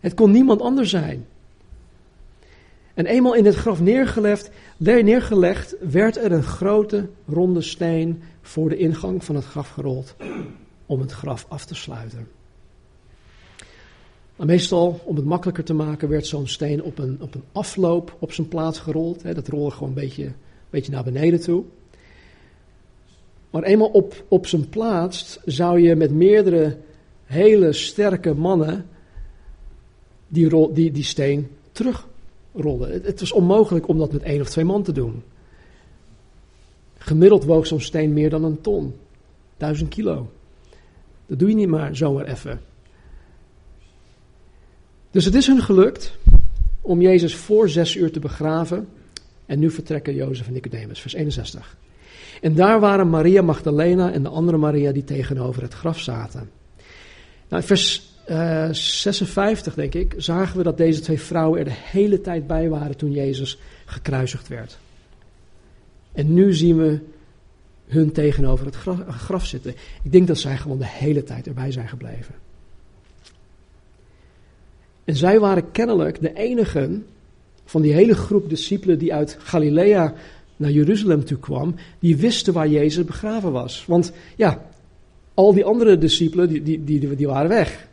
Het 0.00 0.14
kon 0.14 0.30
niemand 0.30 0.60
anders 0.60 0.90
zijn. 0.90 1.26
En 2.94 3.06
eenmaal 3.06 3.34
in 3.34 3.44
het 3.44 3.54
graf 3.54 3.80
neergelegd, 3.80 4.50
neergelegd, 4.76 5.76
werd 5.80 6.16
er 6.16 6.32
een 6.32 6.42
grote 6.42 7.08
ronde 7.26 7.60
steen 7.60 8.22
voor 8.42 8.68
de 8.68 8.76
ingang 8.76 9.24
van 9.24 9.34
het 9.34 9.44
graf 9.44 9.68
gerold 9.68 10.16
om 10.86 11.00
het 11.00 11.12
graf 11.12 11.46
af 11.48 11.64
te 11.64 11.74
sluiten. 11.74 12.28
Meestal, 14.36 15.00
om 15.04 15.16
het 15.16 15.24
makkelijker 15.24 15.64
te 15.64 15.74
maken, 15.74 16.08
werd 16.08 16.26
zo'n 16.26 16.46
steen 16.46 16.82
op 16.82 16.98
een, 16.98 17.18
op 17.20 17.34
een 17.34 17.44
afloop 17.52 18.16
op 18.18 18.32
zijn 18.32 18.48
plaats 18.48 18.78
gerold. 18.78 19.22
Hè, 19.22 19.34
dat 19.34 19.48
rolde 19.48 19.70
gewoon 19.70 19.88
een 19.88 19.94
beetje, 19.94 20.24
een 20.24 20.34
beetje 20.70 20.92
naar 20.92 21.04
beneden 21.04 21.40
toe. 21.40 21.64
Maar 23.50 23.62
eenmaal 23.62 23.88
op, 23.88 24.24
op 24.28 24.46
zijn 24.46 24.68
plaats 24.68 25.38
zou 25.44 25.80
je 25.80 25.96
met 25.96 26.10
meerdere 26.10 26.76
hele 27.24 27.72
sterke 27.72 28.34
mannen 28.34 28.86
die, 30.28 30.72
die, 30.72 30.90
die 30.90 31.04
steen 31.04 31.48
terug 31.72 32.08
rollen. 32.54 32.92
Het, 32.92 33.06
het 33.06 33.20
was 33.20 33.32
onmogelijk 33.32 33.88
om 33.88 33.98
dat 33.98 34.12
met 34.12 34.22
één 34.22 34.40
of 34.40 34.48
twee 34.48 34.64
man 34.64 34.82
te 34.82 34.92
doen. 34.92 35.22
Gemiddeld 36.98 37.44
woog 37.44 37.66
zo'n 37.66 37.80
steen 37.80 38.12
meer 38.12 38.30
dan 38.30 38.44
een 38.44 38.60
ton. 38.60 38.94
Duizend 39.56 39.88
kilo. 39.88 40.30
Dat 41.26 41.38
doe 41.38 41.48
je 41.48 41.54
niet 41.54 41.68
maar 41.68 41.96
zomaar 41.96 42.26
even. 42.26 42.60
Dus 45.10 45.24
het 45.24 45.34
is 45.34 45.46
hun 45.46 45.62
gelukt 45.62 46.18
om 46.80 47.00
Jezus 47.00 47.34
voor 47.34 47.68
zes 47.68 47.94
uur 47.94 48.12
te 48.12 48.20
begraven. 48.20 48.88
En 49.46 49.58
nu 49.58 49.70
vertrekken 49.70 50.14
Jozef 50.14 50.46
en 50.46 50.52
Nicodemus, 50.52 51.00
vers 51.00 51.14
61. 51.14 51.76
En 52.40 52.54
daar 52.54 52.80
waren 52.80 53.10
Maria 53.10 53.42
Magdalena 53.42 54.12
en 54.12 54.22
de 54.22 54.28
andere 54.28 54.56
Maria 54.56 54.92
die 54.92 55.04
tegenover 55.04 55.62
het 55.62 55.74
graf 55.74 55.98
zaten. 56.00 56.50
Nou, 57.48 57.62
vers 57.62 58.13
uh, 58.30 58.64
eh, 58.64 58.74
56, 58.74 59.74
denk 59.74 59.94
ik, 59.94 60.14
zagen 60.16 60.56
we 60.56 60.62
dat 60.62 60.76
deze 60.76 61.00
twee 61.00 61.20
vrouwen 61.20 61.58
er 61.58 61.64
de 61.64 61.70
hele 61.74 62.20
tijd 62.20 62.46
bij 62.46 62.68
waren 62.68 62.96
toen 62.96 63.12
Jezus 63.12 63.58
gekruisigd 63.84 64.48
werd. 64.48 64.78
En 66.12 66.34
nu 66.34 66.54
zien 66.54 66.76
we 66.76 66.98
hun 67.86 68.12
tegenover 68.12 68.66
het 68.66 68.74
graf, 68.74 68.98
graf 69.08 69.46
zitten. 69.46 69.74
Ik 70.02 70.12
denk 70.12 70.26
dat 70.26 70.38
zij 70.38 70.56
gewoon 70.56 70.78
de 70.78 70.88
hele 70.88 71.22
tijd 71.22 71.46
erbij 71.46 71.72
zijn 71.72 71.88
gebleven. 71.88 72.34
En 75.04 75.16
zij 75.16 75.40
waren 75.40 75.70
kennelijk 75.70 76.20
de 76.20 76.32
enigen 76.32 77.06
van 77.64 77.82
die 77.82 77.92
hele 77.92 78.14
groep 78.14 78.48
discipelen 78.48 78.98
die 78.98 79.14
uit 79.14 79.36
Galilea 79.40 80.14
naar 80.56 80.70
Jeruzalem 80.70 81.24
toe 81.24 81.38
kwam, 81.38 81.74
die 81.98 82.16
wisten 82.16 82.52
waar 82.52 82.68
Jezus 82.68 83.04
begraven 83.04 83.52
was. 83.52 83.84
Want 83.86 84.12
ja, 84.36 84.66
al 85.34 85.54
die 85.54 85.64
andere 85.64 85.98
discipelen, 85.98 86.48
die, 86.48 86.62
die, 86.62 86.84
die, 86.84 87.16
die 87.16 87.26
waren 87.26 87.48
weg. 87.48 87.88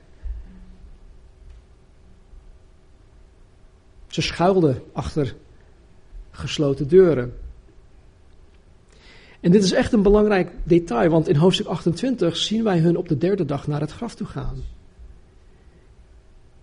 Ze 4.12 4.22
schuilden 4.22 4.82
achter 4.94 5.36
gesloten 6.32 6.88
deuren. 6.88 7.34
En 9.40 9.52
dit 9.52 9.64
is 9.64 9.72
echt 9.72 9.94
een 9.94 10.02
belangrijk 10.02 10.52
detail, 10.64 11.10
want 11.10 11.28
in 11.28 11.36
hoofdstuk 11.36 11.66
28 11.68 12.38
zien 12.38 12.64
wij 12.64 12.80
hun 12.80 12.98
op 12.98 13.08
de 13.08 13.18
derde 13.18 13.46
dag 13.46 13.68
naar 13.68 13.82
het 13.82 13.92
graf 13.92 14.16
toe 14.16 14.28
gaan. 14.28 14.56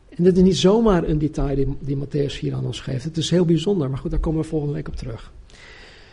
En 0.08 0.24
dit 0.24 0.36
is 0.36 0.42
niet 0.42 0.56
zomaar 0.56 1.04
een 1.04 1.18
detail 1.18 1.54
die, 1.54 1.76
die 1.80 1.96
Matthäus 1.96 2.38
hier 2.40 2.54
aan 2.54 2.66
ons 2.66 2.80
geeft. 2.80 3.04
Het 3.04 3.16
is 3.16 3.30
heel 3.30 3.44
bijzonder, 3.44 3.88
maar 3.88 3.98
goed, 3.98 4.10
daar 4.10 4.20
komen 4.20 4.40
we 4.40 4.48
volgende 4.48 4.74
week 4.74 4.88
op 4.88 4.96
terug. 4.96 5.32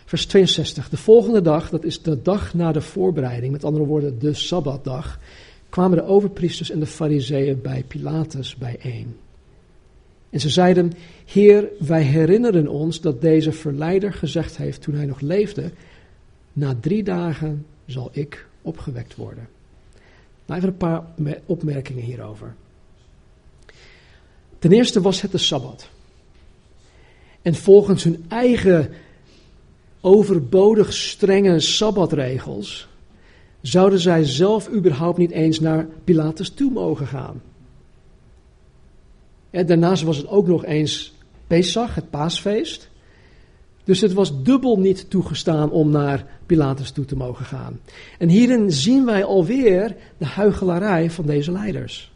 Vers 0.06 0.26
62. 0.26 0.90
De 0.90 0.98
volgende 0.98 1.42
dag, 1.42 1.70
dat 1.70 1.84
is 1.84 2.02
de 2.02 2.22
dag 2.22 2.54
na 2.54 2.72
de 2.72 2.82
voorbereiding, 2.82 3.52
met 3.52 3.64
andere 3.64 3.86
woorden 3.86 4.20
de 4.20 4.34
Sabbatdag, 4.34 5.20
kwamen 5.70 5.98
de 5.98 6.04
overpriesters 6.04 6.72
en 6.72 6.80
de 6.80 6.86
fariseeën 6.86 7.62
bij 7.62 7.84
Pilatus 7.88 8.56
bijeen. 8.56 9.16
En 10.36 10.42
ze 10.42 10.50
zeiden, 10.50 10.94
Heer, 11.26 11.70
wij 11.80 12.02
herinneren 12.02 12.68
ons 12.68 13.02
dat 13.02 13.22
deze 13.22 13.52
verleider 13.52 14.14
gezegd 14.14 14.58
heeft 14.58 14.82
toen 14.82 14.96
hij 14.96 15.06
nog 15.06 15.20
leefde, 15.20 15.72
na 16.54 16.76
drie 16.82 17.04
dagen 17.04 17.66
zal 17.86 18.10
ik 18.12 18.48
opgewekt 18.62 19.16
worden. 19.16 19.48
Nou, 20.46 20.60
even 20.60 20.72
een 20.72 20.78
paar 20.78 21.04
opmerkingen 21.46 22.04
hierover. 22.04 22.56
Ten 24.60 24.72
eerste 24.72 25.02
was 25.02 25.22
het 25.22 25.32
de 25.32 25.38
Sabbat. 25.38 25.90
En 27.42 27.56
volgens 27.56 28.04
hun 28.04 28.26
eigen 28.28 28.90
overbodig 30.02 30.94
strenge 30.94 31.60
Sabbatregels 31.60 32.88
zouden 33.62 34.00
zij 34.00 34.24
zelf 34.24 34.70
überhaupt 34.72 35.18
niet 35.18 35.32
eens 35.32 35.60
naar 35.60 35.88
Pilatus 36.04 36.50
toe 36.50 36.72
mogen 36.72 37.08
gaan. 37.08 37.42
Daarnaast 39.64 40.04
was 40.04 40.18
het 40.18 40.28
ook 40.28 40.48
nog 40.48 40.66
eens 40.66 41.14
Pesach, 41.48 41.96
het 41.96 42.10
paasfeest. 42.10 42.90
Dus 43.84 44.02
het 44.02 44.14
was 44.14 44.44
dubbel 44.44 44.80
niet 44.80 45.10
toegestaan 45.10 45.72
om 45.72 45.90
naar 45.90 46.26
Pilatus 46.46 46.92
toe 46.92 47.06
te 47.06 47.16
mogen 47.16 47.46
gaan. 47.46 47.80
En 48.18 48.30
hierin 48.30 48.72
zien 48.72 49.06
wij 49.06 49.24
alweer 49.24 49.96
de 50.18 50.26
huichelarij 50.26 51.12
van 51.12 51.26
deze 51.26 51.52
leiders. 51.52 52.14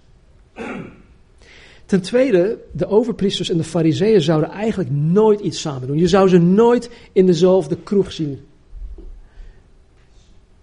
Ten 1.85 2.01
tweede, 2.01 2.57
de 2.71 2.87
overpriesters 2.87 3.49
en 3.49 3.57
de 3.57 3.63
fariseeën 3.63 4.21
zouden 4.21 4.49
eigenlijk 4.49 4.89
nooit 4.91 5.39
iets 5.39 5.61
samen 5.61 5.87
doen. 5.87 5.97
Je 5.97 6.07
zou 6.07 6.29
ze 6.29 6.37
nooit 6.37 6.89
in 7.11 7.25
dezelfde 7.25 7.77
kroeg 7.83 8.11
zien. 8.11 8.39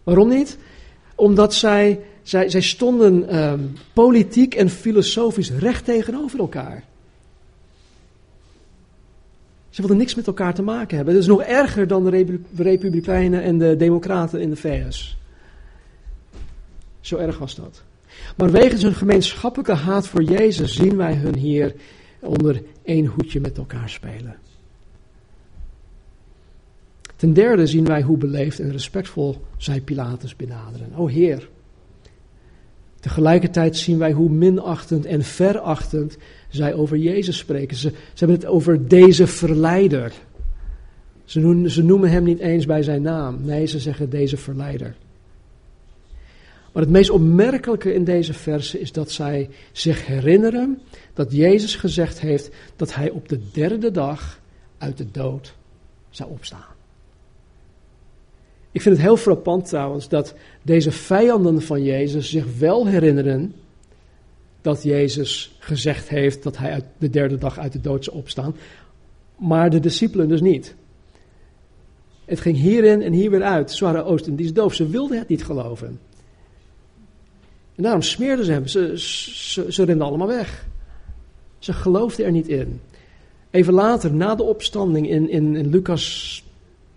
Waarom 0.02 0.28
niet? 0.28 0.58
Omdat 1.14 1.54
zij, 1.54 2.00
zij, 2.28 2.48
zij 2.48 2.60
stonden 2.60 3.28
ehm, 3.28 3.60
politiek 3.92 4.54
en 4.54 4.70
filosofisch 4.70 5.50
recht 5.50 5.84
tegenover 5.84 6.38
elkaar. 6.38 6.84
Ze 9.70 9.80
wilden 9.80 9.96
niks 9.96 10.14
met 10.14 10.26
elkaar 10.26 10.54
te 10.54 10.62
maken 10.62 10.96
hebben. 10.96 11.14
Dat 11.14 11.22
is 11.22 11.28
nog 11.28 11.42
erger 11.42 11.86
dan 11.86 12.04
de 12.04 12.40
Republikeinen 12.56 13.42
en 13.42 13.58
de 13.58 13.76
Democraten 13.76 14.40
in 14.40 14.50
de 14.50 14.56
VS. 14.56 15.16
Zo 17.00 17.16
erg 17.16 17.38
was 17.38 17.54
dat. 17.54 17.82
Maar 18.36 18.50
wegens 18.50 18.82
hun 18.82 18.94
gemeenschappelijke 18.94 19.74
haat 19.74 20.06
voor 20.06 20.22
Jezus 20.22 20.74
zien 20.74 20.96
wij 20.96 21.14
hun 21.14 21.36
hier 21.36 21.74
onder 22.20 22.62
één 22.82 23.06
hoedje 23.06 23.40
met 23.40 23.58
elkaar 23.58 23.88
spelen. 23.88 24.36
Ten 27.16 27.32
derde 27.32 27.66
zien 27.66 27.84
wij 27.84 28.02
hoe 28.02 28.18
beleefd 28.18 28.60
en 28.60 28.72
respectvol 28.72 29.36
zij 29.56 29.80
Pilatus 29.80 30.36
benaderen. 30.36 30.94
O 30.94 31.06
Heer. 31.06 31.48
Tegelijkertijd 33.06 33.76
zien 33.76 33.98
wij 33.98 34.12
hoe 34.12 34.30
minachtend 34.30 35.06
en 35.06 35.22
verachtend 35.22 36.16
zij 36.48 36.74
over 36.74 36.96
Jezus 36.96 37.38
spreken. 37.38 37.76
Ze, 37.76 37.88
ze 37.88 38.24
hebben 38.24 38.36
het 38.36 38.46
over 38.46 38.88
deze 38.88 39.26
verleider. 39.26 40.12
Ze 41.24 41.40
noemen, 41.40 41.70
ze 41.70 41.84
noemen 41.84 42.10
hem 42.10 42.24
niet 42.24 42.38
eens 42.38 42.66
bij 42.66 42.82
zijn 42.82 43.02
naam. 43.02 43.38
Nee, 43.44 43.66
ze 43.66 43.78
zeggen 43.78 44.10
deze 44.10 44.36
verleider. 44.36 44.94
Maar 46.72 46.82
het 46.82 46.92
meest 46.92 47.10
opmerkelijke 47.10 47.94
in 47.94 48.04
deze 48.04 48.34
verse 48.34 48.80
is 48.80 48.92
dat 48.92 49.10
zij 49.10 49.48
zich 49.72 50.06
herinneren 50.06 50.80
dat 51.14 51.32
Jezus 51.32 51.76
gezegd 51.76 52.20
heeft 52.20 52.50
dat 52.76 52.94
hij 52.94 53.10
op 53.10 53.28
de 53.28 53.40
derde 53.52 53.90
dag 53.90 54.40
uit 54.78 54.98
de 54.98 55.10
dood 55.10 55.54
zou 56.10 56.30
opstaan. 56.30 56.75
Ik 58.76 58.82
vind 58.82 58.96
het 58.96 59.04
heel 59.04 59.16
frappant 59.16 59.68
trouwens 59.68 60.08
dat 60.08 60.34
deze 60.62 60.92
vijanden 60.92 61.62
van 61.62 61.82
Jezus 61.82 62.30
zich 62.30 62.58
wel 62.58 62.86
herinneren 62.86 63.54
dat 64.60 64.82
Jezus 64.82 65.56
gezegd 65.58 66.08
heeft 66.08 66.42
dat 66.42 66.56
hij 66.56 66.72
uit 66.72 66.84
de 66.98 67.10
derde 67.10 67.38
dag 67.38 67.58
uit 67.58 67.72
de 67.72 67.80
dood 67.80 68.04
zou 68.04 68.16
opstaan, 68.16 68.56
maar 69.36 69.70
de 69.70 69.80
discipelen 69.80 70.28
dus 70.28 70.40
niet. 70.40 70.74
Het 72.24 72.40
ging 72.40 72.56
hierin 72.56 73.02
en 73.02 73.12
hier 73.12 73.30
weer 73.30 73.42
uit. 73.42 73.70
Ze 73.70 73.84
waren 73.84 74.04
Oosten, 74.04 74.36
die 74.36 74.46
is 74.46 74.52
doof. 74.52 74.74
Ze 74.74 74.88
wilden 74.88 75.18
het 75.18 75.28
niet 75.28 75.44
geloven. 75.44 76.00
En 77.74 77.82
daarom 77.82 78.02
smeerden 78.02 78.44
ze 78.44 78.52
hem. 78.52 78.66
Ze, 78.66 78.92
ze, 78.98 79.72
ze 79.72 79.84
renden 79.84 80.06
allemaal 80.06 80.26
weg. 80.26 80.66
Ze 81.58 81.72
geloofden 81.72 82.26
er 82.26 82.32
niet 82.32 82.48
in. 82.48 82.80
Even 83.50 83.72
later, 83.72 84.12
na 84.12 84.34
de 84.34 84.42
opstanding 84.42 85.08
in, 85.10 85.30
in, 85.30 85.56
in 85.56 85.68
Lucas 85.68 86.44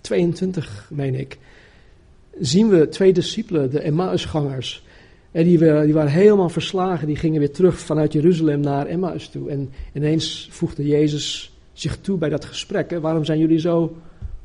22, 0.01 0.89
meen 0.93 1.15
ik, 1.15 1.37
zien 2.39 2.69
we 2.69 2.89
twee 2.89 3.13
discipelen, 3.13 3.71
de 3.71 3.79
Emmausgangers. 3.79 4.83
En 5.31 5.43
die, 5.43 5.57
die 5.57 5.93
waren 5.93 6.11
helemaal 6.11 6.49
verslagen. 6.49 7.07
Die 7.07 7.15
gingen 7.15 7.39
weer 7.39 7.51
terug 7.51 7.79
vanuit 7.79 8.13
Jeruzalem 8.13 8.59
naar 8.59 8.85
Emmaus 8.85 9.29
toe. 9.29 9.49
En 9.49 9.69
ineens 9.93 10.47
voegde 10.51 10.87
Jezus 10.87 11.53
zich 11.73 11.97
toe 11.97 12.17
bij 12.17 12.29
dat 12.29 12.45
gesprek. 12.45 12.91
Waarom 13.01 13.25
zijn 13.25 13.39
jullie 13.39 13.59
zo 13.59 13.95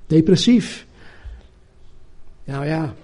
depressief? 0.06 0.86
Nou 2.44 2.66
ja, 2.66 2.94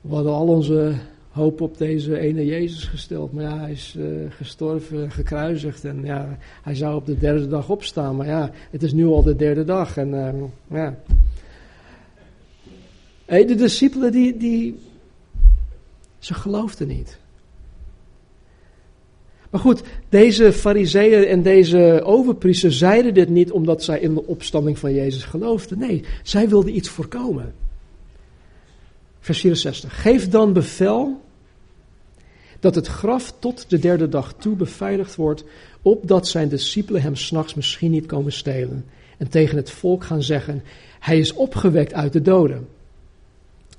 we 0.00 0.14
hadden 0.14 0.32
al 0.32 0.46
onze 0.46 0.94
hoop 1.30 1.60
op 1.60 1.78
deze 1.78 2.18
ene 2.18 2.46
Jezus 2.46 2.84
gesteld. 2.84 3.32
Maar 3.32 3.44
ja, 3.44 3.58
hij 3.58 3.70
is 3.70 3.94
uh, 3.98 4.06
gestorven, 4.30 5.10
gekruisigd. 5.10 5.84
En 5.84 6.00
ja, 6.04 6.38
hij 6.62 6.74
zou 6.74 6.96
op 6.96 7.06
de 7.06 7.18
derde 7.18 7.48
dag 7.48 7.70
opstaan. 7.70 8.16
Maar 8.16 8.26
ja, 8.26 8.50
het 8.70 8.82
is 8.82 8.92
nu 8.92 9.06
al 9.06 9.22
de 9.22 9.36
derde 9.36 9.64
dag. 9.64 9.96
En 9.96 10.08
uh, 10.08 10.28
ja. 10.78 10.96
De 13.26 13.54
discipelen, 13.54 14.12
die, 14.12 14.36
die, 14.36 14.78
ze 16.18 16.34
geloofden 16.34 16.88
niet. 16.88 17.18
Maar 19.50 19.60
goed, 19.60 19.82
deze 20.08 20.52
fariseeën 20.52 21.24
en 21.24 21.42
deze 21.42 22.00
overpriesters 22.04 22.78
zeiden 22.78 23.14
dit 23.14 23.28
niet 23.28 23.50
omdat 23.50 23.82
zij 23.82 24.00
in 24.00 24.14
de 24.14 24.26
opstanding 24.26 24.78
van 24.78 24.94
Jezus 24.94 25.24
geloofden. 25.24 25.78
Nee, 25.78 26.04
zij 26.22 26.48
wilden 26.48 26.76
iets 26.76 26.88
voorkomen. 26.88 27.54
Vers 29.20 29.40
64. 29.40 30.02
Geef 30.02 30.28
dan 30.28 30.52
bevel 30.52 31.20
dat 32.60 32.74
het 32.74 32.86
graf 32.86 33.34
tot 33.38 33.70
de 33.70 33.78
derde 33.78 34.08
dag 34.08 34.34
toe 34.34 34.56
beveiligd 34.56 35.14
wordt, 35.14 35.44
opdat 35.82 36.28
zijn 36.28 36.48
discipelen 36.48 37.02
hem 37.02 37.16
s'nachts 37.16 37.54
misschien 37.54 37.90
niet 37.90 38.06
komen 38.06 38.32
stelen 38.32 38.84
en 39.18 39.28
tegen 39.28 39.56
het 39.56 39.70
volk 39.70 40.04
gaan 40.04 40.22
zeggen, 40.22 40.62
hij 40.98 41.18
is 41.18 41.32
opgewekt 41.32 41.92
uit 41.92 42.12
de 42.12 42.22
doden. 42.22 42.68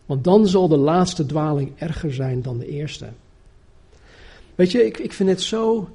Want 0.07 0.23
dan 0.23 0.47
zal 0.47 0.67
de 0.67 0.77
laatste 0.77 1.25
dwaling 1.25 1.71
erger 1.75 2.13
zijn 2.13 2.41
dan 2.41 2.57
de 2.57 2.67
eerste. 2.67 3.07
Weet 4.55 4.71
je, 4.71 4.85
ik, 4.85 4.97
ik 4.97 5.13
vind 5.13 5.29
het 5.29 5.41
zo 5.41 5.89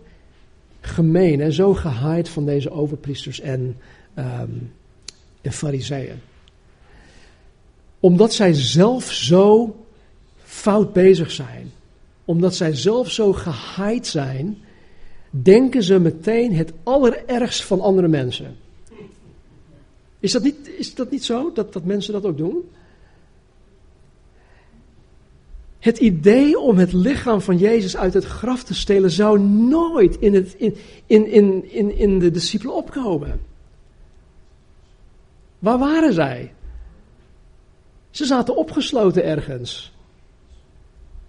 gemeen 0.80 1.40
en 1.40 1.52
zo 1.52 1.74
gehaaid 1.74 2.28
van 2.28 2.46
deze 2.46 2.70
overpriesters 2.70 3.40
en, 3.40 3.76
um, 4.18 4.72
en 5.40 5.52
fariseeën. 5.52 6.20
Omdat 8.00 8.32
zij 8.32 8.52
zelf 8.54 9.12
zo 9.12 9.76
fout 10.36 10.92
bezig 10.92 11.30
zijn 11.30 11.72
omdat 12.24 12.54
zij 12.54 12.74
zelf 12.74 13.10
zo 13.10 13.32
gehaaid 13.32 14.06
zijn, 14.06 14.58
denken 15.30 15.82
ze 15.82 15.98
meteen 15.98 16.54
het 16.54 16.72
allerergst 16.82 17.64
van 17.64 17.80
andere 17.80 18.08
mensen. 18.08 18.56
Is 20.18 20.32
dat 20.32 20.42
niet, 20.42 20.68
is 20.78 20.94
dat 20.94 21.10
niet 21.10 21.24
zo, 21.24 21.52
dat, 21.52 21.72
dat 21.72 21.84
mensen 21.84 22.12
dat 22.12 22.24
ook 22.24 22.36
doen? 22.36 22.70
Het 25.82 25.98
idee 25.98 26.58
om 26.58 26.78
het 26.78 26.92
lichaam 26.92 27.40
van 27.40 27.58
Jezus 27.58 27.96
uit 27.96 28.14
het 28.14 28.24
graf 28.24 28.64
te 28.64 28.74
stelen 28.74 29.10
zou 29.10 29.40
nooit 29.40 30.16
in, 30.16 30.34
het, 30.34 30.54
in, 30.54 30.76
in, 31.06 31.26
in, 31.26 31.70
in, 31.70 31.96
in 31.96 32.18
de 32.18 32.30
discipelen 32.30 32.74
opkomen. 32.74 33.40
Waar 35.58 35.78
waren 35.78 36.12
zij? 36.12 36.54
Ze 38.10 38.24
zaten 38.24 38.56
opgesloten 38.56 39.24
ergens. 39.24 39.92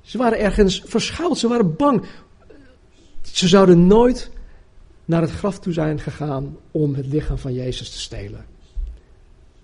Ze 0.02 0.18
waren 0.18 0.40
ergens 0.40 0.82
verschuild, 0.86 1.38
ze 1.38 1.48
waren 1.48 1.76
bang. 1.76 2.06
Ze 3.22 3.48
zouden 3.48 3.88
nooit 3.88 4.32
naar 5.06 5.22
het 5.22 5.32
graf 5.32 5.60
toe 5.60 5.74
zijn 5.74 6.00
gegaan 6.00 6.58
om 6.72 6.96
het 6.96 7.06
lichaam 7.06 7.38
van 7.38 7.54
Jezus 7.54 7.90
te 7.90 8.00
stelen. 8.00 8.53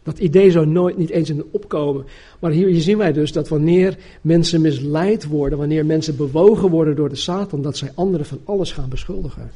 Dat 0.03 0.19
idee 0.19 0.51
zou 0.51 0.67
nooit 0.67 0.97
niet 0.97 1.09
eens 1.09 1.29
in 1.29 1.43
opkomen. 1.51 2.05
Maar 2.39 2.51
hier 2.51 2.81
zien 2.81 2.97
wij 2.97 3.13
dus 3.13 3.31
dat 3.31 3.47
wanneer 3.47 3.97
mensen 4.21 4.61
misleid 4.61 5.25
worden, 5.25 5.57
wanneer 5.57 5.85
mensen 5.85 6.15
bewogen 6.15 6.69
worden 6.69 6.95
door 6.95 7.09
de 7.09 7.15
Satan, 7.15 7.61
dat 7.61 7.77
zij 7.77 7.91
anderen 7.95 8.25
van 8.25 8.39
alles 8.43 8.71
gaan 8.71 8.89
beschuldigen. 8.89 9.51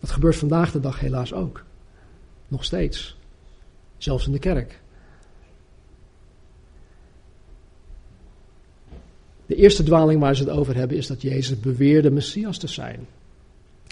Dat 0.00 0.10
gebeurt 0.10 0.36
vandaag 0.36 0.72
de 0.72 0.80
dag 0.80 1.00
helaas 1.00 1.32
ook. 1.32 1.64
Nog 2.48 2.64
steeds. 2.64 3.16
Zelfs 3.98 4.26
in 4.26 4.32
de 4.32 4.38
kerk. 4.38 4.80
De 9.46 9.54
eerste 9.54 9.82
dwaling 9.82 10.20
waar 10.20 10.36
ze 10.36 10.42
het 10.42 10.52
over 10.52 10.74
hebben 10.74 10.96
is 10.96 11.06
dat 11.06 11.22
Jezus 11.22 11.60
beweerde 11.60 12.10
Messias 12.10 12.58
te 12.58 12.66
zijn. 12.66 13.06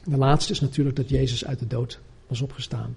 De 0.04 0.16
laatste 0.16 0.52
is 0.52 0.60
natuurlijk 0.60 0.96
dat 0.96 1.08
Jezus 1.08 1.44
uit 1.44 1.58
de 1.58 1.66
dood 1.66 2.00
was 2.26 2.40
opgestaan. 2.40 2.96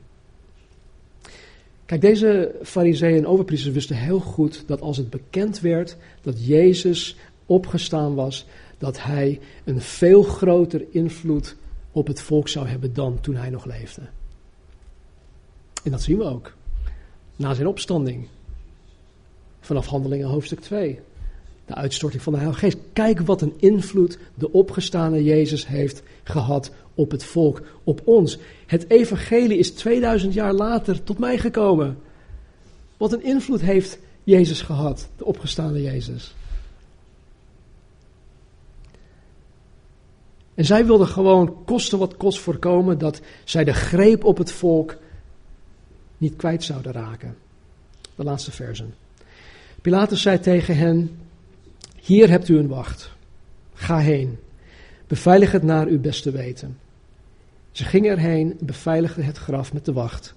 Kijk, 1.85 2.01
deze 2.01 2.55
fariseeën 2.63 3.17
en 3.17 3.27
overpriesters 3.27 3.73
wisten 3.73 3.95
heel 3.95 4.19
goed 4.19 4.63
dat 4.67 4.81
als 4.81 4.97
het 4.97 5.09
bekend 5.09 5.59
werd 5.59 5.97
dat 6.21 6.45
Jezus 6.45 7.15
opgestaan 7.45 8.15
was, 8.15 8.45
dat 8.77 9.03
hij 9.03 9.39
een 9.63 9.81
veel 9.81 10.23
groter 10.23 10.85
invloed 10.89 11.55
op 11.91 12.07
het 12.07 12.21
volk 12.21 12.47
zou 12.47 12.67
hebben 12.67 12.93
dan 12.93 13.19
toen 13.21 13.35
hij 13.35 13.49
nog 13.49 13.65
leefde. 13.65 14.01
En 15.83 15.91
dat 15.91 16.01
zien 16.01 16.17
we 16.17 16.23
ook. 16.23 16.53
Na 17.35 17.53
zijn 17.53 17.67
opstanding. 17.67 18.27
Vanaf 19.59 19.87
Handelingen 19.87 20.27
hoofdstuk 20.27 20.59
2 20.59 20.99
de 21.65 21.75
uitstorting 21.75 22.21
van 22.21 22.33
de 22.33 22.39
Heilige 22.39 22.65
Geest. 22.65 22.77
Kijk 22.93 23.19
wat 23.19 23.41
een 23.41 23.53
invloed 23.57 24.17
de 24.35 24.51
opgestane 24.51 25.23
Jezus 25.23 25.67
heeft 25.67 26.03
gehad 26.23 26.71
op 26.95 27.11
het 27.11 27.23
volk, 27.23 27.61
op 27.83 28.01
ons. 28.03 28.37
Het 28.65 28.89
evangelie 28.89 29.57
is 29.57 29.71
2000 29.71 30.33
jaar 30.33 30.53
later 30.53 31.03
tot 31.03 31.19
mij 31.19 31.37
gekomen. 31.37 31.97
Wat 32.97 33.13
een 33.13 33.23
invloed 33.23 33.61
heeft 33.61 33.99
Jezus 34.23 34.61
gehad, 34.61 35.09
de 35.17 35.25
opgestane 35.25 35.81
Jezus. 35.81 36.35
En 40.53 40.65
zij 40.65 40.85
wilden 40.85 41.07
gewoon 41.07 41.63
kosten 41.65 41.97
wat 41.97 42.17
kost 42.17 42.39
voorkomen 42.39 42.97
dat 42.97 43.21
zij 43.43 43.63
de 43.63 43.73
greep 43.73 44.23
op 44.23 44.37
het 44.37 44.51
volk 44.51 44.97
niet 46.17 46.35
kwijt 46.35 46.63
zouden 46.63 46.91
raken. 46.91 47.37
De 48.15 48.23
laatste 48.23 48.51
versen. 48.51 48.93
Pilatus 49.81 50.21
zei 50.21 50.39
tegen 50.39 50.77
hen: 50.77 51.19
hier 51.99 52.29
hebt 52.29 52.49
u 52.49 52.57
een 52.57 52.67
wacht. 52.67 53.11
Ga 53.73 53.97
heen. 53.97 54.39
Beveilig 55.13 55.51
het 55.51 55.63
naar 55.63 55.87
uw 55.87 55.99
beste 55.99 56.31
weten. 56.31 56.77
Ze 57.71 57.83
gingen 57.83 58.11
erheen 58.11 58.55
en 58.59 58.65
beveiligden 58.65 59.25
het 59.25 59.37
graf 59.37 59.73
met 59.73 59.85
de 59.85 59.93
wacht, 59.93 60.33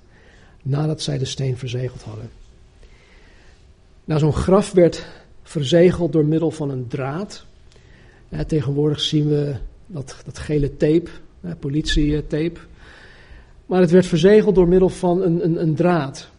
nadat 0.62 1.00
zij 1.02 1.18
de 1.18 1.24
steen 1.24 1.56
verzegeld 1.56 2.02
hadden. 2.02 2.30
Nou, 4.04 4.20
zo'n 4.20 4.32
graf 4.32 4.72
werd 4.72 5.06
verzegeld 5.42 6.12
door 6.12 6.24
middel 6.24 6.50
van 6.50 6.70
een 6.70 6.86
draad. 6.88 7.44
tegenwoordig 8.46 9.00
zien 9.00 9.28
we 9.28 9.54
dat, 9.86 10.16
dat 10.24 10.38
gele 10.38 10.76
tape, 10.76 11.10
politietape. 11.58 12.60
Maar 13.66 13.80
het 13.80 13.90
werd 13.90 14.06
verzegeld 14.06 14.54
door 14.54 14.68
middel 14.68 14.88
van 14.88 15.22
een, 15.22 15.44
een, 15.44 15.62
een 15.62 15.74
draad. 15.74 16.30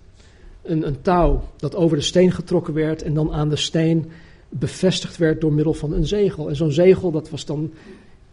Een, 0.61 0.87
een 0.87 1.01
touw 1.01 1.43
dat 1.55 1.75
over 1.75 1.97
de 1.97 2.03
steen 2.03 2.31
getrokken 2.31 2.73
werd 2.73 3.01
en 3.01 3.13
dan 3.13 3.33
aan 3.33 3.49
de 3.49 3.55
steen 3.55 4.11
bevestigd 4.49 5.17
werd 5.17 5.41
door 5.41 5.53
middel 5.53 5.73
van 5.73 5.93
een 5.93 6.07
zegel. 6.07 6.49
En 6.49 6.55
zo'n 6.55 6.71
zegel, 6.71 7.11
dat 7.11 7.29
was 7.29 7.45
dan 7.45 7.71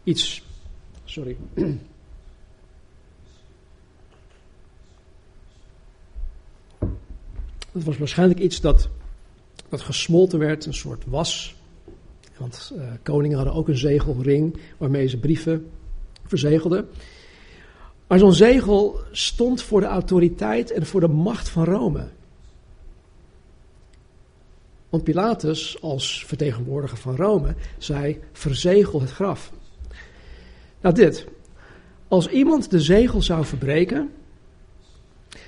iets. 0.04 0.42
Sorry. 1.04 1.36
Dat 7.72 7.82
was 7.82 7.98
waarschijnlijk 7.98 8.40
iets 8.40 8.60
dat, 8.60 8.88
dat 9.68 9.80
gesmolten 9.80 10.38
werd, 10.38 10.66
een 10.66 10.74
soort 10.74 11.04
was. 11.06 11.54
Want 12.36 12.72
uh, 12.76 12.82
koningen 13.02 13.36
hadden 13.36 13.54
ook 13.54 13.68
een 13.68 13.76
zegelring 13.76 14.56
waarmee 14.78 15.06
ze 15.06 15.18
brieven 15.18 15.70
verzegelden. 16.26 16.88
Maar 18.06 18.18
zo'n 18.18 18.32
zegel 18.32 19.00
stond 19.12 19.62
voor 19.62 19.80
de 19.80 19.86
autoriteit 19.86 20.70
en 20.70 20.86
voor 20.86 21.00
de 21.00 21.08
macht 21.08 21.48
van 21.48 21.64
Rome. 21.64 22.08
Want 24.88 25.04
Pilatus, 25.04 25.82
als 25.82 26.24
vertegenwoordiger 26.26 26.98
van 26.98 27.16
Rome, 27.16 27.54
zei: 27.78 28.20
verzegel 28.32 29.00
het 29.00 29.10
graf. 29.10 29.52
Nou, 30.84 30.96
dit. 30.96 31.26
Als 32.08 32.28
iemand 32.28 32.70
de 32.70 32.80
zegel 32.80 33.22
zou 33.22 33.44
verbreken, 33.44 34.10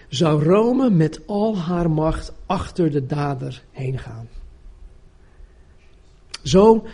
zou 0.08 0.44
Rome 0.44 0.90
met 0.90 1.20
al 1.26 1.58
haar 1.58 1.90
macht 1.90 2.32
achter 2.46 2.90
de 2.90 3.06
dader 3.06 3.62
heen 3.70 3.98
gaan. 3.98 4.28
Zo, 6.42 6.86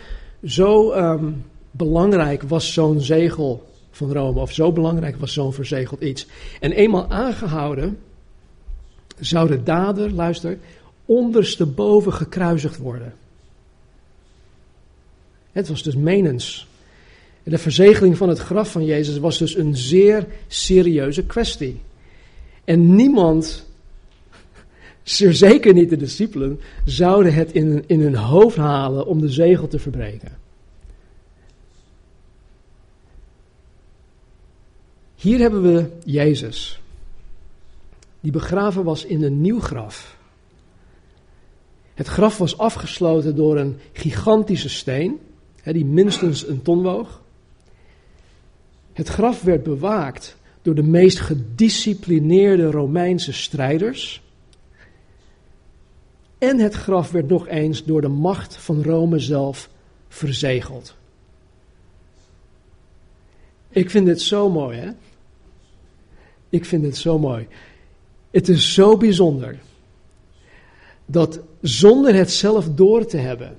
zo 0.43 0.91
ehm, 0.91 1.31
belangrijk 1.71 2.43
was 2.43 2.73
zo'n 2.73 3.01
zegel 3.01 3.69
van 3.91 4.11
Rome, 4.11 4.39
of 4.39 4.51
zo 4.51 4.71
belangrijk 4.71 5.15
was 5.15 5.33
zo'n 5.33 5.53
verzegeld 5.53 6.01
iets. 6.01 6.27
En 6.59 6.71
eenmaal 6.71 7.09
aangehouden, 7.09 7.99
zou 9.19 9.47
de 9.47 9.63
dader, 9.63 10.11
luister, 10.11 10.57
ondersteboven 11.05 12.13
gekruisigd 12.13 12.77
worden. 12.77 13.13
Het 15.51 15.67
was 15.67 15.83
dus 15.83 15.95
menens. 15.95 16.67
De 17.43 17.57
verzegeling 17.57 18.17
van 18.17 18.29
het 18.29 18.39
graf 18.39 18.71
van 18.71 18.85
Jezus 18.85 19.17
was 19.17 19.37
dus 19.37 19.55
een 19.55 19.77
zeer 19.77 20.27
serieuze 20.47 21.25
kwestie. 21.25 21.81
En 22.63 22.95
niemand, 22.95 23.65
zeker 25.03 25.73
niet 25.73 25.89
de 25.89 25.97
discipelen, 25.97 26.59
zouden 26.85 27.33
het 27.33 27.51
in, 27.51 27.83
in 27.87 28.01
hun 28.01 28.15
hoofd 28.15 28.57
halen 28.57 29.05
om 29.05 29.19
de 29.21 29.29
zegel 29.29 29.67
te 29.67 29.79
verbreken. 29.79 30.37
Hier 35.15 35.39
hebben 35.39 35.61
we 35.61 35.89
Jezus, 36.05 36.79
die 38.19 38.31
begraven 38.31 38.83
was 38.83 39.05
in 39.05 39.23
een 39.23 39.41
nieuw 39.41 39.59
graf. 39.59 40.17
Het 41.93 42.07
graf 42.07 42.37
was 42.37 42.57
afgesloten 42.57 43.35
door 43.35 43.57
een 43.57 43.79
gigantische 43.91 44.69
steen, 44.69 45.19
die 45.63 45.85
minstens 45.85 46.47
een 46.47 46.61
ton 46.61 46.81
woog. 46.81 47.21
Het 48.93 49.07
graf 49.07 49.41
werd 49.41 49.63
bewaakt 49.63 50.37
door 50.61 50.75
de 50.75 50.83
meest 50.83 51.19
gedisciplineerde 51.19 52.71
Romeinse 52.71 53.33
strijders. 53.33 54.21
En 56.37 56.59
het 56.59 56.73
graf 56.73 57.11
werd 57.11 57.29
nog 57.29 57.47
eens 57.47 57.83
door 57.83 58.01
de 58.01 58.07
macht 58.07 58.57
van 58.57 58.83
Rome 58.83 59.19
zelf 59.19 59.69
verzegeld. 60.07 60.95
Ik 63.69 63.89
vind 63.89 64.05
dit 64.05 64.21
zo 64.21 64.49
mooi, 64.49 64.77
hè? 64.77 64.89
Ik 66.49 66.65
vind 66.65 66.83
dit 66.83 66.97
zo 66.97 67.19
mooi. 67.19 67.47
Het 68.31 68.49
is 68.49 68.73
zo 68.73 68.97
bijzonder 68.97 69.59
dat 71.05 71.39
zonder 71.61 72.15
het 72.15 72.31
zelf 72.31 72.69
door 72.69 73.05
te 73.05 73.17
hebben, 73.17 73.57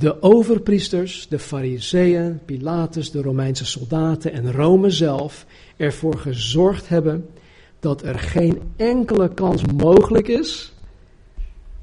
de 0.00 0.22
overpriesters, 0.22 1.28
de 1.28 1.38
fariseeën, 1.38 2.40
Pilatus, 2.44 3.10
de 3.10 3.22
Romeinse 3.22 3.64
soldaten 3.64 4.32
en 4.32 4.52
Rome 4.52 4.90
zelf 4.90 5.46
ervoor 5.76 6.18
gezorgd 6.18 6.88
hebben 6.88 7.28
dat 7.80 8.02
er 8.02 8.18
geen 8.18 8.60
enkele 8.76 9.34
kans 9.34 9.62
mogelijk 9.76 10.28
is, 10.28 10.72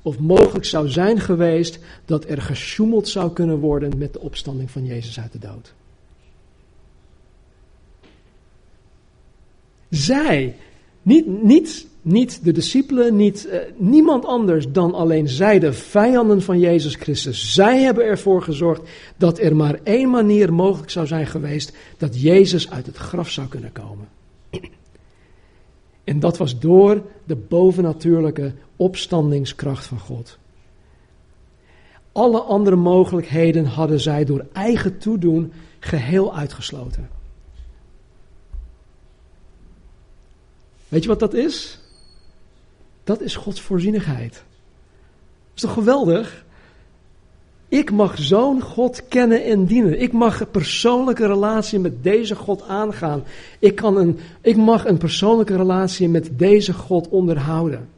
of 0.01 0.19
mogelijk 0.19 0.65
zou 0.65 0.89
zijn 0.89 1.19
geweest, 1.19 1.79
dat 2.05 2.29
er 2.29 2.41
gesjoemeld 2.41 3.07
zou 3.07 3.33
kunnen 3.33 3.59
worden 3.59 3.97
met 3.97 4.13
de 4.13 4.19
opstanding 4.19 4.71
van 4.71 4.85
Jezus 4.85 5.19
uit 5.19 5.31
de 5.31 5.39
dood. 5.39 5.73
Zij, 9.89 10.55
niet, 11.01 11.43
niet 11.43 11.87
niet 12.07 12.43
de 12.43 12.51
discipelen, 12.51 13.15
niet, 13.15 13.47
uh, 13.51 13.59
niemand 13.75 14.25
anders 14.25 14.71
dan 14.71 14.93
alleen 14.93 15.27
zij, 15.27 15.59
de 15.59 15.73
vijanden 15.73 16.41
van 16.41 16.59
Jezus 16.59 16.95
Christus. 16.95 17.53
Zij 17.53 17.81
hebben 17.81 18.05
ervoor 18.05 18.41
gezorgd 18.41 18.81
dat 19.17 19.39
er 19.39 19.55
maar 19.55 19.79
één 19.83 20.09
manier 20.09 20.53
mogelijk 20.53 20.91
zou 20.91 21.07
zijn 21.07 21.27
geweest 21.27 21.77
dat 21.97 22.21
Jezus 22.21 22.69
uit 22.69 22.85
het 22.85 22.97
graf 22.97 23.29
zou 23.29 23.47
kunnen 23.47 23.71
komen. 23.71 24.07
En 26.03 26.19
dat 26.19 26.37
was 26.37 26.59
door 26.59 27.01
de 27.23 27.35
bovennatuurlijke 27.35 28.53
opstandingskracht 28.75 29.85
van 29.85 29.99
God. 29.99 30.37
Alle 32.11 32.39
andere 32.39 32.75
mogelijkheden 32.75 33.65
hadden 33.65 33.99
zij 33.99 34.25
door 34.25 34.45
eigen 34.53 34.97
toedoen 34.97 35.53
geheel 35.79 36.35
uitgesloten. 36.35 37.09
Weet 40.87 41.03
je 41.03 41.09
wat 41.09 41.19
dat 41.19 41.33
is? 41.33 41.79
Dat 43.07 43.21
is 43.21 43.35
Gods 43.35 43.61
voorzienigheid. 43.61 44.43
Is 45.55 45.61
toch 45.61 45.73
geweldig? 45.73 46.45
Ik 47.67 47.91
mag 47.91 48.17
zo'n 48.17 48.61
God 48.61 49.07
kennen 49.07 49.43
en 49.43 49.65
dienen. 49.65 49.99
Ik 49.99 50.13
mag 50.13 50.39
een 50.39 50.51
persoonlijke 50.51 51.27
relatie 51.27 51.79
met 51.79 52.03
deze 52.03 52.35
God 52.35 52.67
aangaan. 52.67 53.23
Ik, 53.59 53.75
kan 53.75 53.97
een, 53.97 54.19
ik 54.41 54.57
mag 54.57 54.85
een 54.85 54.97
persoonlijke 54.97 55.55
relatie 55.55 56.09
met 56.09 56.39
deze 56.39 56.73
God 56.73 57.09
onderhouden. 57.09 57.89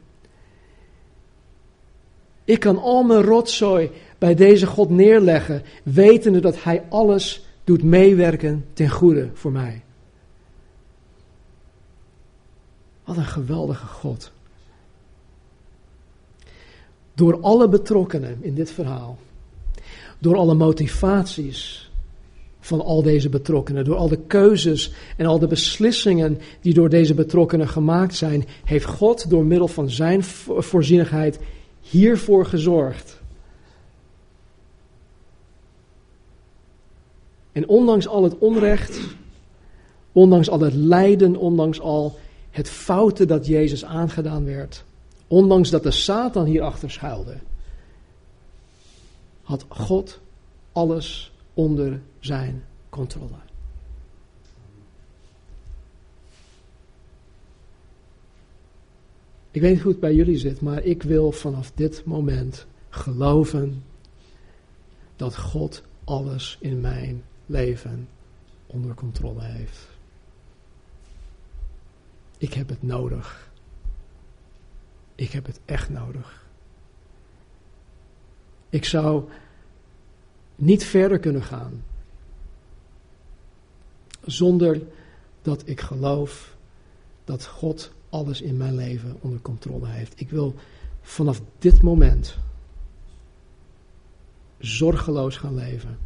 Ik 2.44 2.60
kan 2.60 2.78
al 2.78 3.02
mijn 3.02 3.22
rotzooi 3.22 3.90
bij 4.18 4.34
deze 4.34 4.66
God 4.66 4.90
neerleggen, 4.90 5.62
wetende 5.82 6.40
dat 6.40 6.62
Hij 6.62 6.82
alles 6.88 7.46
doet 7.64 7.82
meewerken 7.82 8.64
ten 8.72 8.88
goede 8.88 9.30
voor 9.34 9.52
mij. 9.52 9.82
Wat 13.04 13.16
een 13.16 13.24
geweldige 13.24 13.86
God. 13.86 14.32
Door 17.20 17.40
alle 17.40 17.68
betrokkenen 17.68 18.38
in 18.40 18.54
dit 18.54 18.70
verhaal, 18.70 19.18
door 20.18 20.36
alle 20.36 20.54
motivaties 20.54 21.90
van 22.60 22.80
al 22.80 23.02
deze 23.02 23.28
betrokkenen, 23.28 23.84
door 23.84 23.96
al 23.96 24.08
de 24.08 24.18
keuzes 24.26 24.92
en 25.16 25.26
al 25.26 25.38
de 25.38 25.46
beslissingen 25.46 26.38
die 26.60 26.74
door 26.74 26.88
deze 26.88 27.14
betrokkenen 27.14 27.68
gemaakt 27.68 28.14
zijn, 28.14 28.44
heeft 28.64 28.84
God 28.84 29.30
door 29.30 29.44
middel 29.44 29.68
van 29.68 29.90
zijn 29.90 30.24
voorzienigheid 30.24 31.38
hiervoor 31.80 32.46
gezorgd. 32.46 33.20
En 37.52 37.68
ondanks 37.68 38.08
al 38.08 38.22
het 38.22 38.38
onrecht, 38.38 39.00
ondanks 40.12 40.50
al 40.50 40.60
het 40.60 40.74
lijden, 40.74 41.36
ondanks 41.36 41.80
al 41.80 42.18
het 42.50 42.68
fouten 42.68 43.28
dat 43.28 43.46
Jezus 43.46 43.84
aangedaan 43.84 44.44
werd, 44.44 44.84
ondanks 45.30 45.70
dat 45.70 45.82
de 45.82 45.90
Satan 45.90 46.44
hierachter 46.44 46.90
schuilde, 46.90 47.36
had 49.42 49.64
God 49.68 50.20
alles 50.72 51.32
onder 51.54 52.00
zijn 52.20 52.64
controle. 52.88 53.36
Ik 59.50 59.60
weet 59.60 59.72
niet 59.72 59.82
hoe 59.82 59.90
het 59.90 60.00
bij 60.00 60.14
jullie 60.14 60.38
zit, 60.38 60.60
maar 60.60 60.84
ik 60.84 61.02
wil 61.02 61.32
vanaf 61.32 61.72
dit 61.74 62.04
moment 62.04 62.66
geloven 62.88 63.84
dat 65.16 65.36
God 65.36 65.82
alles 66.04 66.56
in 66.60 66.80
mijn 66.80 67.22
leven 67.46 68.08
onder 68.66 68.94
controle 68.94 69.42
heeft. 69.42 69.88
Ik 72.38 72.52
heb 72.52 72.68
het 72.68 72.82
nodig. 72.82 73.49
Ik 75.20 75.32
heb 75.32 75.46
het 75.46 75.60
echt 75.64 75.90
nodig. 75.90 76.46
Ik 78.68 78.84
zou 78.84 79.24
niet 80.56 80.84
verder 80.84 81.18
kunnen 81.18 81.42
gaan 81.42 81.84
zonder 84.24 84.82
dat 85.42 85.62
ik 85.68 85.80
geloof 85.80 86.56
dat 87.24 87.46
God 87.46 87.92
alles 88.08 88.40
in 88.40 88.56
mijn 88.56 88.74
leven 88.74 89.16
onder 89.20 89.40
controle 89.40 89.86
heeft. 89.86 90.20
Ik 90.20 90.30
wil 90.30 90.54
vanaf 91.02 91.40
dit 91.58 91.82
moment 91.82 92.36
zorgeloos 94.58 95.36
gaan 95.36 95.54
leven. 95.54 95.98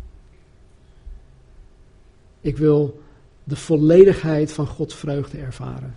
Ik 2.40 2.56
wil 2.56 3.02
de 3.44 3.56
volledigheid 3.56 4.52
van 4.52 4.66
Gods 4.66 4.94
vreugde 4.94 5.38
ervaren. 5.38 5.94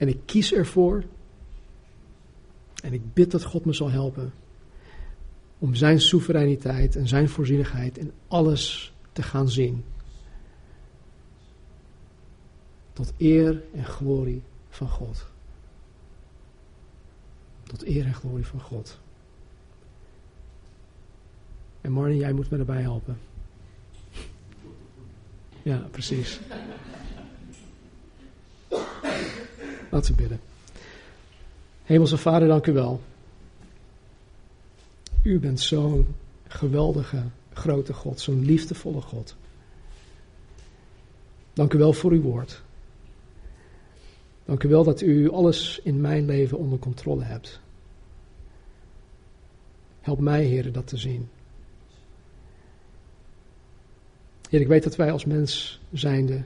En 0.00 0.08
ik 0.08 0.18
kies 0.24 0.52
ervoor 0.52 1.04
en 2.82 2.92
ik 2.92 3.14
bid 3.14 3.30
dat 3.30 3.44
God 3.44 3.64
me 3.64 3.72
zal 3.72 3.90
helpen 3.90 4.32
om 5.58 5.74
zijn 5.74 6.00
soevereiniteit 6.00 6.96
en 6.96 7.08
zijn 7.08 7.28
voorzienigheid 7.28 7.98
in 7.98 8.12
alles 8.28 8.92
te 9.12 9.22
gaan 9.22 9.48
zien. 9.48 9.84
Tot 12.92 13.12
eer 13.18 13.62
en 13.74 13.84
glorie 13.84 14.42
van 14.68 14.88
God. 14.88 15.26
Tot 17.62 17.86
eer 17.86 18.06
en 18.06 18.14
glorie 18.14 18.46
van 18.46 18.60
God. 18.60 18.98
En 21.80 21.92
Marnie, 21.92 22.18
jij 22.18 22.32
moet 22.32 22.50
me 22.50 22.58
erbij 22.58 22.82
helpen. 22.82 23.18
Ja, 25.62 25.76
precies. 25.90 26.40
Laten 29.90 30.14
we 30.14 30.20
bidden. 30.20 30.40
Hemelse 31.82 32.18
Vader, 32.18 32.48
dank 32.48 32.66
u 32.66 32.72
wel. 32.72 33.00
U 35.22 35.38
bent 35.38 35.60
zo'n 35.60 36.14
geweldige, 36.48 37.22
grote 37.52 37.92
God, 37.92 38.20
zo'n 38.20 38.44
liefdevolle 38.44 39.00
God. 39.00 39.36
Dank 41.52 41.72
u 41.72 41.78
wel 41.78 41.92
voor 41.92 42.10
uw 42.10 42.20
woord. 42.20 42.62
Dank 44.44 44.62
u 44.62 44.68
wel 44.68 44.84
dat 44.84 45.00
u 45.00 45.30
alles 45.30 45.80
in 45.82 46.00
mijn 46.00 46.26
leven 46.26 46.58
onder 46.58 46.78
controle 46.78 47.22
hebt. 47.24 47.60
Help 50.00 50.18
mij, 50.18 50.44
Heer, 50.44 50.72
dat 50.72 50.86
te 50.86 50.96
zien. 50.96 51.28
Heer, 54.48 54.60
ik 54.60 54.66
weet 54.66 54.82
dat 54.82 54.96
wij 54.96 55.12
als 55.12 55.24
mens 55.24 55.80
zijnde 55.92 56.42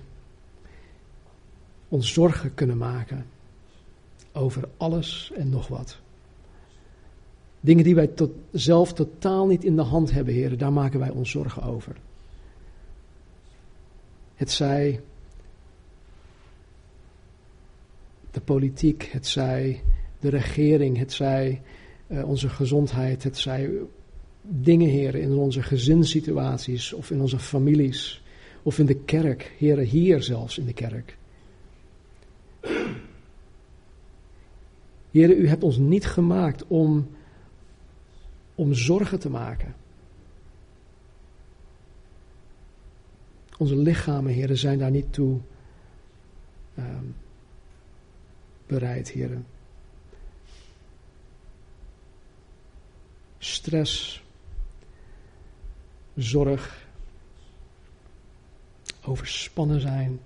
ons 1.89 2.13
zorgen 2.13 2.55
kunnen 2.55 2.77
maken 2.77 3.27
over 4.35 4.69
alles 4.77 5.33
en 5.35 5.49
nog 5.49 5.69
wat. 5.69 5.99
Dingen 7.61 7.85
die 7.85 7.95
wij 7.95 8.07
tot, 8.07 8.31
zelf 8.53 8.93
totaal 8.93 9.47
niet 9.47 9.65
in 9.65 9.77
de 9.77 9.83
hand 9.83 10.11
hebben, 10.11 10.35
heren, 10.35 10.59
daar 10.59 10.73
maken 10.73 11.01
wij 11.01 11.11
ons 11.11 11.31
zorgen 11.31 11.63
over. 11.63 11.97
Het 14.35 14.51
zij 14.51 15.01
de 18.31 18.41
politiek, 18.41 19.09
het 19.13 19.27
zij 19.27 19.83
de 20.21 20.29
regering, 20.29 20.99
het 20.99 21.13
zij 21.13 21.63
uh, 22.07 22.29
onze 22.29 22.49
gezondheid, 22.49 23.23
het 23.23 23.39
zij 23.39 23.71
dingen, 24.43 24.89
heren, 24.89 25.21
in 25.21 25.33
onze 25.33 25.63
gezinssituaties 25.63 26.93
of 26.93 27.11
in 27.11 27.21
onze 27.21 27.39
families 27.39 28.23
of 28.63 28.79
in 28.79 28.87
de 28.87 28.97
kerk, 28.97 29.55
heren, 29.59 29.85
hier 29.85 30.23
zelfs 30.23 30.59
in 30.59 30.67
de 30.67 30.73
kerk. 30.73 31.17
Heren, 35.15 35.41
u 35.41 35.49
hebt 35.49 35.63
ons 35.63 35.77
niet 35.77 36.07
gemaakt 36.07 36.67
om, 36.67 37.09
om 38.55 38.75
zorgen 38.75 39.19
te 39.19 39.31
maken. 39.31 39.75
Onze 43.59 43.77
lichamen, 43.77 44.33
heren, 44.33 44.59
zijn 44.59 44.79
daar 44.79 44.91
niet 44.91 45.13
toe 45.13 45.41
um, 46.79 47.17
bereid, 48.67 49.11
heren. 49.11 49.47
Stress, 53.39 54.25
zorg, 56.15 56.87
overspannen 59.05 59.81
zijn 59.81 60.21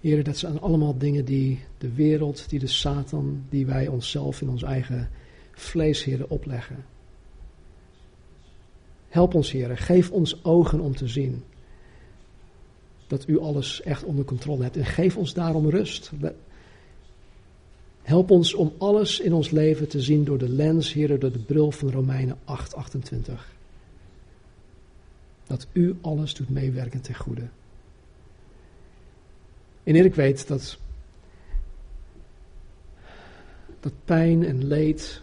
Heren, 0.00 0.24
dat 0.24 0.36
zijn 0.36 0.60
allemaal 0.60 0.98
dingen 0.98 1.24
die 1.24 1.60
de 1.78 1.92
wereld, 1.92 2.48
die 2.48 2.58
de 2.58 2.66
Satan, 2.66 3.44
die 3.48 3.66
wij 3.66 3.86
onszelf 3.86 4.40
in 4.40 4.48
ons 4.48 4.62
eigen 4.62 5.08
vlees, 5.52 6.04
Heren, 6.04 6.30
opleggen. 6.30 6.84
Help 9.08 9.34
ons, 9.34 9.52
Heren, 9.52 9.76
geef 9.76 10.10
ons 10.10 10.44
ogen 10.44 10.80
om 10.80 10.96
te 10.96 11.08
zien 11.08 11.42
dat 13.06 13.28
u 13.28 13.38
alles 13.38 13.82
echt 13.82 14.04
onder 14.04 14.24
controle 14.24 14.62
hebt 14.62 14.76
en 14.76 14.84
geef 14.84 15.16
ons 15.16 15.34
daarom 15.34 15.70
rust. 15.70 16.10
Help 18.02 18.30
ons 18.30 18.54
om 18.54 18.72
alles 18.78 19.20
in 19.20 19.32
ons 19.32 19.50
leven 19.50 19.88
te 19.88 20.00
zien 20.00 20.24
door 20.24 20.38
de 20.38 20.48
lens, 20.48 20.92
Heren, 20.92 21.20
door 21.20 21.32
de 21.32 21.38
bril 21.38 21.70
van 21.70 21.90
Romeinen 21.90 22.36
8, 22.44 22.74
28. 22.74 23.54
Dat 25.46 25.66
u 25.72 25.96
alles 26.00 26.34
doet 26.34 26.48
meewerken 26.48 27.00
ten 27.00 27.14
goede. 27.14 27.48
En 29.88 30.04
ik 30.04 30.14
weet 30.14 30.48
dat, 30.48 30.78
dat 33.80 33.92
pijn 34.04 34.44
en 34.44 34.66
leed 34.66 35.22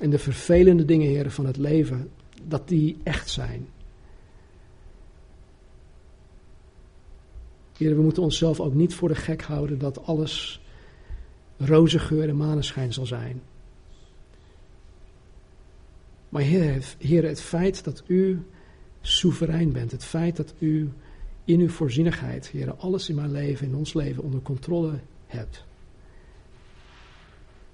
en 0.00 0.10
de 0.10 0.18
vervelende 0.18 0.84
dingen, 0.84 1.08
heren, 1.08 1.32
van 1.32 1.46
het 1.46 1.56
leven, 1.56 2.10
dat 2.42 2.68
die 2.68 2.96
echt 3.02 3.30
zijn. 3.30 3.68
Heren, 7.76 7.96
we 7.96 8.02
moeten 8.02 8.22
onszelf 8.22 8.60
ook 8.60 8.74
niet 8.74 8.94
voor 8.94 9.08
de 9.08 9.14
gek 9.14 9.42
houden 9.42 9.78
dat 9.78 10.06
alles 10.06 10.60
roze 11.56 11.98
geur 11.98 12.28
en 12.28 12.36
maneschijn 12.36 12.92
zal 12.92 13.06
zijn. 13.06 13.42
Maar 16.28 16.42
Heer, 16.42 17.24
het 17.24 17.40
feit 17.40 17.84
dat 17.84 18.02
u 18.06 18.46
soeverein 19.00 19.72
bent, 19.72 19.90
het 19.90 20.04
feit 20.04 20.36
dat 20.36 20.54
u 20.58 20.92
in 21.44 21.60
uw 21.60 21.68
voorzienigheid, 21.68 22.48
Heer, 22.48 22.74
alles 22.74 23.08
in 23.08 23.14
mijn 23.14 23.32
leven, 23.32 23.66
in 23.66 23.74
ons 23.74 23.94
leven 23.94 24.22
onder 24.22 24.40
controle 24.40 24.98
hebt. 25.26 25.64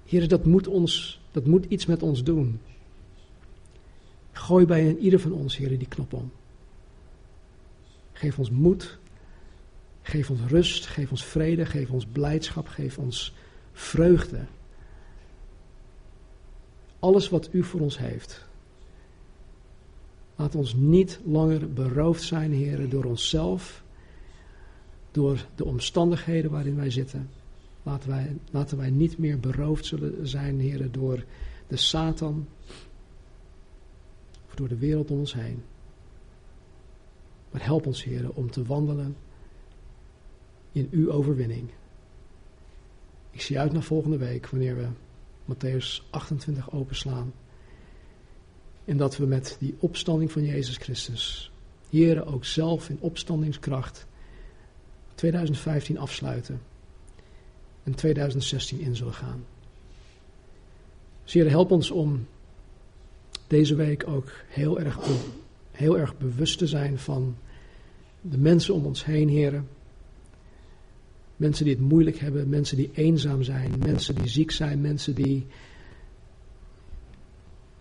Heer, 0.05 0.27
dat 0.27 0.45
moet, 0.45 0.67
ons, 0.67 1.21
dat 1.31 1.45
moet 1.45 1.65
iets 1.65 1.85
met 1.85 2.03
ons 2.03 2.23
doen. 2.23 2.59
Gooi 4.31 4.65
bij 4.65 4.95
ieder 4.95 5.19
van 5.19 5.31
ons, 5.31 5.57
Heer, 5.57 5.77
die 5.77 5.87
knop 5.87 6.13
om. 6.13 6.31
Geef 8.13 8.39
ons 8.39 8.49
moed, 8.49 8.97
geef 10.01 10.29
ons 10.29 10.41
rust, 10.47 10.85
geef 10.85 11.11
ons 11.11 11.25
vrede, 11.25 11.65
geef 11.65 11.89
ons 11.89 12.05
blijdschap, 12.05 12.67
geef 12.67 12.97
ons 12.97 13.33
vreugde. 13.73 14.45
Alles 16.99 17.29
wat 17.29 17.49
u 17.51 17.63
voor 17.63 17.81
ons 17.81 17.97
heeft. 17.97 18.45
Laat 20.41 20.55
ons 20.55 20.73
niet 20.73 21.19
langer 21.25 21.73
beroofd 21.73 22.23
zijn, 22.23 22.51
heren, 22.51 22.89
door 22.89 23.03
onszelf, 23.03 23.83
door 25.11 25.45
de 25.55 25.65
omstandigheden 25.65 26.51
waarin 26.51 26.75
wij 26.75 26.89
zitten. 26.89 27.29
Laten 27.83 28.09
wij, 28.09 28.35
laten 28.51 28.77
wij 28.77 28.89
niet 28.89 29.17
meer 29.17 29.39
beroofd 29.39 29.85
zullen 29.85 30.27
zijn, 30.27 30.59
heren, 30.59 30.91
door 30.91 31.23
de 31.67 31.77
Satan 31.77 32.47
of 34.47 34.55
door 34.55 34.67
de 34.67 34.77
wereld 34.77 35.11
om 35.11 35.19
ons 35.19 35.33
heen. 35.33 35.63
Maar 37.51 37.63
help 37.63 37.85
ons, 37.85 38.03
heren, 38.03 38.35
om 38.35 38.51
te 38.51 38.63
wandelen 38.63 39.15
in 40.71 40.87
uw 40.91 41.11
overwinning. 41.11 41.69
Ik 43.31 43.41
zie 43.41 43.59
uit 43.59 43.71
naar 43.71 43.83
volgende 43.83 44.17
week, 44.17 44.47
wanneer 44.47 44.75
we 44.75 44.87
Matthäus 45.53 46.09
28 46.09 46.71
openslaan. 46.71 47.33
En 48.85 48.97
dat 48.97 49.17
we 49.17 49.25
met 49.25 49.55
die 49.59 49.75
opstanding 49.79 50.31
van 50.31 50.45
Jezus 50.45 50.77
Christus, 50.77 51.51
heren, 51.89 52.25
ook 52.25 52.45
zelf 52.45 52.89
in 52.89 52.97
opstandingskracht, 52.99 54.05
2015 55.15 55.97
afsluiten 55.97 56.61
en 57.83 57.95
2016 57.95 58.79
in 58.79 58.95
zullen 58.95 59.13
gaan. 59.13 59.43
Dus 61.23 61.33
help 61.33 61.71
ons 61.71 61.91
om 61.91 62.27
deze 63.47 63.75
week 63.75 64.07
ook 64.07 64.31
heel 64.47 64.79
erg, 64.79 64.99
heel 65.71 65.97
erg 65.97 66.17
bewust 66.17 66.57
te 66.57 66.67
zijn 66.67 66.99
van 66.99 67.35
de 68.21 68.37
mensen 68.37 68.73
om 68.73 68.85
ons 68.85 69.05
heen, 69.05 69.29
heren. 69.29 69.67
Mensen 71.35 71.65
die 71.65 71.73
het 71.73 71.83
moeilijk 71.83 72.17
hebben, 72.17 72.49
mensen 72.49 72.77
die 72.77 72.89
eenzaam 72.93 73.43
zijn, 73.43 73.73
mensen 73.79 74.15
die 74.15 74.27
ziek 74.27 74.51
zijn, 74.51 74.81
mensen 74.81 75.15
die 75.15 75.45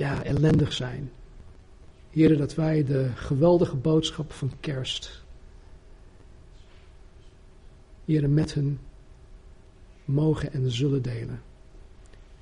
ja, 0.01 0.25
ellendig 0.25 0.73
zijn. 0.73 1.11
Heren, 2.11 2.39
dat 2.39 2.55
wij 2.55 2.85
de 2.85 3.11
geweldige 3.15 3.77
boodschap 3.77 4.33
van 4.33 4.53
kerst, 4.61 5.23
heren, 8.05 8.35
met 8.35 8.55
hun 8.55 8.79
mogen 10.05 10.53
en 10.53 10.71
zullen 10.71 11.03
delen. 11.03 11.43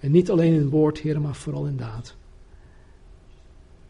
En 0.01 0.11
niet 0.11 0.31
alleen 0.31 0.53
in 0.53 0.69
woord, 0.69 0.99
heren, 0.99 1.23
maar 1.23 1.35
vooral 1.35 1.67
in 1.67 1.77
daad. 1.77 2.17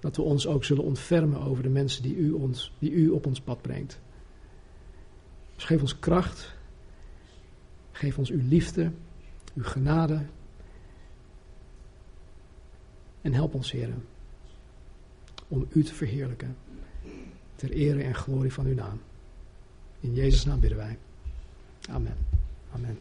Dat 0.00 0.16
we 0.16 0.22
ons 0.22 0.46
ook 0.46 0.64
zullen 0.64 0.84
ontfermen 0.84 1.40
over 1.40 1.62
de 1.62 1.68
mensen 1.68 2.02
die 2.02 2.16
u, 2.16 2.30
ons, 2.30 2.72
die 2.78 2.90
u 2.90 3.08
op 3.08 3.26
ons 3.26 3.40
pad 3.40 3.62
brengt. 3.62 4.00
Dus 5.54 5.64
geef 5.64 5.80
ons 5.80 5.98
kracht, 5.98 6.54
geef 7.92 8.18
ons 8.18 8.30
uw 8.30 8.48
liefde, 8.48 8.92
uw 9.54 9.64
genade. 9.64 10.26
En 13.20 13.34
help 13.34 13.54
ons, 13.54 13.72
heren, 13.72 14.04
om 15.48 15.66
u 15.72 15.84
te 15.84 15.94
verheerlijken. 15.94 16.56
Ter 17.56 17.70
ere 17.70 18.02
en 18.02 18.14
glorie 18.14 18.52
van 18.52 18.66
uw 18.66 18.74
naam. 18.74 19.00
In 20.00 20.14
Jezus' 20.14 20.44
naam 20.44 20.60
bidden 20.60 20.78
wij. 20.78 20.98
Amen. 21.90 22.16
Amen. 22.72 22.98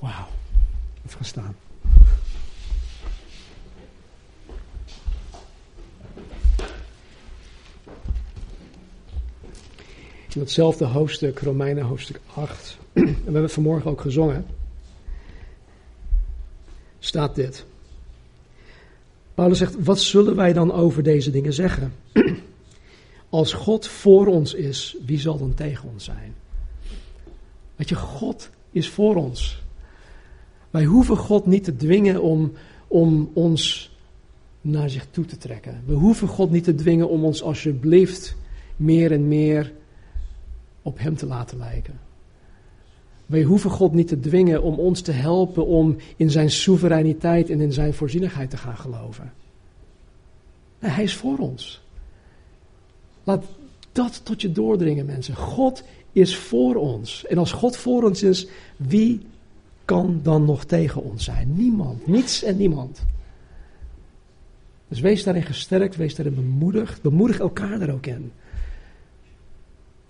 Wauw. 0.00 0.28
Even 1.04 1.10
gaan 1.10 1.24
staan. 1.24 1.56
In 10.34 10.40
hetzelfde 10.40 10.84
hoofdstuk, 10.84 11.38
Romeinen 11.38 11.84
hoofdstuk 11.84 12.20
8, 12.34 12.78
en 12.92 13.04
we 13.04 13.32
hebben 13.32 13.50
vanmorgen 13.50 13.90
ook 13.90 14.00
gezongen, 14.00 14.46
staat 17.10 17.34
dit. 17.34 17.64
Paulus 19.34 19.58
zegt, 19.58 19.84
wat 19.84 20.00
zullen 20.00 20.36
wij 20.36 20.52
dan 20.52 20.72
over 20.72 21.02
deze 21.02 21.30
dingen 21.30 21.52
zeggen? 21.52 21.92
Als 23.28 23.52
God 23.52 23.86
voor 23.86 24.26
ons 24.26 24.54
is, 24.54 24.96
wie 25.06 25.18
zal 25.18 25.38
dan 25.38 25.54
tegen 25.54 25.88
ons 25.88 26.04
zijn? 26.04 26.34
Weet 27.76 27.88
je, 27.88 27.94
God 27.94 28.50
is 28.70 28.88
voor 28.88 29.16
ons. 29.16 29.62
Wij 30.70 30.84
hoeven 30.84 31.16
God 31.16 31.46
niet 31.46 31.64
te 31.64 31.76
dwingen 31.76 32.22
om, 32.22 32.52
om 32.86 33.30
ons 33.32 33.90
naar 34.60 34.90
zich 34.90 35.06
toe 35.10 35.24
te 35.24 35.36
trekken. 35.36 35.82
We 35.86 35.94
hoeven 35.94 36.28
God 36.28 36.50
niet 36.50 36.64
te 36.64 36.74
dwingen 36.74 37.08
om 37.08 37.24
ons 37.24 37.42
alsjeblieft 37.42 38.36
meer 38.76 39.12
en 39.12 39.28
meer 39.28 39.72
op 40.82 40.98
Hem 40.98 41.16
te 41.16 41.26
laten 41.26 41.58
lijken. 41.58 42.09
Wij 43.30 43.42
hoeven 43.42 43.70
God 43.70 43.92
niet 43.92 44.08
te 44.08 44.20
dwingen 44.20 44.62
om 44.62 44.78
ons 44.78 45.00
te 45.00 45.12
helpen 45.12 45.66
om 45.66 45.96
in 46.16 46.30
Zijn 46.30 46.50
soevereiniteit 46.50 47.50
en 47.50 47.60
in 47.60 47.72
Zijn 47.72 47.94
voorzienigheid 47.94 48.50
te 48.50 48.56
gaan 48.56 48.76
geloven. 48.76 49.32
Hij 50.78 51.04
is 51.04 51.14
voor 51.14 51.38
ons. 51.38 51.82
Laat 53.24 53.44
dat 53.92 54.20
tot 54.24 54.40
je 54.40 54.52
doordringen, 54.52 55.06
mensen. 55.06 55.36
God 55.36 55.82
is 56.12 56.36
voor 56.36 56.74
ons. 56.74 57.26
En 57.26 57.38
als 57.38 57.52
God 57.52 57.76
voor 57.76 58.02
ons 58.02 58.22
is, 58.22 58.46
wie 58.76 59.20
kan 59.84 60.20
dan 60.22 60.44
nog 60.44 60.64
tegen 60.64 61.02
ons 61.02 61.24
zijn? 61.24 61.52
Niemand. 61.56 62.06
Niets 62.06 62.42
en 62.42 62.56
niemand. 62.56 63.02
Dus 64.88 65.00
wees 65.00 65.24
daarin 65.24 65.42
gesterkt, 65.42 65.96
wees 65.96 66.14
daarin 66.14 66.34
bemoedigd. 66.34 67.02
Bemoedig 67.02 67.38
elkaar 67.38 67.78
daar 67.78 67.90
ook 67.90 68.06
in. 68.06 68.32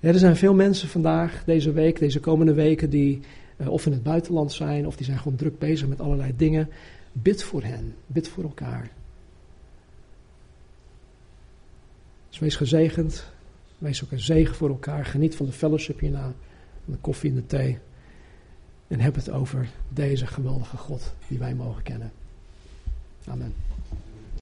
Er 0.00 0.18
zijn 0.18 0.36
veel 0.36 0.54
mensen 0.54 0.88
vandaag, 0.88 1.44
deze 1.44 1.72
week, 1.72 1.98
deze 1.98 2.20
komende 2.20 2.54
weken, 2.54 2.90
die 2.90 3.20
uh, 3.56 3.68
of 3.68 3.86
in 3.86 3.92
het 3.92 4.02
buitenland 4.02 4.52
zijn, 4.52 4.86
of 4.86 4.96
die 4.96 5.06
zijn 5.06 5.18
gewoon 5.18 5.36
druk 5.36 5.58
bezig 5.58 5.88
met 5.88 6.00
allerlei 6.00 6.32
dingen. 6.36 6.68
Bid 7.12 7.42
voor 7.42 7.62
hen, 7.62 7.94
bid 8.06 8.28
voor 8.28 8.44
elkaar. 8.44 8.90
Dus 12.28 12.38
wees 12.38 12.56
gezegend, 12.56 13.32
wees 13.78 14.04
ook 14.04 14.10
een 14.10 14.20
zegen 14.20 14.54
voor 14.54 14.68
elkaar. 14.68 15.04
Geniet 15.04 15.36
van 15.36 15.46
de 15.46 15.52
fellowship 15.52 16.00
hierna, 16.00 16.32
van 16.84 16.92
de 16.92 16.98
koffie 17.00 17.30
en 17.30 17.36
de 17.36 17.46
thee. 17.46 17.78
En 18.88 19.00
heb 19.00 19.14
het 19.14 19.30
over 19.30 19.68
deze 19.88 20.26
geweldige 20.26 20.76
God 20.76 21.14
die 21.28 21.38
wij 21.38 21.54
mogen 21.54 21.82
kennen. 21.82 22.12
Amen. 23.26 23.54